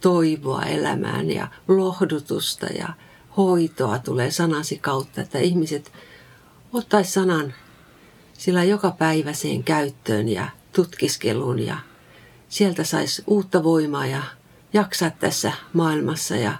toivoa 0.00 0.62
elämään 0.62 1.30
ja 1.30 1.48
lohdutusta 1.68 2.66
ja 2.66 2.88
hoitoa 3.36 3.98
tulee 3.98 4.30
sanasi 4.30 4.78
kautta, 4.78 5.20
että 5.20 5.38
ihmiset 5.38 5.92
ottaisi 6.72 7.12
sanan 7.12 7.54
sillä 8.32 8.64
joka 8.64 8.90
päiväiseen 8.90 9.64
käyttöön 9.64 10.28
ja 10.28 10.48
tutkiskeluun 10.72 11.58
ja 11.58 11.76
sieltä 12.48 12.84
saisi 12.84 13.22
uutta 13.26 13.64
voimaa 13.64 14.06
ja 14.06 14.22
jaksaa 14.72 15.10
tässä 15.10 15.52
maailmassa 15.72 16.36
ja 16.36 16.54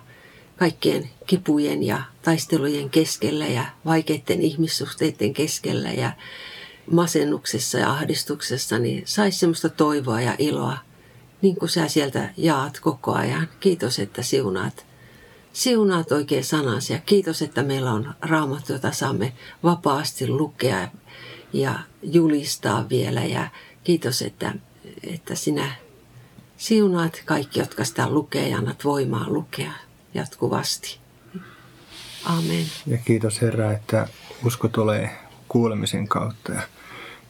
kaikkien 0.56 1.10
kipujen 1.26 1.82
ja 1.82 2.02
taistelujen 2.22 2.90
keskellä 2.90 3.46
ja 3.46 3.64
vaikeiden 3.84 4.40
ihmissuhteiden 4.40 5.34
keskellä 5.34 5.92
ja 5.92 6.12
masennuksessa 6.90 7.78
ja 7.78 7.90
ahdistuksessa, 7.90 8.78
niin 8.78 9.02
saisi 9.06 9.38
semmoista 9.38 9.68
toivoa 9.68 10.20
ja 10.20 10.34
iloa 10.38 10.78
niin 11.42 11.56
kuin 11.56 11.68
sä 11.68 11.88
sieltä 11.88 12.30
jaat 12.36 12.80
koko 12.80 13.12
ajan. 13.12 13.48
Kiitos, 13.60 13.98
että 13.98 14.22
siunaat, 14.22 14.86
siunaat 15.60 16.12
oikein 16.12 16.44
sanasi 16.44 16.92
ja 16.92 16.98
kiitos, 16.98 17.42
että 17.42 17.62
meillä 17.62 17.92
on 17.92 18.14
raamattu, 18.22 18.72
jota 18.72 18.92
saamme 18.92 19.32
vapaasti 19.62 20.28
lukea 20.28 20.88
ja 21.52 21.78
julistaa 22.02 22.88
vielä 22.88 23.24
ja 23.24 23.48
kiitos, 23.84 24.22
että, 24.22 24.54
että 25.02 25.34
sinä 25.34 25.72
siunaat 26.56 27.22
kaikki, 27.24 27.60
jotka 27.60 27.84
sitä 27.84 28.10
lukee 28.10 28.48
ja 28.48 28.56
annat 28.56 28.84
voimaa 28.84 29.24
lukea 29.28 29.72
jatkuvasti. 30.14 30.98
Amen. 32.24 32.64
Ja 32.86 32.98
kiitos 32.98 33.42
Herra, 33.42 33.72
että 33.72 34.08
usko 34.44 34.68
tulee 34.68 35.16
kuulemisen 35.48 36.08
kautta 36.08 36.52
ja, 36.52 36.62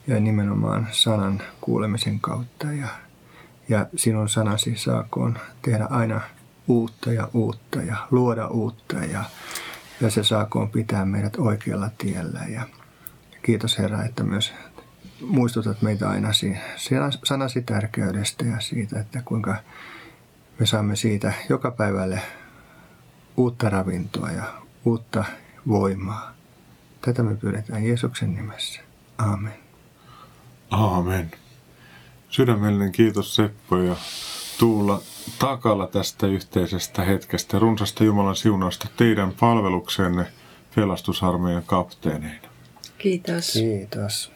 ja 0.07 0.20
nimenomaan 0.20 0.89
sanan 0.93 1.43
kuulemisen 1.61 2.20
kautta 2.20 2.72
ja 2.72 2.89
ja 3.68 3.87
sinun 3.97 4.28
sanasi 4.28 4.76
saakoon 4.76 5.39
tehdä 5.62 5.87
aina 5.91 6.20
uutta 6.71 7.12
ja 7.12 7.29
uutta 7.35 7.83
ja 7.83 7.97
luoda 8.11 8.47
uutta 8.47 8.97
ja, 8.97 9.25
ja 10.01 10.11
se 10.11 10.25
saakoon 10.25 10.71
pitää 10.71 11.05
meidät 11.05 11.37
oikealla 11.39 11.91
tiellä. 11.99 12.41
Ja 12.49 12.62
kiitos 13.43 13.79
Herra, 13.79 14.05
että 14.05 14.23
myös 14.23 14.53
muistutat 15.21 15.83
meitä 15.83 16.11
aina 16.11 16.29
sanasi 17.25 17.62
tärkeydestä 17.62 18.45
ja 18.45 18.61
siitä, 18.61 19.01
että 19.01 19.23
kuinka 19.25 19.57
me 20.59 20.66
saamme 20.66 20.97
siitä 20.97 21.33
joka 21.49 21.71
päivälle 21.71 22.23
uutta 23.37 23.71
ravintoa 23.71 24.31
ja 24.31 24.45
uutta 24.85 25.25
voimaa. 25.68 26.35
Tätä 27.01 27.23
me 27.23 27.37
pyydetään 27.37 27.85
Jeesuksen 27.85 28.35
nimessä. 28.35 28.81
Amen. 29.18 29.59
Amen. 30.71 31.31
Sydämellinen 32.29 32.93
kiitos 32.93 33.37
Seppo 33.37 33.77
ja 33.77 33.97
Tuula 34.59 35.03
Takala 35.39 35.87
tästä 35.87 36.27
yhteisestä 36.27 37.03
hetkestä. 37.03 37.59
Runsasta 37.59 38.05
Jumalan 38.05 38.37
siunausta 38.37 38.89
teidän 38.97 39.33
palveluksenne 39.41 40.27
pelastusarmeijan 40.75 41.62
kapteeneina. 41.66 42.49
Kiitos. 42.99 43.53
Kiitos. 43.53 44.33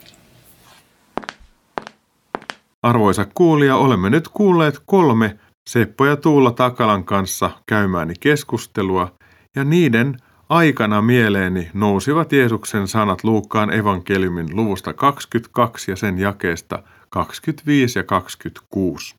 Arvoisa 2.83 3.27
kuulija, 3.33 3.75
olemme 3.75 4.09
nyt 4.09 4.27
kuulleet 4.27 4.79
kolme 4.85 5.39
Seppo 5.69 6.05
ja 6.05 6.15
Tuula 6.15 6.51
Takalan 6.51 7.03
kanssa 7.03 7.51
käymääni 7.65 8.13
keskustelua 8.19 9.11
ja 9.55 9.63
niiden 9.63 10.17
aikana 10.49 11.01
mieleeni 11.01 11.69
nousivat 11.73 12.31
Jeesuksen 12.31 12.87
sanat 12.87 13.23
Luukkaan 13.23 13.73
evankeliumin 13.73 14.55
luvusta 14.55 14.93
22 14.93 15.91
ja 15.91 15.95
sen 15.95 16.19
jakeesta– 16.19 16.83
25 17.15 17.99
ja 17.99 18.03
26. 18.03 19.15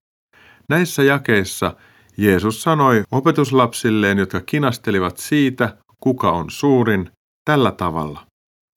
Näissä 0.69 1.03
jakeissa 1.03 1.77
Jeesus 2.17 2.62
sanoi 2.62 3.03
opetuslapsilleen, 3.11 4.19
jotka 4.19 4.41
kinastelivat 4.41 5.17
siitä, 5.17 5.77
kuka 6.01 6.33
on 6.33 6.51
suurin, 6.51 7.11
tällä 7.45 7.73
tavalla. 7.73 8.27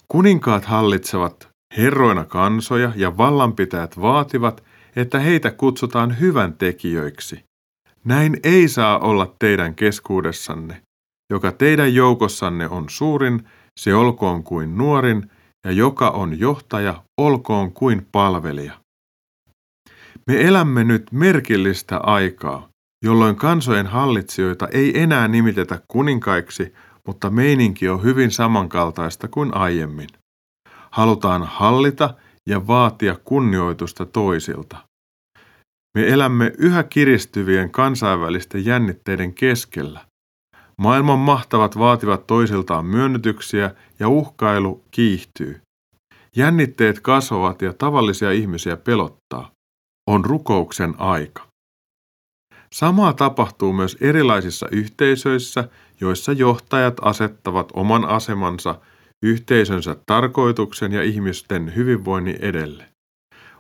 Kuninkaat 0.08 0.66
hallitsevat 0.66 1.50
herroina 1.78 2.26
kansoja 2.26 2.92
ja 2.96 3.18
vallanpitäjät 3.18 4.02
vaativat, 4.02 4.64
että 4.96 5.20
heitä 5.20 5.52
kutsutaan 5.52 6.20
hyvän 6.20 6.54
tekijöiksi. 6.54 7.44
Näin 8.04 8.40
ei 8.44 8.68
saa 8.68 9.00
olla 9.00 9.36
teidän 9.40 9.76
keskuudessanne. 9.76 10.82
Joka 11.32 11.52
teidän 11.52 11.96
joukossanne 11.96 12.70
on 12.70 12.86
suurin, 12.90 13.48
se 13.80 13.96
olkoon 13.96 14.44
kuin 14.44 14.78
nuorin, 14.78 15.32
ja 15.66 15.72
joka 15.72 16.10
on 16.10 16.40
johtaja, 16.40 17.04
olkoon 17.18 17.74
kuin 17.74 18.08
palvelija. 18.12 18.74
Me 20.30 20.42
elämme 20.48 20.84
nyt 20.84 21.12
merkillistä 21.12 21.98
aikaa, 21.98 22.70
jolloin 23.06 23.36
kansojen 23.36 23.88
hallitsijoita 23.88 24.68
ei 24.68 25.02
enää 25.02 25.28
nimitetä 25.28 25.82
kuninkaiksi, 25.88 26.74
mutta 27.08 27.30
meininki 27.30 27.90
on 27.90 28.04
hyvin 28.04 28.32
samankaltaista 28.32 29.28
kuin 29.28 29.58
aiemmin. 29.58 30.08
Halutaan 30.92 31.44
hallita 31.44 32.14
ja 32.48 32.68
vaatia 32.68 33.16
kunnioitusta 33.26 34.06
toisilta. 34.06 34.78
Me 35.98 36.08
elämme 36.08 36.52
yhä 36.58 36.84
kiristyvien 36.84 37.72
kansainvälisten 37.72 38.66
jännitteiden 38.66 39.34
keskellä. 39.34 40.06
Maailman 40.78 41.20
mahtavat 41.20 41.78
vaativat 41.78 42.28
toisiltaan 42.28 42.86
myönnytyksiä 42.86 43.76
ja 44.00 44.10
uhkailu 44.10 44.84
kiihtyy. 44.92 45.62
Jännitteet 46.36 47.00
kasvavat 47.00 47.62
ja 47.62 47.74
tavallisia 47.74 48.32
ihmisiä 48.32 48.78
pelottaa. 48.78 49.59
On 50.10 50.26
rukouksen 50.26 50.96
aika. 50.98 51.48
Samaa 52.74 53.14
tapahtuu 53.14 53.74
myös 53.74 53.98
erilaisissa 54.02 54.68
yhteisöissä, 54.72 55.70
joissa 56.02 56.32
johtajat 56.32 56.94
asettavat 57.02 57.70
oman 57.74 58.06
asemansa 58.06 58.76
yhteisönsä 59.24 59.96
tarkoituksen 60.06 60.92
ja 60.92 61.04
ihmisten 61.04 61.76
hyvinvoinnin 61.76 62.38
edelle. 62.42 62.86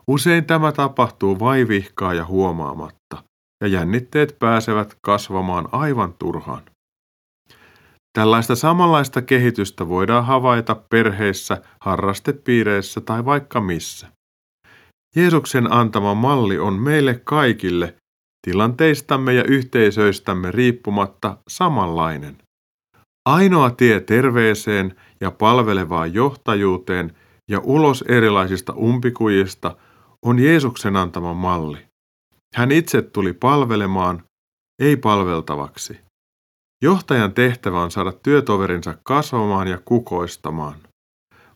Usein 0.07 0.45
tämä 0.45 0.71
tapahtuu 0.71 1.39
vaivihkaa 1.39 2.13
ja 2.13 2.25
huomaamatta, 2.25 3.23
ja 3.61 3.67
jännitteet 3.67 4.35
pääsevät 4.39 4.95
kasvamaan 5.01 5.69
aivan 5.71 6.13
turhaan. 6.19 6.63
Tällaista 8.13 8.55
samanlaista 8.55 9.21
kehitystä 9.21 9.87
voidaan 9.87 10.25
havaita 10.25 10.75
perheissä, 10.89 11.61
harrastepiireissä 11.81 13.01
tai 13.01 13.25
vaikka 13.25 13.61
missä. 13.61 14.18
Jeesuksen 15.15 15.71
antama 15.71 16.13
malli 16.13 16.59
on 16.59 16.73
meille 16.73 17.21
kaikille 17.23 17.95
tilanteistamme 18.47 19.33
ja 19.33 19.43
yhteisöistämme 19.43 20.51
riippumatta 20.51 21.37
samanlainen. 21.47 22.37
Ainoa 23.29 23.69
tie 23.69 23.99
terveeseen 23.99 24.95
ja 25.21 25.31
palvelevaan 25.31 26.13
johtajuuteen 26.13 27.15
ja 27.49 27.59
ulos 27.63 28.01
erilaisista 28.07 28.73
umpikujista 28.73 29.77
on 30.25 30.39
Jeesuksen 30.39 30.95
antama 30.95 31.33
malli. 31.33 31.85
Hän 32.55 32.71
itse 32.71 33.01
tuli 33.01 33.33
palvelemaan, 33.33 34.23
ei 34.81 34.97
palveltavaksi. 34.97 35.99
Johtajan 36.83 37.33
tehtävä 37.33 37.81
on 37.81 37.91
saada 37.91 38.11
työtoverinsa 38.11 38.97
kasvamaan 39.03 39.67
ja 39.67 39.79
kukoistamaan. 39.85 40.75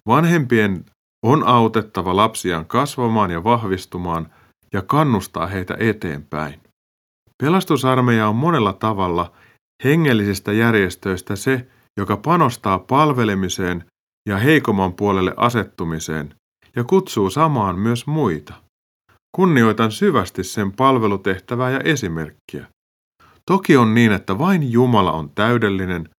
Vanhempien 0.08 0.86
on 1.24 1.47
autettava 1.47 2.15
lapsiaan 2.15 2.65
kasvamaan 2.65 3.32
ja 3.32 3.43
vahvistumaan 3.43 4.30
ja 4.74 4.82
kannustaa 4.82 5.47
heitä 5.47 5.78
eteenpäin. 5.80 6.61
Pelastusarmeija 7.43 8.28
on 8.28 8.36
monella 8.36 8.74
tavalla 8.74 9.32
hengellisistä 9.84 10.51
järjestöistä 10.51 11.36
se, 11.36 11.67
joka 11.97 12.17
panostaa 12.17 12.80
palvelemiseen 12.80 13.86
ja 14.30 14.38
heikomman 14.38 14.93
puolelle 14.93 15.34
asettumiseen 15.38 16.36
ja 16.76 16.84
kutsuu 16.84 17.30
samaan 17.30 17.80
myös 17.80 18.07
muita. 18.07 18.53
Kunnioitan 19.36 19.91
syvästi 19.91 20.43
sen 20.43 20.71
palvelutehtävää 20.71 21.69
ja 21.69 21.80
esimerkkiä. 21.80 22.67
Toki 23.45 23.78
on 23.78 23.93
niin, 23.93 24.11
että 24.11 24.39
vain 24.39 24.71
Jumala 24.71 25.11
on 25.11 25.30
täydellinen, 25.30 26.09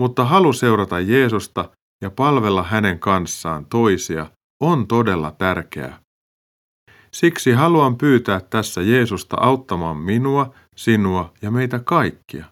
mutta 0.00 0.24
halu 0.24 0.52
seurata 0.52 1.00
Jeesusta 1.00 1.70
ja 2.02 2.10
palvella 2.10 2.62
hänen 2.62 2.98
kanssaan 2.98 3.66
toisia 3.66 4.26
on 4.60 4.86
todella 4.86 5.30
tärkeää. 5.38 6.00
Siksi 7.12 7.52
haluan 7.52 7.96
pyytää 7.96 8.40
tässä 8.40 8.82
Jeesusta 8.82 9.36
auttamaan 9.40 9.96
minua, 9.96 10.54
sinua 10.76 11.32
ja 11.42 11.50
meitä 11.50 11.78
kaikkia. 11.78 12.44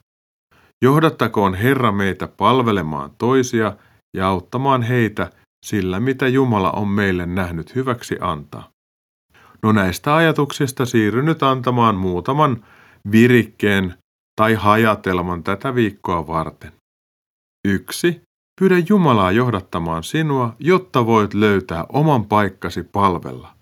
Johdattakoon 0.82 1.54
Herra 1.54 1.92
meitä 1.92 2.28
palvelemaan 2.28 3.10
toisia 3.18 3.76
ja 4.16 4.28
auttamaan 4.28 4.82
heitä 4.82 5.30
sillä, 5.66 6.00
mitä 6.00 6.28
Jumala 6.28 6.70
on 6.70 6.88
meille 6.88 7.26
nähnyt 7.26 7.74
hyväksi 7.74 8.16
antaa. 8.20 8.70
No 9.62 9.72
näistä 9.72 10.16
ajatuksista 10.16 10.86
siirryn 10.86 11.24
nyt 11.24 11.42
antamaan 11.42 11.94
muutaman 11.94 12.64
virikkeen 13.12 13.94
tai 14.36 14.54
hajatelman 14.54 15.42
tätä 15.42 15.74
viikkoa 15.74 16.26
varten. 16.26 16.72
1. 17.68 18.22
Pyydä 18.58 18.78
Jumalaa 18.88 19.32
johdattamaan 19.32 20.04
sinua, 20.04 20.56
jotta 20.58 21.06
voit 21.06 21.34
löytää 21.34 21.86
oman 21.88 22.24
paikkasi 22.24 22.82
palvella. 22.82 23.54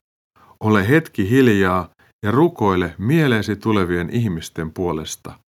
Ole 0.61 0.89
hetki 0.89 1.31
hiljaa 1.31 1.89
ja 2.25 2.31
rukoile 2.31 2.95
mieleesi 2.99 3.57
tulevien 3.57 4.11
ihmisten 4.11 4.73
puolesta. 4.73 5.39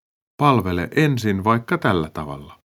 Palvele 0.43 0.89
ensin 0.97 1.45
vaikka 1.45 1.79
tällä 1.79 2.11
tavalla. 2.15 2.59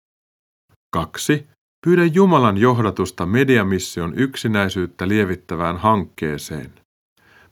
2. 0.92 1.46
Pyydä 1.86 2.04
Jumalan 2.04 2.56
johdatusta 2.56 3.26
mediamission 3.26 4.14
yksinäisyyttä 4.16 5.08
lievittävään 5.08 5.76
hankkeeseen. 5.76 6.72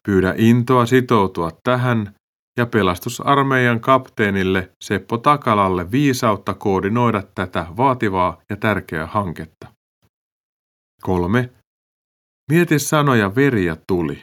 Pyydä 0.07 0.35
intoa 0.37 0.87
sitoutua 0.87 1.51
tähän 1.65 2.15
ja 2.59 2.67
pelastusarmeijan 2.67 3.81
kapteenille 3.81 4.71
Seppo 4.85 5.19
Takalalle 5.19 5.91
viisautta 5.91 6.55
koordinoida 6.55 7.23
tätä 7.35 7.67
vaativaa 7.77 8.41
ja 8.51 8.57
tärkeää 8.57 9.07
hanketta. 9.07 9.67
3. 11.03 11.51
Mieti 12.51 12.79
sanoja 12.79 13.35
veri 13.35 13.65
ja 13.65 13.77
tuli. 13.87 14.23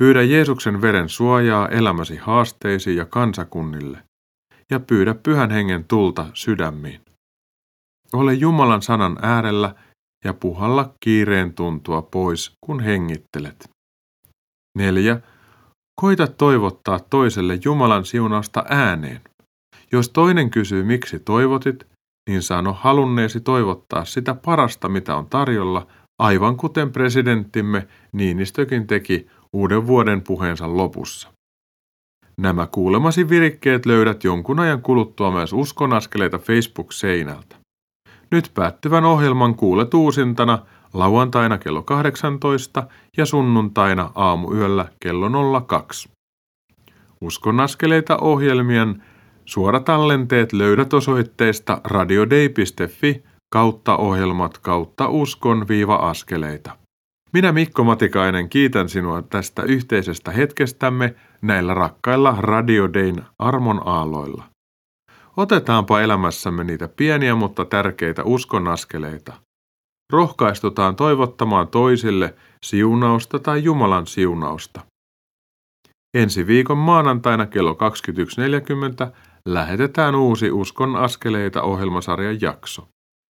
Pyydä 0.00 0.22
Jeesuksen 0.22 0.82
veren 0.82 1.08
suojaa 1.08 1.68
elämäsi 1.68 2.16
haasteisiin 2.16 2.96
ja 2.96 3.04
kansakunnille. 3.04 4.02
Ja 4.70 4.80
pyydä 4.80 5.14
pyhän 5.14 5.50
hengen 5.50 5.84
tulta 5.84 6.26
sydämiin. 6.34 7.00
Ole 8.12 8.34
Jumalan 8.34 8.82
sanan 8.82 9.18
äärellä 9.22 9.74
ja 10.24 10.34
puhalla 10.34 10.94
kiireen 11.00 11.54
tuntua 11.54 12.02
pois, 12.02 12.52
kun 12.66 12.80
hengittelet. 12.80 13.70
4. 14.78 15.20
Koita 16.00 16.26
toivottaa 16.26 17.00
toiselle 17.00 17.58
Jumalan 17.64 18.04
siunausta 18.04 18.64
ääneen. 18.68 19.20
Jos 19.92 20.08
toinen 20.08 20.50
kysyy, 20.50 20.84
miksi 20.84 21.18
toivotit, 21.18 21.86
niin 22.28 22.42
sano 22.42 22.72
halunneesi 22.72 23.40
toivottaa 23.40 24.04
sitä 24.04 24.34
parasta, 24.34 24.88
mitä 24.88 25.16
on 25.16 25.26
tarjolla, 25.26 25.86
aivan 26.18 26.56
kuten 26.56 26.92
presidenttimme 26.92 27.86
Niinistökin 28.12 28.86
teki 28.86 29.26
uuden 29.52 29.86
vuoden 29.86 30.22
puheensa 30.22 30.76
lopussa. 30.76 31.28
Nämä 32.40 32.66
kuulemasi 32.66 33.28
virikkeet 33.28 33.86
löydät 33.86 34.24
jonkun 34.24 34.60
ajan 34.60 34.82
kuluttua 34.82 35.30
myös 35.30 35.52
uskonaskeleita 35.52 36.38
Facebook-seinältä. 36.38 37.56
Nyt 38.30 38.50
päättyvän 38.54 39.04
ohjelman 39.04 39.54
kuulet 39.54 39.94
uusintana 39.94 40.58
lauantaina 40.98 41.58
kello 41.58 41.82
18 41.82 42.86
ja 43.16 43.26
sunnuntaina 43.26 44.10
aamuyöllä 44.14 44.88
kello 45.00 45.60
02. 45.60 46.08
Uskonaskeleita 47.20 48.16
ohjelmien 48.16 49.02
suoratallenteet 49.44 50.52
löydät 50.52 50.94
osoitteesta 50.94 51.80
radiodei.fi 51.84 53.22
kautta 53.52 53.96
ohjelmat 53.96 54.58
kautta 54.58 55.08
uskon-askeleita. 55.08 56.76
Minä 57.32 57.52
Mikko 57.52 57.84
Matikainen 57.84 58.48
kiitän 58.48 58.88
sinua 58.88 59.22
tästä 59.22 59.62
yhteisestä 59.62 60.30
hetkestämme 60.30 61.14
näillä 61.42 61.74
rakkailla 61.74 62.36
Radiodein 62.38 63.22
armon 63.38 63.82
aalloilla. 63.84 64.44
Otetaanpa 65.36 66.00
elämässämme 66.00 66.64
niitä 66.64 66.88
pieniä 66.88 67.34
mutta 67.34 67.64
tärkeitä 67.64 68.24
uskonaskeleita. 68.24 69.45
Rohkaistutaan 70.12 70.96
toivottamaan 70.96 71.68
toisille 71.68 72.34
siunausta 72.66 73.38
tai 73.38 73.64
Jumalan 73.64 74.06
siunausta. 74.06 74.80
Ensi 76.16 76.46
viikon 76.46 76.78
maanantaina 76.78 77.46
kello 77.46 77.72
21.40 77.72 79.12
lähetetään 79.48 80.14
uusi 80.14 80.50
Uskon 80.50 80.96
askeleita 80.96 81.62
ohjelmasarjan 81.62 82.40
jakso. 82.40 82.88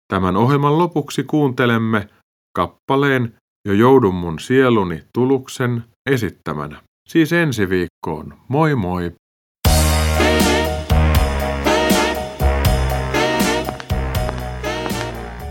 Tämän 0.08 0.36
ohjelman 0.36 0.78
lopuksi 0.78 1.24
kuuntelemme 1.24 2.08
kappaleen 2.56 3.34
Jo 3.68 3.72
joudun 3.72 4.14
mun 4.14 4.38
sieluni 4.38 5.02
tuluksen 5.12 5.84
esittämänä. 6.10 6.82
Siis 7.08 7.32
ensi 7.32 7.68
viikkoon. 7.68 8.34
Moi 8.48 8.74
moi! 8.74 9.12